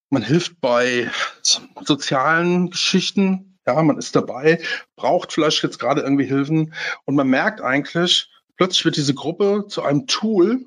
man 0.09 0.21
hilft 0.21 0.61
bei 0.61 1.09
sozialen 1.41 2.69
Geschichten, 2.69 3.57
ja, 3.65 3.81
man 3.81 3.97
ist 3.97 4.15
dabei, 4.15 4.61
braucht 4.95 5.33
vielleicht 5.33 5.63
jetzt 5.63 5.79
gerade 5.79 6.01
irgendwie 6.01 6.25
Hilfen 6.25 6.73
und 7.05 7.15
man 7.15 7.27
merkt 7.27 7.61
eigentlich, 7.61 8.29
plötzlich 8.57 8.85
wird 8.85 8.97
diese 8.97 9.15
Gruppe 9.15 9.65
zu 9.67 9.81
einem 9.81 10.05
Tool, 10.05 10.65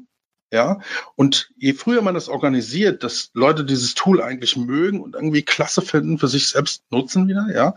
ja, 0.52 0.80
und 1.16 1.50
je 1.56 1.72
früher 1.72 2.02
man 2.02 2.14
das 2.14 2.28
organisiert, 2.28 3.02
dass 3.02 3.30
Leute 3.34 3.64
dieses 3.64 3.94
Tool 3.94 4.22
eigentlich 4.22 4.56
mögen 4.56 5.00
und 5.00 5.14
irgendwie 5.14 5.42
klasse 5.42 5.82
finden, 5.82 6.18
für 6.18 6.28
sich 6.28 6.48
selbst 6.48 6.84
nutzen 6.90 7.28
wieder, 7.28 7.46
ja, 7.52 7.74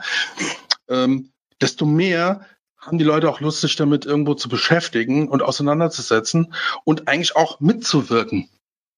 ähm, 0.88 1.32
desto 1.62 1.86
mehr 1.86 2.46
haben 2.78 2.98
die 2.98 3.06
Leute 3.06 3.30
auch 3.30 3.41
Lust, 3.41 3.62
sich 3.62 3.76
damit 3.76 4.06
irgendwo 4.06 4.36
zu 4.36 4.50
beschäftigen 4.50 5.28
und 5.28 5.43
auseinanderzusetzen 5.43 6.54
und 6.86 7.08
eigentlich 7.08 7.36
auch 7.36 7.60
mitzuwirken. 7.60 8.50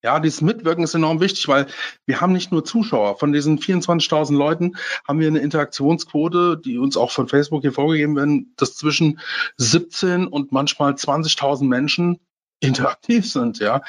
Ja, 0.03 0.19
dieses 0.19 0.41
Mitwirken 0.41 0.83
ist 0.83 0.95
enorm 0.95 1.19
wichtig, 1.19 1.47
weil 1.47 1.67
wir 2.07 2.21
haben 2.21 2.33
nicht 2.33 2.51
nur 2.51 2.65
Zuschauer. 2.65 3.19
Von 3.19 3.33
diesen 3.33 3.59
24.000 3.59 4.35
Leuten 4.35 4.77
haben 5.07 5.19
wir 5.19 5.27
eine 5.27 5.39
Interaktionsquote, 5.39 6.59
die 6.63 6.79
uns 6.79 6.97
auch 6.97 7.11
von 7.11 7.27
Facebook 7.27 7.61
hier 7.61 7.71
vorgegeben 7.71 8.15
werden, 8.15 8.53
dass 8.57 8.75
zwischen 8.75 9.19
17 9.57 10.25
und 10.25 10.51
manchmal 10.51 10.93
20.000 10.93 11.65
Menschen 11.65 12.19
interaktiv 12.61 13.29
sind. 13.29 13.59
Ja, 13.59 13.81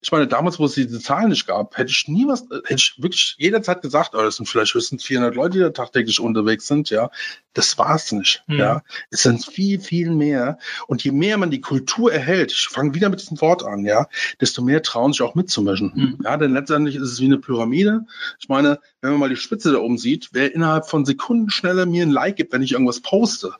ich 0.00 0.12
meine, 0.12 0.28
damals, 0.28 0.60
wo 0.60 0.64
es 0.66 0.74
diese 0.74 1.00
Zahlen 1.00 1.30
nicht 1.30 1.46
gab, 1.46 1.76
hätte 1.76 1.90
ich 1.90 2.06
nie 2.06 2.26
was, 2.28 2.42
hätte 2.42 2.74
ich 2.76 2.94
wirklich 2.98 3.34
jederzeit 3.38 3.82
gesagt, 3.82 4.14
oh, 4.14 4.22
das 4.22 4.36
sind 4.36 4.46
vielleicht 4.46 4.74
höchstens 4.74 5.04
400 5.04 5.34
Leute, 5.34 5.58
die 5.58 5.58
da 5.58 5.70
tagtäglich 5.70 6.20
unterwegs 6.20 6.68
sind, 6.68 6.90
ja. 6.90 7.10
Das 7.52 7.78
war's 7.78 8.12
nicht, 8.12 8.44
mhm. 8.46 8.58
ja. 8.58 8.82
Es 9.10 9.22
sind 9.24 9.44
viel, 9.44 9.80
viel 9.80 10.12
mehr. 10.12 10.58
Und 10.86 11.02
je 11.02 11.10
mehr 11.10 11.36
man 11.36 11.50
die 11.50 11.60
Kultur 11.60 12.12
erhält, 12.12 12.52
ich 12.52 12.68
fange 12.68 12.94
wieder 12.94 13.08
mit 13.08 13.20
diesem 13.20 13.40
Wort 13.40 13.64
an, 13.64 13.84
ja, 13.84 14.06
desto 14.40 14.62
mehr 14.62 14.82
trauen 14.82 15.12
sich 15.12 15.22
auch 15.22 15.34
mitzumischen. 15.34 15.92
Mhm. 15.94 16.18
Ja, 16.22 16.36
denn 16.36 16.52
letztendlich 16.52 16.94
ist 16.94 17.02
es 17.02 17.20
wie 17.20 17.26
eine 17.26 17.38
Pyramide. 17.38 18.06
Ich 18.38 18.48
meine, 18.48 18.78
wenn 19.00 19.10
man 19.10 19.20
mal 19.20 19.28
die 19.28 19.36
Spitze 19.36 19.72
da 19.72 19.78
oben 19.78 19.98
sieht, 19.98 20.28
wer 20.32 20.54
innerhalb 20.54 20.88
von 20.88 21.04
Sekunden 21.04 21.50
schneller 21.50 21.86
mir 21.86 22.04
ein 22.04 22.12
Like 22.12 22.36
gibt, 22.36 22.52
wenn 22.52 22.62
ich 22.62 22.72
irgendwas 22.72 23.00
poste, 23.00 23.52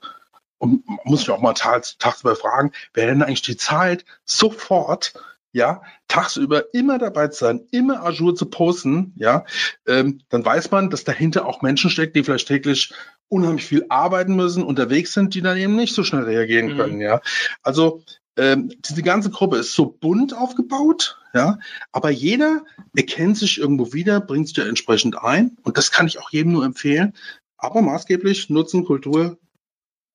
und 0.59 0.84
muss 1.04 1.20
mich 1.20 1.30
auch 1.30 1.40
mal 1.40 1.54
tagsüber 1.54 2.36
fragen, 2.36 2.72
wer 2.94 3.06
denn 3.06 3.22
eigentlich 3.22 3.42
die 3.42 3.56
Zeit 3.56 4.04
sofort 4.24 5.14
ja, 5.52 5.82
tagsüber 6.09 6.74
immer 6.74 6.98
dabei 6.98 7.28
zu 7.28 7.44
sein, 7.44 7.66
immer 7.70 8.04
Azure 8.04 8.34
zu 8.34 8.46
posten, 8.46 9.12
ja, 9.16 9.44
ähm, 9.86 10.20
dann 10.28 10.44
weiß 10.44 10.70
man, 10.70 10.90
dass 10.90 11.04
dahinter 11.04 11.46
auch 11.46 11.62
Menschen 11.62 11.90
steckt, 11.90 12.16
die 12.16 12.22
vielleicht 12.22 12.48
täglich 12.48 12.92
unheimlich 13.28 13.64
viel 13.64 13.86
arbeiten 13.88 14.36
müssen, 14.36 14.62
unterwegs 14.62 15.12
sind, 15.12 15.34
die 15.34 15.42
dann 15.42 15.56
eben 15.56 15.74
nicht 15.74 15.94
so 15.94 16.04
schnell 16.04 16.24
reagieren 16.24 16.74
mhm. 16.74 16.76
können, 16.76 17.00
ja. 17.00 17.20
Also 17.62 18.02
ähm, 18.36 18.72
diese 18.88 19.02
ganze 19.02 19.30
Gruppe 19.30 19.56
ist 19.56 19.72
so 19.72 19.86
bunt 19.86 20.36
aufgebaut, 20.36 21.18
ja, 21.34 21.59
aber 21.92 22.11
jeder 22.11 22.64
erkennt 22.94 23.36
sich 23.36 23.59
irgendwo 23.59 23.92
wieder, 23.92 24.20
bringt 24.20 24.48
sich 24.48 24.56
da 24.56 24.66
entsprechend 24.66 25.18
ein 25.18 25.56
und 25.62 25.76
das 25.78 25.90
kann 25.90 26.06
ich 26.06 26.18
auch 26.18 26.30
jedem 26.30 26.52
nur 26.52 26.64
empfehlen. 26.64 27.14
Aber 27.56 27.82
maßgeblich 27.82 28.50
Nutzen, 28.50 28.84
Kultur, 28.84 29.38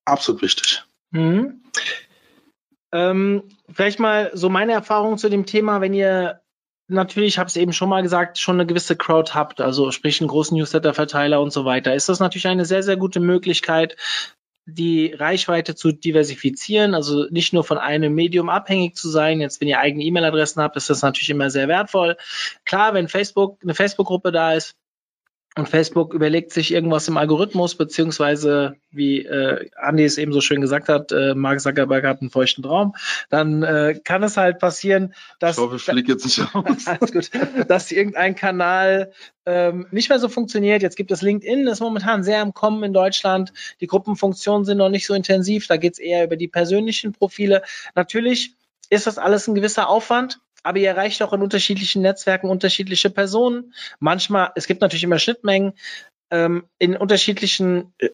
absolut 0.04 0.42
wichtig. 0.42 0.84
Mhm. 1.10 1.62
Ähm, 2.92 3.42
vielleicht 3.72 3.98
mal 3.98 4.30
so 4.34 4.48
meine 4.48 4.72
Erfahrung 4.72 5.18
zu 5.18 5.28
dem 5.28 5.46
Thema, 5.46 5.80
wenn 5.80 5.94
ihr 5.94 6.40
natürlich, 6.88 7.34
ich 7.34 7.38
habe 7.38 7.48
es 7.48 7.56
eben 7.56 7.72
schon 7.72 7.88
mal 7.88 8.02
gesagt, 8.02 8.38
schon 8.38 8.56
eine 8.56 8.66
gewisse 8.66 8.96
Crowd 8.96 9.32
habt, 9.34 9.60
also 9.60 9.90
sprich 9.90 10.20
einen 10.20 10.28
großen 10.28 10.56
Newsletter-Verteiler 10.56 11.40
und 11.40 11.52
so 11.52 11.64
weiter, 11.64 11.94
ist 11.94 12.08
das 12.08 12.20
natürlich 12.20 12.46
eine 12.46 12.64
sehr, 12.64 12.82
sehr 12.82 12.96
gute 12.96 13.20
Möglichkeit, 13.20 13.96
die 14.66 15.12
Reichweite 15.12 15.74
zu 15.74 15.92
diversifizieren, 15.92 16.94
also 16.94 17.26
nicht 17.30 17.52
nur 17.52 17.64
von 17.64 17.78
einem 17.78 18.14
Medium 18.14 18.48
abhängig 18.48 18.96
zu 18.96 19.10
sein. 19.10 19.40
Jetzt, 19.40 19.60
wenn 19.60 19.68
ihr 19.68 19.78
eigene 19.78 20.04
E-Mail-Adressen 20.04 20.62
habt, 20.62 20.76
ist 20.76 20.88
das 20.88 21.02
natürlich 21.02 21.28
immer 21.28 21.50
sehr 21.50 21.68
wertvoll. 21.68 22.16
Klar, 22.64 22.94
wenn 22.94 23.08
Facebook, 23.08 23.58
eine 23.62 23.74
Facebook-Gruppe 23.74 24.32
da 24.32 24.54
ist, 24.54 24.74
und 25.56 25.68
Facebook 25.68 26.14
überlegt 26.14 26.52
sich 26.52 26.72
irgendwas 26.72 27.06
im 27.06 27.16
Algorithmus, 27.16 27.76
beziehungsweise, 27.76 28.76
wie 28.90 29.20
äh, 29.24 29.68
Andy 29.80 30.04
es 30.04 30.18
eben 30.18 30.32
so 30.32 30.40
schön 30.40 30.60
gesagt 30.60 30.88
hat, 30.88 31.12
äh, 31.12 31.34
Mark 31.34 31.60
Zuckerberg 31.60 32.04
hat 32.04 32.20
einen 32.20 32.30
feuchten 32.30 32.64
Traum, 32.64 32.94
dann 33.30 33.62
äh, 33.62 34.00
kann 34.02 34.24
es 34.24 34.36
halt 34.36 34.58
passieren, 34.58 35.14
dass, 35.38 35.56
ich 35.56 35.62
hoffe, 35.62 35.76
ich 35.76 35.82
fliege 35.82 36.12
jetzt 36.12 36.24
nicht 36.24 36.40
aus. 36.54 36.86
alles 36.86 37.12
gut, 37.12 37.30
dass 37.68 37.92
irgendein 37.92 38.34
Kanal 38.34 39.12
ähm, 39.46 39.86
nicht 39.92 40.08
mehr 40.08 40.18
so 40.18 40.28
funktioniert. 40.28 40.82
Jetzt 40.82 40.96
gibt 40.96 41.12
es 41.12 41.22
LinkedIn, 41.22 41.68
ist 41.68 41.80
momentan 41.80 42.24
sehr 42.24 42.40
am 42.40 42.52
Kommen 42.52 42.82
in 42.82 42.92
Deutschland. 42.92 43.52
Die 43.80 43.86
Gruppenfunktionen 43.86 44.64
sind 44.64 44.78
noch 44.78 44.88
nicht 44.88 45.06
so 45.06 45.14
intensiv, 45.14 45.68
da 45.68 45.76
geht 45.76 45.92
es 45.92 45.98
eher 46.00 46.24
über 46.24 46.36
die 46.36 46.48
persönlichen 46.48 47.12
Profile. 47.12 47.62
Natürlich 47.94 48.56
ist 48.90 49.06
das 49.06 49.18
alles 49.18 49.46
ein 49.46 49.54
gewisser 49.54 49.88
Aufwand 49.88 50.40
aber 50.64 50.78
ihr 50.78 50.88
erreicht 50.88 51.22
auch 51.22 51.32
in 51.32 51.42
unterschiedlichen 51.42 52.02
Netzwerken 52.02 52.48
unterschiedliche 52.48 53.10
Personen. 53.10 53.72
Manchmal, 54.00 54.50
es 54.56 54.66
gibt 54.66 54.80
natürlich 54.80 55.04
immer 55.04 55.18
Schnittmengen. 55.20 55.74
Ähm, 56.30 56.64
in 56.78 56.96
unterschiedlichen 56.96 57.94
äh, 57.98 58.08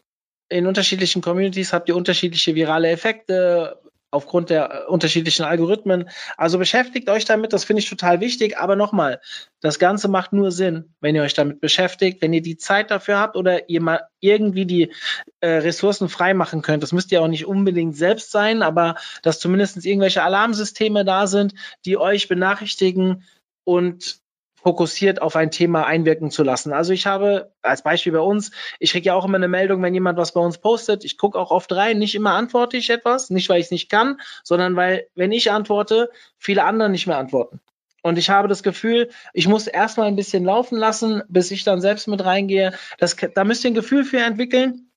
in 0.51 0.67
unterschiedlichen 0.67 1.23
Communities 1.23 1.73
habt 1.73 1.89
ihr 1.89 1.97
unterschiedliche 1.97 2.57
virale 2.57 2.91
Effekte, 2.91 3.81
aufgrund 4.11 4.51
der 4.51 4.71
äh, 4.71 4.87
unterschiedlichen 4.87 5.45
Algorithmen. 5.45 6.09
Also 6.37 6.59
beschäftigt 6.59 7.09
euch 7.09 7.25
damit, 7.25 7.53
das 7.53 7.65
finde 7.65 7.81
ich 7.81 7.89
total 7.89 8.21
wichtig. 8.21 8.59
Aber 8.59 8.77
nochmal, 8.77 9.21
das 9.61 9.79
Ganze 9.79 10.09
macht 10.09 10.33
nur 10.33 10.51
Sinn, 10.51 10.95
wenn 11.01 11.15
ihr 11.15 11.23
euch 11.23 11.35
damit 11.35 11.61
beschäftigt, 11.61 12.21
wenn 12.23 12.33
ihr 12.33 12.43
die 12.43 12.57
Zeit 12.57 12.91
dafür 12.91 13.19
habt 13.19 13.37
oder 13.37 13.69
ihr 13.69 13.81
mal 13.81 14.03
irgendwie 14.21 14.67
die 14.67 14.93
äh, 15.41 15.49
Ressourcen 15.49 16.09
freimachen 16.09 16.63
könnt. 16.63 16.83
Das 16.83 16.93
müsst 16.93 17.13
ihr 17.13 17.23
auch 17.23 17.29
nicht 17.29 17.47
unbedingt 17.47 17.97
selbst 17.97 18.31
sein, 18.31 18.63
aber 18.63 18.97
dass 19.23 19.41
zumindest 19.41 19.85
irgendwelche 19.85 20.23
Alarmsysteme 20.23 21.05
da 21.05 21.27
sind, 21.27 21.55
die 21.85 21.97
euch 21.97 22.29
benachrichtigen 22.29 23.25
und 23.65 24.20
fokussiert 24.63 25.23
auf 25.23 25.37
ein 25.37 25.51
Thema 25.51 25.87
einwirken 25.87 26.31
zu 26.31 26.43
lassen. 26.43 26.73
Also 26.73 26.93
ich 26.93 27.07
habe 27.07 27.53
als 27.63 27.83
Beispiel 27.83 28.13
bei 28.13 28.21
uns, 28.21 28.51
ich 28.79 28.93
kriege 28.93 29.07
ja 29.07 29.15
auch 29.15 29.25
immer 29.25 29.37
eine 29.37 29.49
Meldung, 29.49 29.83
wenn 29.83 29.95
jemand 29.95 30.19
was 30.19 30.33
bei 30.33 30.41
uns 30.41 30.59
postet. 30.59 31.05
Ich 31.05 31.19
gucke 31.19 31.39
auch 31.39 31.51
oft 31.51 31.73
rein. 31.73 31.99
Nicht 31.99 32.15
immer 32.15 32.35
antworte 32.35 32.77
ich 32.77 32.91
etwas, 32.91 33.31
nicht 33.31 33.49
weil 33.49 33.61
ich 33.61 33.67
es 33.67 33.71
nicht 33.71 33.91
kann, 33.91 34.21
sondern 34.43 34.77
weil, 34.77 35.07
wenn 35.15 35.33
ich 35.33 35.51
antworte, 35.51 36.11
viele 36.39 36.65
andere 36.65 36.91
nicht 36.91 37.07
mehr 37.07 37.19
antworten. 37.19 37.61
Und 38.03 38.19
ich 38.19 38.31
habe 38.31 38.49
das 38.49 38.63
Gefühl, 38.63 39.11
ich 39.35 39.47
muss 39.47 39.67
erstmal 39.67 40.09
ein 40.09 40.17
bisschen 40.17 40.45
laufen 40.45 40.79
lassen, 40.79 41.23
bis 41.29 41.51
ich 41.51 41.65
dann 41.65 41.81
selbst 41.81 42.09
mit 42.09 42.25
reingehe. 42.25 42.73
Das, 42.99 43.17
da 43.35 43.45
müsst 43.45 43.65
ihr 43.65 43.71
ein 43.71 43.75
Gefühl 43.75 44.05
für 44.05 44.21
entwickeln. 44.21 44.90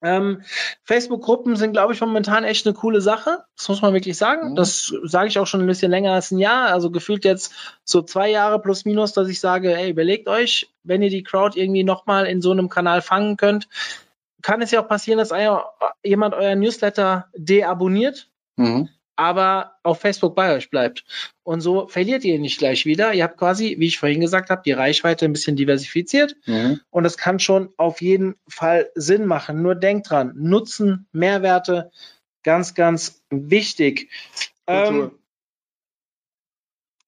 Ähm, 0.00 0.42
Facebook-Gruppen 0.84 1.56
sind, 1.56 1.72
glaube 1.72 1.92
ich, 1.92 2.00
momentan 2.00 2.44
echt 2.44 2.66
eine 2.66 2.74
coole 2.74 3.00
Sache. 3.00 3.44
Das 3.56 3.68
muss 3.68 3.82
man 3.82 3.94
wirklich 3.94 4.16
sagen. 4.16 4.50
Mhm. 4.50 4.54
Das 4.54 4.92
sage 5.04 5.28
ich 5.28 5.38
auch 5.38 5.46
schon 5.46 5.60
ein 5.60 5.66
bisschen 5.66 5.90
länger 5.90 6.12
als 6.12 6.30
ein 6.30 6.38
Jahr. 6.38 6.68
Also 6.68 6.90
gefühlt 6.90 7.24
jetzt 7.24 7.52
so 7.84 8.02
zwei 8.02 8.30
Jahre 8.30 8.60
plus 8.60 8.84
minus, 8.84 9.12
dass 9.12 9.28
ich 9.28 9.40
sage, 9.40 9.76
ey, 9.76 9.90
überlegt 9.90 10.28
euch, 10.28 10.70
wenn 10.84 11.02
ihr 11.02 11.10
die 11.10 11.24
Crowd 11.24 11.58
irgendwie 11.60 11.84
nochmal 11.84 12.26
in 12.26 12.40
so 12.40 12.52
einem 12.52 12.68
Kanal 12.68 13.02
fangen 13.02 13.36
könnt, 13.36 13.68
kann 14.42 14.62
es 14.62 14.70
ja 14.70 14.80
auch 14.82 14.88
passieren, 14.88 15.18
dass 15.18 15.32
jemand 16.04 16.34
euer 16.34 16.54
Newsletter 16.54 17.26
deabonniert. 17.34 18.28
Mhm 18.56 18.88
aber 19.18 19.72
auf 19.82 20.00
Facebook 20.00 20.36
bei 20.36 20.54
euch 20.54 20.70
bleibt. 20.70 21.04
Und 21.42 21.60
so 21.60 21.88
verliert 21.88 22.24
ihr 22.24 22.36
ihn 22.36 22.40
nicht 22.40 22.58
gleich 22.58 22.86
wieder. 22.86 23.12
Ihr 23.12 23.24
habt 23.24 23.36
quasi, 23.36 23.74
wie 23.80 23.88
ich 23.88 23.98
vorhin 23.98 24.20
gesagt 24.20 24.48
habe, 24.48 24.62
die 24.64 24.70
Reichweite 24.70 25.24
ein 25.24 25.32
bisschen 25.32 25.56
diversifiziert. 25.56 26.36
Mhm. 26.46 26.80
Und 26.90 27.04
es 27.04 27.18
kann 27.18 27.40
schon 27.40 27.70
auf 27.78 28.00
jeden 28.00 28.36
Fall 28.48 28.90
Sinn 28.94 29.26
machen. 29.26 29.60
Nur 29.60 29.74
denkt 29.74 30.08
dran, 30.08 30.34
Nutzen, 30.36 31.08
Mehrwerte, 31.10 31.90
ganz, 32.44 32.74
ganz 32.74 33.24
wichtig. 33.28 34.08
Kultur. 34.66 35.12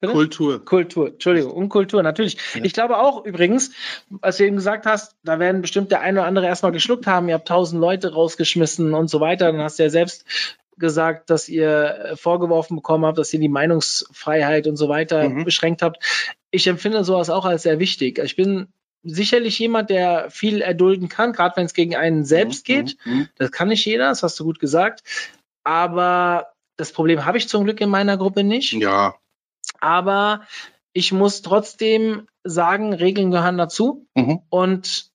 Ähm, 0.03 0.11
Kultur. 0.11 0.65
Kultur, 0.65 1.09
Entschuldigung, 1.09 1.53
und 1.53 1.69
Kultur, 1.69 2.03
natürlich. 2.03 2.39
Ja. 2.55 2.65
Ich 2.65 2.73
glaube 2.73 2.99
auch 2.99 3.25
übrigens, 3.25 3.71
als 4.23 4.39
du 4.39 4.47
eben 4.47 4.57
gesagt 4.57 4.87
hast, 4.87 5.15
da 5.23 5.39
werden 5.39 5.61
bestimmt 5.61 5.93
der 5.93 6.01
eine 6.01 6.21
oder 6.21 6.27
andere 6.27 6.47
erstmal 6.47 6.73
geschluckt 6.73 7.07
haben, 7.07 7.29
ihr 7.29 7.35
habt 7.35 7.47
tausend 7.47 7.81
Leute 7.81 8.15
rausgeschmissen 8.15 8.95
und 8.95 9.09
so 9.09 9.21
weiter. 9.21 9.53
Dann 9.53 9.61
hast 9.61 9.79
du 9.79 9.85
ja 9.85 9.91
selbst 9.91 10.25
gesagt, 10.81 11.31
dass 11.31 11.49
ihr 11.49 11.71
äh, 11.71 12.17
vorgeworfen 12.17 12.77
bekommen 12.77 13.05
habt, 13.05 13.19
dass 13.19 13.33
ihr 13.33 13.41
die 13.41 13.49
Meinungsfreiheit 13.49 14.67
und 14.67 14.77
so 14.77 14.89
weiter 14.89 15.29
mhm. 15.29 15.45
beschränkt 15.45 15.83
habt. 15.83 16.03
Ich 16.51 16.67
empfinde 16.67 17.05
sowas 17.05 17.31
auch 17.31 17.45
als 17.45 17.63
sehr 17.63 17.79
wichtig. 17.79 18.19
Ich 18.19 18.35
bin 18.35 18.69
sicherlich 19.03 19.59
jemand, 19.59 19.91
der 19.91 20.31
viel 20.31 20.61
erdulden 20.61 21.09
kann, 21.09 21.33
gerade 21.33 21.57
wenn 21.57 21.67
es 21.67 21.75
gegen 21.75 21.97
einen 21.97 22.25
selbst 22.25 22.69
mhm. 22.69 22.73
geht. 22.73 22.97
Mhm. 23.05 23.29
Das 23.37 23.53
kann 23.53 23.69
nicht 23.69 23.85
jeder, 23.85 24.09
das 24.09 24.23
hast 24.23 24.39
du 24.41 24.45
gut 24.45 24.59
gesagt. 24.59 25.03
Aber 25.63 26.49
das 26.77 26.93
Problem 26.93 27.25
habe 27.25 27.39
ich 27.39 27.49
zum 27.49 27.65
Glück 27.65 27.81
in 27.81 27.91
meiner 27.91 28.17
Gruppe 28.17 28.43
nicht. 28.43 28.73
Ja. 28.73 29.15
Aber 29.81 30.47
ich 30.93 31.13
muss 31.13 31.43
trotzdem 31.43 32.27
sagen, 32.43 32.93
Regeln 32.93 33.31
gehören 33.31 33.59
dazu. 33.59 34.07
Mhm. 34.15 34.41
Und 34.49 35.11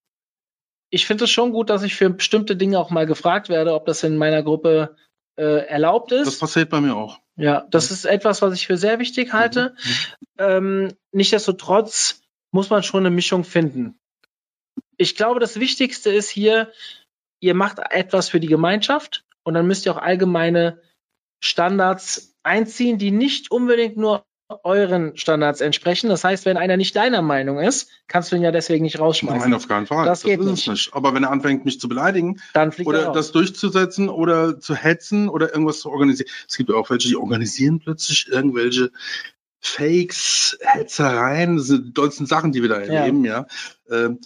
ich 0.90 1.06
finde 1.06 1.26
es 1.26 1.32
schon 1.32 1.52
gut, 1.52 1.70
dass 1.70 1.84
ich 1.84 1.96
für 1.96 2.10
bestimmte 2.10 2.56
Dinge 2.56 2.80
auch 2.80 2.90
mal 2.90 3.06
gefragt 3.06 3.50
werde, 3.50 3.74
ob 3.74 3.86
das 3.86 4.04
in 4.04 4.18
meiner 4.18 4.44
Gruppe 4.44 4.96
äh, 5.38 5.68
erlaubt 5.68 6.12
ist. 6.12 6.28
Das 6.28 6.40
passiert 6.40 6.70
bei 6.70 6.82
mir 6.82 6.96
auch. 6.96 7.20
Ja, 7.36 7.66
das 7.70 7.92
ist 7.92 8.06
etwas, 8.06 8.42
was 8.42 8.54
ich 8.54 8.68
für 8.68 8.78
sehr 8.78 9.00
wichtig 9.00 9.34
halte. 9.34 9.76
Mhm. 9.78 10.16
Ähm, 10.38 10.94
nichtsdestotrotz 11.12 12.22
muss 12.52 12.70
man 12.70 12.84
schon 12.84 13.06
eine 13.06 13.14
Mischung 13.14 13.44
finden. 13.44 14.00
Ich 14.98 15.16
glaube, 15.16 15.40
das 15.40 15.60
Wichtigste 15.60 16.10
ist 16.10 16.30
hier, 16.30 16.72
ihr 17.42 17.54
macht 17.54 17.80
etwas 17.90 18.30
für 18.30 18.40
die 18.40 18.48
Gemeinschaft 18.48 19.26
und 19.44 19.54
dann 19.54 19.68
müsst 19.68 19.86
ihr 19.86 19.92
auch 19.92 20.02
allgemeine 20.02 20.82
Standards 21.44 22.36
einziehen, 22.44 22.98
die 22.98 23.12
nicht 23.12 23.52
unbedingt 23.52 23.98
nur 23.98 24.26
euren 24.64 25.18
Standards 25.18 25.62
entsprechen. 25.62 26.10
Das 26.10 26.24
heißt, 26.24 26.46
wenn 26.46 26.58
einer 26.58 26.78
nicht 26.78 26.96
deiner 26.96 27.22
Meinung 27.22 27.60
ist, 27.60 27.90
kannst 28.08 28.32
du 28.32 28.36
ihn 28.36 28.44
ja 28.44 28.52
deswegen 28.52 28.84
nicht 28.84 29.00
rausschmeißen. 29.00 29.40
Nein, 29.40 29.54
auf 29.54 29.68
keinen 29.68 29.88
Fall. 29.88 30.06
Das, 30.06 30.22
das 30.22 30.30
geht 30.30 30.40
nicht. 30.40 30.68
nicht. 30.68 30.94
Aber 30.94 31.14
wenn 31.14 31.24
er 31.24 31.32
anfängt, 31.32 31.66
mich 31.66 31.80
zu 31.80 31.88
beleidigen 31.88 32.40
dann 32.54 32.72
fliegt 32.72 32.88
oder 32.88 33.12
das 33.12 33.32
durchzusetzen 33.32 34.10
oder 34.10 34.60
zu 34.60 34.76
hetzen 34.76 35.30
oder 35.30 35.52
irgendwas 35.52 35.80
zu 35.80 35.90
organisieren. 35.90 36.30
Es 36.48 36.58
gibt 36.58 36.72
auch 36.72 36.90
welche, 36.90 37.08
die 37.08 37.16
organisieren 37.16 37.80
plötzlich 37.80 38.28
irgendwelche 38.30 38.92
Fakes, 39.60 40.58
Hetzereien, 40.62 41.58
das 41.58 41.68
sind 41.68 41.88
die 41.88 41.94
dollsten 41.94 42.28
Sachen, 42.28 42.52
die 42.52 42.62
wir 42.62 42.70
da 42.70 42.76
erleben, 42.76 43.26
ja. 43.26 43.48
ja. 43.90 44.06
Ähm, 44.06 44.20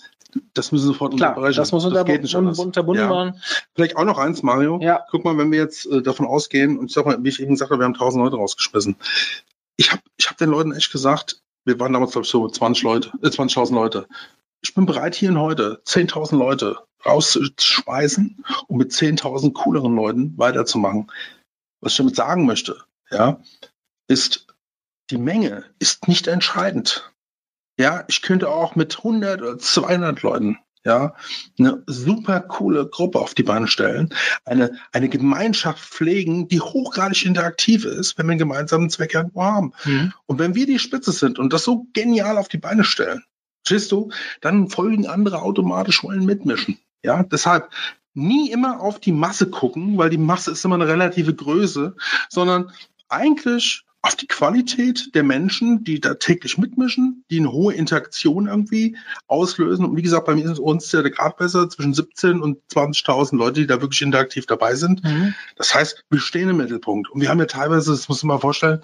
Das 0.53 0.73
müssen 0.73 0.87
sofort 0.87 1.15
Klar, 1.15 1.29
unterbrechen. 1.29 1.57
Das 1.57 1.71
muss 1.71 1.85
unter, 1.85 2.03
das 2.03 2.35
un 2.35 2.47
unterbunden 2.47 3.05
ja. 3.05 3.09
werden. 3.09 3.41
Vielleicht 3.73 3.95
auch 3.95 4.03
noch 4.03 4.17
eins, 4.17 4.43
Mario. 4.43 4.79
Ja. 4.81 5.05
Guck 5.09 5.23
mal, 5.23 5.37
wenn 5.37 5.49
wir 5.51 5.59
jetzt 5.59 5.85
äh, 5.85 6.01
davon 6.01 6.25
ausgehen, 6.25 6.77
und 6.77 6.87
ich 6.87 6.93
sag 6.93 7.05
mal, 7.05 7.17
wie 7.23 7.29
ich 7.29 7.41
eben 7.41 7.51
gesagt 7.51 7.71
habe, 7.71 7.81
wir 7.81 7.85
haben 7.85 7.93
1000 7.93 8.21
Leute 8.21 8.35
rausgeschmissen. 8.35 8.97
Ich 9.79 9.93
habe 9.93 10.01
ich 10.17 10.29
hab 10.29 10.35
den 10.35 10.49
Leuten 10.49 10.73
echt 10.73 10.91
gesagt, 10.91 11.41
wir 11.63 11.79
waren 11.79 11.93
damals, 11.93 12.11
glaube 12.11 12.25
ich, 12.25 12.29
so 12.29 12.49
20 12.49 12.83
Leute, 12.83 13.13
äh, 13.23 13.27
20.000 13.27 13.73
Leute. 13.73 14.09
Ich 14.59 14.73
bin 14.73 14.85
bereit, 14.85 15.15
hier 15.15 15.29
und 15.29 15.39
heute 15.39 15.81
10.000 15.85 16.37
Leute 16.37 16.79
rauszuschmeißen 17.05 18.43
und 18.67 18.77
mit 18.77 18.91
10.000 18.91 19.53
cooleren 19.53 19.95
Leuten 19.95 20.37
weiterzumachen. 20.37 21.09
Was 21.79 21.93
ich 21.93 21.97
damit 21.99 22.17
sagen 22.17 22.45
möchte, 22.45 22.83
ja, 23.09 23.41
ist, 24.09 24.47
die 25.11 25.17
Menge 25.17 25.63
ist 25.79 26.09
nicht 26.09 26.27
entscheidend. 26.27 27.09
Ja, 27.79 28.03
ich 28.09 28.21
könnte 28.21 28.49
auch 28.49 28.75
mit 28.75 28.97
100 28.97 29.41
oder 29.41 29.59
200 29.59 30.21
Leuten 30.23 30.57
ja, 30.89 31.13
eine 31.59 31.83
super 31.85 32.39
coole 32.41 32.87
Gruppe 32.87 33.19
auf 33.19 33.35
die 33.35 33.43
Beine 33.43 33.67
stellen, 33.67 34.09
eine, 34.43 34.71
eine 34.91 35.07
Gemeinschaft 35.07 35.79
pflegen, 35.79 36.47
die 36.47 36.59
hochgradig 36.59 37.25
interaktiv 37.25 37.85
ist, 37.85 38.17
wenn 38.17 38.25
wir 38.25 38.31
einen 38.31 38.39
gemeinsamen 38.39 38.89
Zweck 38.89 39.13
irgendwo 39.13 39.43
haben. 39.43 39.73
Mhm. 39.85 40.13
Und 40.25 40.39
wenn 40.39 40.55
wir 40.55 40.65
die 40.65 40.79
Spitze 40.79 41.11
sind 41.11 41.37
und 41.37 41.53
das 41.53 41.63
so 41.63 41.85
genial 41.93 42.37
auf 42.37 42.47
die 42.47 42.57
Beine 42.57 42.83
stellen, 42.83 43.23
siehst 43.67 43.91
du, 43.91 44.09
dann 44.41 44.69
folgen 44.69 45.07
andere 45.07 45.43
automatisch 45.43 46.03
wollen 46.03 46.25
mitmischen. 46.25 46.79
Ja, 47.03 47.21
deshalb 47.23 47.69
nie 48.15 48.51
immer 48.51 48.81
auf 48.81 48.99
die 48.99 49.11
Masse 49.11 49.49
gucken, 49.49 49.97
weil 49.97 50.09
die 50.09 50.17
Masse 50.17 50.51
ist 50.51 50.65
immer 50.65 50.75
eine 50.75 50.87
relative 50.87 51.35
Größe, 51.35 51.95
sondern 52.29 52.71
eigentlich 53.07 53.85
auf 54.01 54.15
die 54.15 54.27
Qualität 54.27 55.13
der 55.13 55.23
Menschen, 55.23 55.83
die 55.83 55.99
da 55.99 56.13
täglich 56.13 56.57
mitmischen, 56.57 57.25
die 57.29 57.39
eine 57.39 57.51
hohe 57.51 57.73
Interaktion 57.73 58.47
irgendwie 58.47 58.97
auslösen. 59.27 59.85
Und 59.85 59.97
wie 59.97 60.01
gesagt, 60.01 60.25
bei 60.25 60.35
mir 60.35 60.45
ist 60.45 60.51
es 60.51 60.59
uns 60.59 60.91
ja 60.91 61.01
der 61.01 61.11
Grad 61.11 61.37
besser 61.37 61.69
zwischen 61.69 61.93
17 61.93 62.41
und 62.41 62.59
20.000 62.71 63.35
Leute, 63.37 63.61
die 63.61 63.67
da 63.67 63.81
wirklich 63.81 64.01
interaktiv 64.01 64.45
dabei 64.45 64.75
sind. 64.75 65.03
Mhm. 65.03 65.33
Das 65.57 65.75
heißt, 65.75 66.05
wir 66.09 66.19
stehen 66.19 66.49
im 66.49 66.57
Mittelpunkt. 66.57 67.09
Und 67.09 67.19
wir 67.19 67.29
haben 67.29 67.39
ja 67.39 67.45
teilweise, 67.45 67.91
das 67.91 68.07
muss 68.07 68.23
man 68.23 68.35
mal 68.35 68.41
vorstellen, 68.41 68.81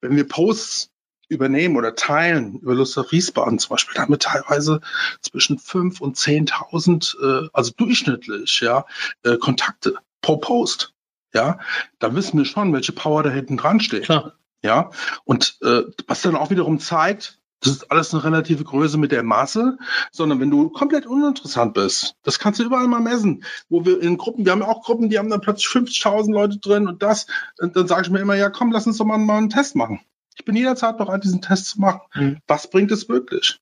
wenn 0.00 0.16
wir 0.16 0.26
Posts 0.26 0.90
übernehmen 1.28 1.76
oder 1.76 1.94
teilen 1.94 2.58
über 2.58 2.74
Lust 2.74 2.98
auf 2.98 3.12
Wiesbaden 3.12 3.58
zum 3.58 3.70
Beispiel, 3.70 3.94
da 3.94 4.02
haben 4.02 4.12
wir 4.12 4.18
teilweise 4.18 4.80
zwischen 5.20 5.58
5 5.58 6.00
und 6.00 6.16
10.000, 6.16 7.44
äh, 7.44 7.48
also 7.52 7.72
durchschnittlich, 7.76 8.60
ja, 8.60 8.86
äh, 9.22 9.38
Kontakte 9.38 9.94
pro 10.20 10.36
Post 10.36 10.91
ja, 11.34 11.58
da 11.98 12.14
wissen 12.14 12.38
wir 12.38 12.44
schon, 12.44 12.72
welche 12.72 12.92
Power 12.92 13.22
da 13.22 13.30
hinten 13.30 13.56
dran 13.56 13.80
steht. 13.80 14.04
Klar. 14.04 14.34
Ja, 14.64 14.90
und 15.24 15.58
äh, 15.62 15.82
was 16.06 16.22
dann 16.22 16.36
auch 16.36 16.50
wiederum 16.50 16.78
zeigt, 16.78 17.40
das 17.62 17.72
ist 17.74 17.90
alles 17.90 18.12
eine 18.12 18.24
relative 18.24 18.64
Größe 18.64 18.98
mit 18.98 19.12
der 19.12 19.22
Masse, 19.22 19.78
sondern 20.10 20.40
wenn 20.40 20.50
du 20.50 20.68
komplett 20.70 21.06
uninteressant 21.06 21.74
bist, 21.74 22.16
das 22.22 22.38
kannst 22.38 22.58
du 22.58 22.64
überall 22.64 22.88
mal 22.88 23.00
messen. 23.00 23.44
Wo 23.68 23.84
wir 23.84 24.00
in 24.02 24.18
Gruppen, 24.18 24.44
wir 24.44 24.52
haben 24.52 24.60
ja 24.60 24.68
auch 24.68 24.82
Gruppen, 24.82 25.10
die 25.10 25.18
haben 25.18 25.30
dann 25.30 25.40
plötzlich 25.40 25.68
50.000 25.68 26.32
Leute 26.32 26.58
drin 26.58 26.88
und 26.88 27.02
das, 27.02 27.26
und 27.58 27.76
dann 27.76 27.86
sage 27.86 28.02
ich 28.02 28.10
mir 28.10 28.20
immer, 28.20 28.34
ja 28.34 28.50
komm, 28.50 28.72
lass 28.72 28.86
uns 28.86 28.98
doch 28.98 29.04
mal, 29.04 29.18
mal 29.18 29.38
einen 29.38 29.50
Test 29.50 29.76
machen. 29.76 30.00
Ich 30.36 30.44
bin 30.44 30.56
jederzeit 30.56 30.96
bereit, 30.96 31.24
diesen 31.24 31.42
Test 31.42 31.66
zu 31.66 31.80
machen. 31.80 32.00
Mhm. 32.14 32.38
Was 32.46 32.68
bringt 32.68 32.90
es 32.90 33.08
wirklich? 33.08 33.60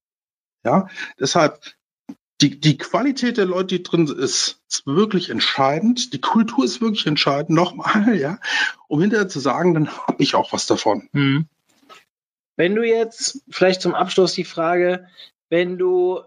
Ja, 0.65 0.89
deshalb 1.19 1.61
die, 2.41 2.61
die 2.61 2.79
Qualität 2.79 3.37
der 3.37 3.47
Leute, 3.47 3.77
die 3.77 3.83
drin 3.83 4.07
ist, 4.07 4.61
ist 4.69 4.87
wirklich 4.87 5.31
entscheidend. 5.31 6.13
Die 6.13 6.21
Kultur 6.21 6.65
ist 6.65 6.81
wirklich 6.81 7.07
entscheidend. 7.07 7.51
Nochmal, 7.51 8.15
ja. 8.19 8.39
Um 8.89 9.01
hinterher 9.01 9.29
zu 9.29 9.41
sagen, 9.41 9.75
dann 9.75 9.97
habe 10.07 10.23
ich 10.23 10.35
auch 10.35 10.53
was 10.53 10.67
davon. 10.67 11.09
Hm. 11.13 11.47
Wenn 12.57 12.75
du 12.75 12.83
jetzt, 12.83 13.43
vielleicht 13.51 13.83
zum 13.83 13.95
Abschluss 13.95 14.35
die 14.35 14.45
Frage, 14.45 15.07
wenn 15.49 15.79
du 15.79 16.21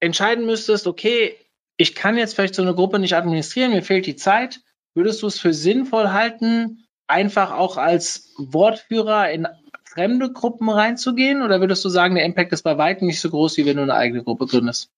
entscheiden 0.00 0.46
müsstest, 0.46 0.86
okay, 0.86 1.36
ich 1.76 1.94
kann 1.94 2.16
jetzt 2.16 2.34
vielleicht 2.34 2.54
so 2.54 2.62
eine 2.62 2.74
Gruppe 2.74 2.98
nicht 2.98 3.14
administrieren, 3.14 3.72
mir 3.72 3.82
fehlt 3.82 4.06
die 4.06 4.16
Zeit, 4.16 4.60
würdest 4.94 5.22
du 5.22 5.28
es 5.28 5.38
für 5.38 5.54
sinnvoll 5.54 6.10
halten, 6.10 6.84
einfach 7.06 7.52
auch 7.52 7.76
als 7.76 8.34
Wortführer 8.36 9.30
in 9.30 9.46
fremde 9.98 10.32
Gruppen 10.32 10.70
reinzugehen? 10.70 11.42
Oder 11.42 11.60
würdest 11.60 11.84
du 11.84 11.88
sagen, 11.88 12.14
der 12.14 12.24
Impact 12.24 12.52
ist 12.52 12.62
bei 12.62 12.78
weitem 12.78 13.08
nicht 13.08 13.20
so 13.20 13.30
groß, 13.30 13.56
wie 13.56 13.66
wenn 13.66 13.76
du 13.76 13.82
eine 13.82 13.94
eigene 13.94 14.22
Gruppe 14.22 14.46
gründest? 14.46 14.90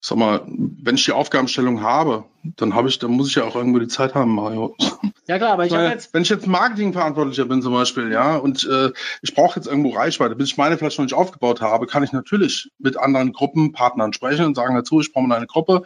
Sag 0.00 0.18
mal, 0.18 0.42
wenn 0.46 0.94
ich 0.94 1.04
die 1.04 1.12
Aufgabenstellung 1.12 1.82
habe, 1.82 2.24
dann 2.42 2.74
habe 2.74 2.88
ich, 2.88 2.98
dann 2.98 3.12
muss 3.12 3.28
ich 3.28 3.34
ja 3.34 3.44
auch 3.44 3.54
irgendwo 3.54 3.78
die 3.78 3.86
Zeit 3.86 4.14
haben, 4.14 4.34
Mario. 4.34 4.74
Ja 5.28 5.38
klar, 5.38 5.52
aber 5.52 5.66
ich 5.66 5.72
habe 5.72 5.84
jetzt. 5.84 6.12
Wenn 6.12 6.22
ich 6.22 6.28
jetzt 6.28 6.46
Marketingverantwortlicher 6.48 7.44
bin 7.44 7.62
zum 7.62 7.72
Beispiel, 7.72 8.10
ja, 8.10 8.36
und 8.36 8.66
äh, 8.68 8.90
ich 9.20 9.34
brauche 9.34 9.60
jetzt 9.60 9.68
irgendwo 9.68 9.90
Reichweite, 9.90 10.34
bis 10.34 10.48
ich 10.48 10.56
meine 10.56 10.76
vielleicht 10.76 10.98
noch 10.98 11.04
nicht 11.04 11.14
aufgebaut 11.14 11.60
habe, 11.60 11.86
kann 11.86 12.02
ich 12.02 12.12
natürlich 12.12 12.70
mit 12.78 12.96
anderen 12.96 13.32
Gruppenpartnern 13.32 14.12
sprechen 14.12 14.46
und 14.46 14.56
sagen 14.56 14.74
dazu, 14.74 15.00
ich 15.00 15.12
brauche 15.12 15.32
eine 15.32 15.46
Gruppe. 15.46 15.84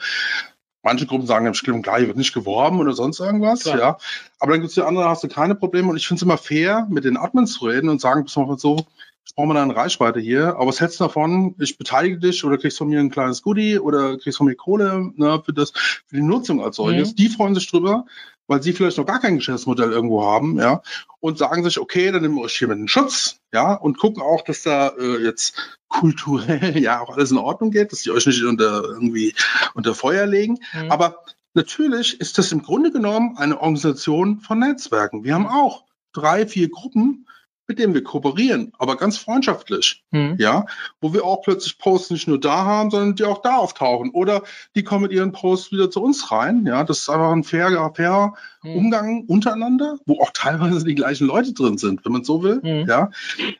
Manche 0.86 1.04
Gruppen 1.04 1.26
sagen, 1.26 1.50
ich 1.52 1.62
klipp 1.64 1.82
klar, 1.82 1.98
hier 1.98 2.06
wird 2.06 2.16
nicht 2.16 2.32
geworben 2.32 2.78
oder 2.78 2.92
sonst 2.92 3.18
irgendwas, 3.18 3.64
klar. 3.64 3.76
ja. 3.76 3.98
Aber 4.38 4.52
dann 4.52 4.60
gibt 4.60 4.68
es 4.68 4.76
die 4.76 4.82
anderen, 4.82 5.08
hast 5.08 5.24
du 5.24 5.28
keine 5.28 5.56
Probleme. 5.56 5.88
Und 5.88 5.96
ich 5.96 6.06
finde 6.06 6.20
es 6.20 6.22
immer 6.22 6.36
pair, 6.36 6.86
mit 6.88 7.04
den 7.04 7.16
Admins 7.16 7.54
zu 7.54 7.66
reden 7.66 7.88
und 7.88 8.00
sagen, 8.00 8.24
pass 8.24 8.36
mal 8.36 8.56
so, 8.56 8.86
ich 9.24 9.34
brauche 9.34 9.48
mal 9.48 9.56
eine 9.56 9.74
Reichweite 9.74 10.20
hier, 10.20 10.50
aber 10.50 10.68
was 10.68 10.80
hältst 10.80 11.00
du 11.00 11.04
davon? 11.04 11.56
Ich 11.58 11.76
beteilige 11.76 12.20
dich 12.20 12.44
oder 12.44 12.56
kriegst 12.56 12.78
von 12.78 12.86
mir 12.86 13.00
ein 13.00 13.10
kleines 13.10 13.42
Goodie 13.42 13.80
oder 13.80 14.16
kriegst 14.16 14.38
von 14.38 14.46
mir 14.46 14.54
Kohle 14.54 15.10
ne, 15.16 15.42
für, 15.44 15.52
das, 15.52 15.72
für 15.72 16.14
die 16.14 16.22
Nutzung 16.22 16.62
als 16.62 16.76
solches. 16.76 17.10
Mhm. 17.10 17.16
Die 17.16 17.28
freuen 17.30 17.54
sich 17.56 17.68
drüber, 17.68 18.06
weil 18.46 18.62
sie 18.62 18.72
vielleicht 18.72 18.96
noch 18.96 19.06
gar 19.06 19.18
kein 19.18 19.38
Geschäftsmodell 19.38 19.90
irgendwo 19.90 20.24
haben, 20.24 20.60
ja, 20.60 20.82
und 21.18 21.38
sagen 21.38 21.64
sich, 21.64 21.80
okay, 21.80 22.12
dann 22.12 22.22
nehmen 22.22 22.36
wir 22.36 22.42
euch 22.42 22.56
hier 22.56 22.68
mit 22.68 22.78
den 22.78 22.86
Schutz, 22.86 23.40
ja, 23.52 23.74
und 23.74 23.98
gucken 23.98 24.22
auch, 24.22 24.42
dass 24.42 24.62
da 24.62 24.90
äh, 24.90 25.24
jetzt 25.24 25.80
kulturell 25.98 26.78
ja 26.78 27.00
auch 27.00 27.16
alles 27.16 27.30
in 27.30 27.38
Ordnung 27.38 27.70
geht, 27.70 27.92
dass 27.92 28.02
die 28.02 28.10
euch 28.10 28.26
nicht 28.26 28.44
unter 28.44 28.84
irgendwie 28.84 29.34
unter 29.74 29.94
Feuer 29.94 30.26
legen. 30.26 30.58
Mhm. 30.72 30.90
Aber 30.90 31.24
natürlich 31.54 32.20
ist 32.20 32.38
das 32.38 32.52
im 32.52 32.62
Grunde 32.62 32.92
genommen 32.92 33.36
eine 33.38 33.60
Organisation 33.60 34.40
von 34.40 34.58
Netzwerken. 34.58 35.24
Wir 35.24 35.34
haben 35.34 35.46
auch 35.46 35.84
drei, 36.12 36.46
vier 36.46 36.70
Gruppen, 36.70 37.26
mit 37.68 37.78
denen 37.78 37.94
wir 37.94 38.04
kooperieren, 38.04 38.72
aber 38.78 38.96
ganz 38.96 39.18
freundschaftlich, 39.18 40.04
mhm. 40.12 40.36
ja, 40.38 40.66
wo 41.00 41.12
wir 41.12 41.24
auch 41.24 41.42
plötzlich 41.42 41.78
Posts 41.78 42.10
nicht 42.10 42.28
nur 42.28 42.38
da 42.38 42.64
haben, 42.64 42.90
sondern 42.90 43.16
die 43.16 43.24
auch 43.24 43.42
da 43.42 43.56
auftauchen 43.56 44.10
oder 44.10 44.42
die 44.76 44.84
kommen 44.84 45.02
mit 45.02 45.12
ihren 45.12 45.32
Posts 45.32 45.72
wieder 45.72 45.90
zu 45.90 46.00
uns 46.00 46.30
rein, 46.30 46.64
ja, 46.66 46.84
das 46.84 47.00
ist 47.00 47.08
einfach 47.08 47.32
ein 47.32 47.42
fairer, 47.42 47.92
fairer 47.92 48.34
mhm. 48.62 48.76
Umgang 48.76 49.24
untereinander, 49.26 49.98
wo 50.06 50.20
auch 50.20 50.30
teilweise 50.32 50.84
die 50.84 50.94
gleichen 50.94 51.26
Leute 51.26 51.54
drin 51.54 51.76
sind, 51.76 52.04
wenn 52.04 52.12
man 52.12 52.22
so 52.22 52.42
will, 52.42 52.60
mhm. 52.62 52.88
ja, 52.88 53.10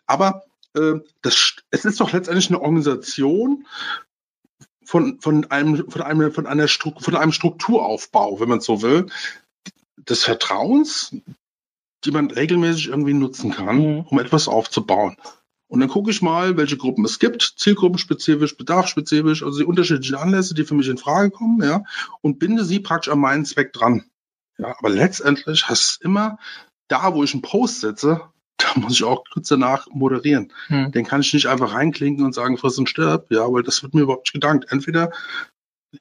aber 0.07 0.45
das, 1.23 1.57
es 1.71 1.85
ist 1.85 2.01
doch 2.01 2.13
letztendlich 2.13 2.49
eine 2.49 2.61
Organisation 2.61 3.67
von, 4.85 5.21
von 5.21 5.51
einem, 5.51 5.91
von 5.91 6.03
einem, 6.03 6.33
von 6.33 6.47
einer 6.47 6.69
Struktur, 6.69 7.03
von 7.03 7.17
einem 7.17 7.33
Strukturaufbau, 7.33 8.41
wenn 8.41 8.49
man 8.49 8.61
so 8.61 8.83
will, 8.83 9.07
des 9.97 10.25
Vertrauens, 10.25 11.15
die 12.05 12.11
man 12.11 12.31
regelmäßig 12.31 12.89
irgendwie 12.89 13.15
nutzen 13.15 13.53
kann, 13.53 13.77
mhm. 13.79 14.01
um 14.09 14.19
etwas 14.19 14.49
aufzubauen. 14.49 15.17
Und 15.69 15.81
dann 15.81 15.89
gucke 15.89 16.13
ich 16.13 16.23
mal, 16.23 16.57
welche 16.57 16.77
Gruppen 16.77 17.05
es 17.05 17.19
gibt, 17.19 17.55
zielgruppenspezifisch, 17.57 18.57
bedarfsspezifisch, 18.57 19.43
also 19.43 19.59
die 19.59 19.65
unterschiedlichen 19.65 20.15
Anlässe, 20.15 20.55
die 20.55 20.65
für 20.65 20.75
mich 20.75 20.89
in 20.89 20.99
Frage 20.99 21.31
kommen, 21.31 21.61
ja, 21.63 21.83
und 22.21 22.39
binde 22.39 22.65
sie 22.65 22.79
praktisch 22.79 23.13
an 23.13 23.19
meinen 23.19 23.45
Zweck 23.45 23.73
dran. 23.73 24.05
Ja, 24.59 24.77
aber 24.79 24.91
letztendlich 24.91 25.69
hast 25.69 25.99
du 26.01 26.09
immer 26.09 26.39
da, 26.89 27.15
wo 27.15 27.25
ich 27.25 27.35
einen 27.35 27.43
Post 27.43 27.81
setze, 27.81 28.23
da 28.75 28.81
muss 28.81 28.93
ich 28.93 29.05
auch 29.05 29.25
kurz 29.33 29.49
danach 29.49 29.87
moderieren. 29.91 30.53
Hm. 30.69 30.93
Den 30.93 31.05
kann 31.05 31.21
ich 31.21 31.33
nicht 31.35 31.47
einfach 31.47 31.75
reinklinken 31.75 32.25
und 32.25 32.35
sagen, 32.35 32.57
friss 32.57 32.79
und 32.79 32.89
stirb, 32.89 33.31
ja, 33.31 33.51
weil 33.53 33.63
das 33.63 33.83
wird 33.83 33.95
mir 33.95 34.03
überhaupt 34.03 34.27
nicht 34.27 34.35
gedankt. 34.35 34.67
Entweder 34.71 35.13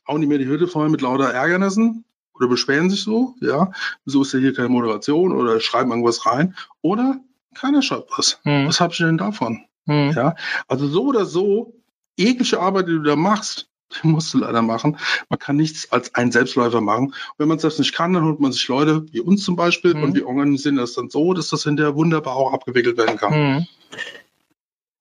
hauen 0.08 0.22
die 0.22 0.28
mir 0.28 0.38
die 0.38 0.48
Hütte 0.48 0.68
voll 0.68 0.90
mit 0.90 1.02
lauter 1.02 1.32
Ärgernissen 1.32 2.06
oder 2.34 2.48
beschweren 2.48 2.90
sich 2.90 3.04
so, 3.04 3.36
ja, 3.42 3.72
wieso 4.04 4.22
ist 4.22 4.34
ja 4.34 4.40
hier 4.40 4.54
keine 4.54 4.70
Moderation 4.70 5.32
oder 5.32 5.60
schreiben 5.60 5.92
irgendwas 5.92 6.26
rein 6.26 6.56
oder 6.82 7.20
keiner 7.54 7.82
schreibt 7.82 8.12
was. 8.18 8.40
Hm. 8.44 8.68
Was 8.68 8.80
habe 8.80 8.92
ich 8.94 9.00
denn 9.00 9.18
davon? 9.18 9.66
Hm. 9.86 10.12
Ja, 10.16 10.36
also 10.68 10.88
so 10.88 11.06
oder 11.06 11.26
so, 11.26 11.74
jegliche 12.18 12.60
Arbeit, 12.60 12.88
die 12.88 12.94
du 12.94 13.04
da 13.04 13.16
machst, 13.16 13.70
die 14.02 14.08
musst 14.08 14.34
du 14.34 14.40
leider 14.40 14.62
machen. 14.62 14.98
Man 15.30 15.40
kann 15.40 15.56
nichts 15.56 15.92
als 15.92 16.14
ein 16.16 16.32
Selbstläufer 16.32 16.82
machen. 16.82 17.08
Und 17.08 17.34
wenn 17.38 17.48
man 17.48 17.58
das 17.58 17.80
nicht 17.80 17.94
kann, 17.94 18.14
dann 18.14 18.26
holt 18.26 18.40
man 18.40 18.52
sich 18.52 18.68
Leute 18.68 19.06
wie 19.12 19.22
uns 19.22 19.44
zum 19.44 19.56
Beispiel 19.56 19.94
hm. 19.94 20.04
und 20.04 20.16
wir 20.16 20.28
organisieren 20.28 20.78
das 20.78 20.94
dann 20.94 21.10
so, 21.10 21.34
dass 21.34 21.50
das 21.50 21.64
hinterher 21.64 21.96
wunderbar 21.96 22.36
auch 22.36 22.54
abgewickelt 22.54 22.98
werden 22.98 23.18
kann. 23.18 23.34
Hm. 23.34 23.68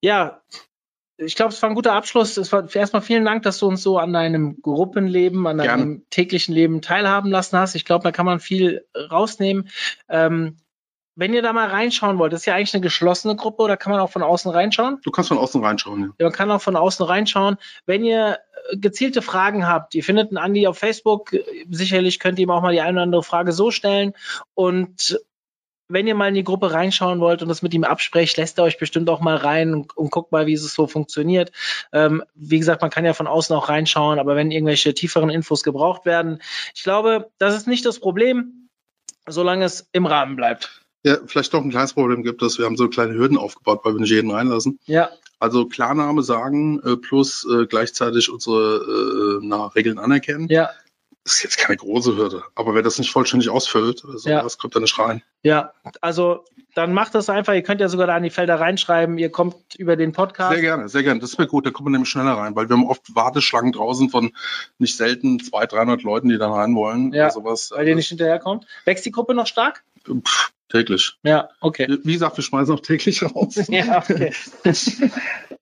Ja, 0.01 0.41
ich 1.17 1.35
glaube, 1.35 1.53
es 1.53 1.61
war 1.61 1.69
ein 1.69 1.75
guter 1.75 1.93
Abschluss. 1.93 2.35
Es 2.37 2.51
war 2.51 2.73
erstmal 2.75 3.01
vielen 3.01 3.23
Dank, 3.23 3.43
dass 3.43 3.59
du 3.59 3.67
uns 3.67 3.81
so 3.81 3.97
an 3.97 4.11
deinem 4.11 4.61
Gruppenleben, 4.61 5.47
an 5.47 5.57
deinem 5.57 5.67
Gerne. 5.67 6.01
täglichen 6.09 6.53
Leben 6.53 6.81
teilhaben 6.81 7.31
lassen 7.31 7.57
hast. 7.57 7.75
Ich 7.75 7.85
glaube, 7.85 8.03
da 8.03 8.11
kann 8.11 8.25
man 8.25 8.39
viel 8.39 8.85
rausnehmen. 8.95 9.69
Ähm, 10.09 10.57
wenn 11.15 11.33
ihr 11.33 11.41
da 11.41 11.53
mal 11.53 11.69
reinschauen 11.69 12.17
wollt, 12.19 12.33
ist 12.33 12.45
ja 12.45 12.55
eigentlich 12.55 12.73
eine 12.73 12.81
geschlossene 12.81 13.35
Gruppe 13.35 13.63
oder 13.63 13.77
kann 13.77 13.91
man 13.91 14.01
auch 14.01 14.11
von 14.11 14.21
außen 14.21 14.51
reinschauen? 14.51 14.99
Du 15.03 15.11
kannst 15.11 15.29
von 15.29 15.37
außen 15.37 15.63
reinschauen, 15.63 16.01
ja. 16.01 16.07
ja 16.19 16.25
man 16.25 16.33
kann 16.33 16.51
auch 16.51 16.61
von 16.61 16.75
außen 16.75 17.05
reinschauen. 17.05 17.57
Wenn 17.85 18.03
ihr 18.03 18.39
äh, 18.71 18.77
gezielte 18.77 19.21
Fragen 19.21 19.67
habt, 19.67 19.95
ihr 19.95 20.03
findet 20.03 20.29
einen 20.29 20.37
Andi 20.37 20.67
auf 20.67 20.77
Facebook, 20.77 21.31
sicherlich 21.69 22.19
könnt 22.19 22.39
ihr 22.39 22.43
ihm 22.43 22.51
auch 22.51 22.61
mal 22.61 22.73
die 22.73 22.81
eine 22.81 22.93
oder 22.93 23.03
andere 23.03 23.23
Frage 23.23 23.51
so 23.51 23.71
stellen 23.71 24.13
und 24.53 25.19
wenn 25.87 26.07
ihr 26.07 26.15
mal 26.15 26.29
in 26.29 26.33
die 26.33 26.43
Gruppe 26.43 26.71
reinschauen 26.71 27.19
wollt 27.19 27.41
und 27.41 27.47
das 27.47 27.61
mit 27.61 27.73
ihm 27.73 27.83
absprecht, 27.83 28.37
lässt 28.37 28.57
er 28.57 28.63
euch 28.63 28.79
bestimmt 28.79 29.09
auch 29.09 29.19
mal 29.19 29.35
rein 29.35 29.73
und, 29.73 29.95
und 29.95 30.11
guckt 30.11 30.31
mal, 30.31 30.47
wie 30.47 30.53
es 30.53 30.73
so 30.73 30.87
funktioniert. 30.87 31.51
Ähm, 31.93 32.23
wie 32.33 32.57
gesagt, 32.57 32.81
man 32.81 32.89
kann 32.89 33.05
ja 33.05 33.13
von 33.13 33.27
außen 33.27 33.55
auch 33.55 33.69
reinschauen, 33.69 34.19
aber 34.19 34.35
wenn 34.35 34.51
irgendwelche 34.51 34.93
tieferen 34.93 35.29
Infos 35.29 35.63
gebraucht 35.63 36.05
werden, 36.05 36.41
ich 36.73 36.83
glaube, 36.83 37.29
das 37.37 37.55
ist 37.55 37.67
nicht 37.67 37.85
das 37.85 37.99
Problem, 37.99 38.69
solange 39.27 39.65
es 39.65 39.87
im 39.91 40.05
Rahmen 40.05 40.35
bleibt. 40.35 40.84
Ja, 41.05 41.17
vielleicht 41.25 41.53
doch 41.53 41.63
ein 41.63 41.69
kleines 41.69 41.93
Problem 41.93 42.23
gibt 42.23 42.41
es. 42.41 42.57
Wir 42.57 42.65
haben 42.65 42.77
so 42.77 42.89
kleine 42.89 43.13
Hürden 43.13 43.37
aufgebaut, 43.37 43.81
weil 43.83 43.93
wir 43.93 44.01
nicht 44.01 44.09
jeden 44.09 44.31
reinlassen. 44.31 44.79
Ja. 44.85 45.09
Also 45.39 45.67
Klarname 45.67 46.23
sagen 46.23 46.81
äh, 46.83 46.97
plus 46.97 47.45
äh, 47.49 47.67
gleichzeitig 47.67 48.31
unsere 48.31 49.39
äh, 49.39 49.45
na, 49.45 49.67
Regeln 49.67 49.99
anerkennen. 49.99 50.47
Ja 50.49 50.71
ist 51.25 51.41
jetzt 51.41 51.57
keine 51.57 51.77
große 51.77 52.15
Hürde. 52.15 52.43
Aber 52.53 52.75
wer 52.75 52.83
das 52.83 52.99
nicht 52.99 53.11
vollständig 53.11 53.49
ausfüllt, 53.49 54.03
also 54.05 54.29
ja. 54.29 54.43
das 54.43 54.59
kommt 54.59 54.75
da 54.75 54.79
nicht 54.79 54.97
rein. 54.99 55.23
Ja, 55.41 55.73
also 55.99 56.45
dann 56.75 56.93
macht 56.93 57.15
das 57.15 57.29
einfach. 57.29 57.53
Ihr 57.53 57.63
könnt 57.63 57.81
ja 57.81 57.89
sogar 57.89 58.05
da 58.05 58.15
an 58.15 58.21
die 58.21 58.29
Felder 58.29 58.59
reinschreiben. 58.59 59.17
Ihr 59.17 59.31
kommt 59.31 59.55
über 59.75 59.95
den 59.95 60.11
Podcast. 60.11 60.53
Sehr 60.53 60.61
gerne, 60.61 60.87
sehr 60.87 61.01
gerne. 61.01 61.19
Das 61.19 61.37
wäre 61.39 61.47
gut. 61.47 61.65
Da 61.65 61.71
kommt 61.71 61.85
man 61.85 61.93
nämlich 61.93 62.09
schneller 62.09 62.33
rein, 62.33 62.55
weil 62.55 62.69
wir 62.69 62.75
haben 62.75 62.87
oft 62.87 63.15
Warteschlangen 63.15 63.71
draußen 63.71 64.09
von 64.09 64.33
nicht 64.77 64.95
selten 64.97 65.39
200, 65.39 65.73
300 65.73 66.03
Leuten, 66.03 66.29
die 66.29 66.37
da 66.37 66.51
rein 66.51 66.75
wollen. 66.75 67.11
Ja, 67.11 67.31
sowas. 67.31 67.71
weil 67.75 67.87
ihr 67.87 67.95
nicht 67.95 68.09
hinterherkommt. 68.09 68.67
Wächst 68.85 69.05
die 69.05 69.11
Gruppe 69.11 69.33
noch 69.33 69.47
stark? 69.47 69.83
Pff, 70.07 70.51
täglich. 70.69 71.17
Ja, 71.23 71.49
okay. 71.61 71.99
Wie 72.03 72.13
gesagt, 72.13 72.37
wir 72.37 72.43
schmeißen 72.43 72.73
auch 72.73 72.79
täglich 72.79 73.23
raus. 73.23 73.55
ja, 73.67 73.99
okay. 73.99 74.33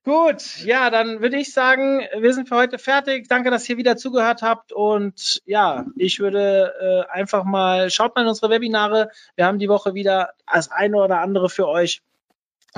Gut, 0.03 0.57
ja, 0.65 0.89
dann 0.89 1.21
würde 1.21 1.37
ich 1.37 1.53
sagen, 1.53 2.01
wir 2.19 2.33
sind 2.33 2.49
für 2.49 2.55
heute 2.55 2.77
fertig. 2.77 3.27
Danke, 3.29 3.51
dass 3.51 3.69
ihr 3.69 3.77
wieder 3.77 3.95
zugehört 3.95 4.41
habt. 4.41 4.73
Und 4.73 5.41
ja, 5.45 5.85
ich 5.95 6.19
würde 6.19 6.73
äh, 7.09 7.11
einfach 7.11 7.45
mal, 7.45 7.89
schaut 7.89 8.15
mal 8.15 8.23
in 8.23 8.27
unsere 8.27 8.49
Webinare. 8.49 9.09
Wir 9.35 9.45
haben 9.45 9.59
die 9.59 9.69
Woche 9.69 9.93
wieder 9.93 10.31
das 10.51 10.71
eine 10.71 10.97
oder 10.97 11.21
andere 11.21 11.49
für 11.49 11.67
euch 11.67 12.01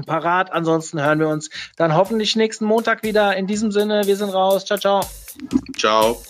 parat. 0.06 0.52
Ansonsten 0.52 1.02
hören 1.02 1.20
wir 1.20 1.30
uns 1.30 1.50
dann 1.78 1.96
hoffentlich 1.96 2.36
nächsten 2.36 2.66
Montag 2.66 3.04
wieder. 3.04 3.36
In 3.36 3.48
diesem 3.48 3.72
Sinne, 3.72 4.06
wir 4.06 4.18
sind 4.18 4.30
raus. 4.30 4.66
Ciao, 4.66 4.78
ciao. 4.78 5.02
Ciao. 5.78 6.22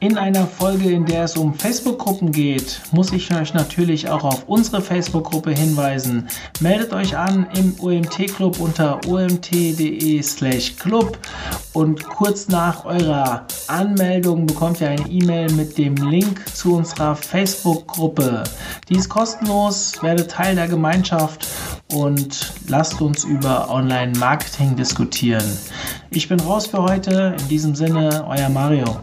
In 0.00 0.16
einer 0.16 0.46
Folge, 0.46 0.92
in 0.92 1.06
der 1.06 1.24
es 1.24 1.36
um 1.36 1.52
Facebook-Gruppen 1.52 2.30
geht, 2.30 2.80
muss 2.92 3.12
ich 3.12 3.34
euch 3.34 3.52
natürlich 3.52 4.08
auch 4.08 4.22
auf 4.22 4.44
unsere 4.46 4.80
Facebook-Gruppe 4.80 5.50
hinweisen. 5.50 6.28
Meldet 6.60 6.92
euch 6.92 7.16
an 7.16 7.48
im 7.56 7.74
OMT-Club 7.80 8.60
unter 8.60 9.00
omt.de 9.08 10.22
slash 10.22 10.76
club 10.76 11.18
und 11.72 12.04
kurz 12.04 12.46
nach 12.46 12.84
eurer 12.84 13.44
Anmeldung 13.66 14.46
bekommt 14.46 14.80
ihr 14.80 14.90
eine 14.90 15.10
E-Mail 15.10 15.50
mit 15.54 15.76
dem 15.76 15.96
Link 15.96 16.44
zu 16.54 16.76
unserer 16.76 17.16
Facebook-Gruppe. 17.16 18.44
Die 18.88 18.94
ist 18.94 19.08
kostenlos, 19.08 20.00
werdet 20.00 20.30
Teil 20.30 20.54
der 20.54 20.68
Gemeinschaft 20.68 21.48
und 21.92 22.52
lasst 22.68 23.00
uns 23.00 23.24
über 23.24 23.68
Online-Marketing 23.68 24.76
diskutieren. 24.76 25.58
Ich 26.10 26.28
bin 26.28 26.38
raus 26.38 26.68
für 26.68 26.82
heute. 26.84 27.34
In 27.40 27.48
diesem 27.48 27.74
Sinne, 27.74 28.24
euer 28.28 28.48
Mario. 28.48 29.00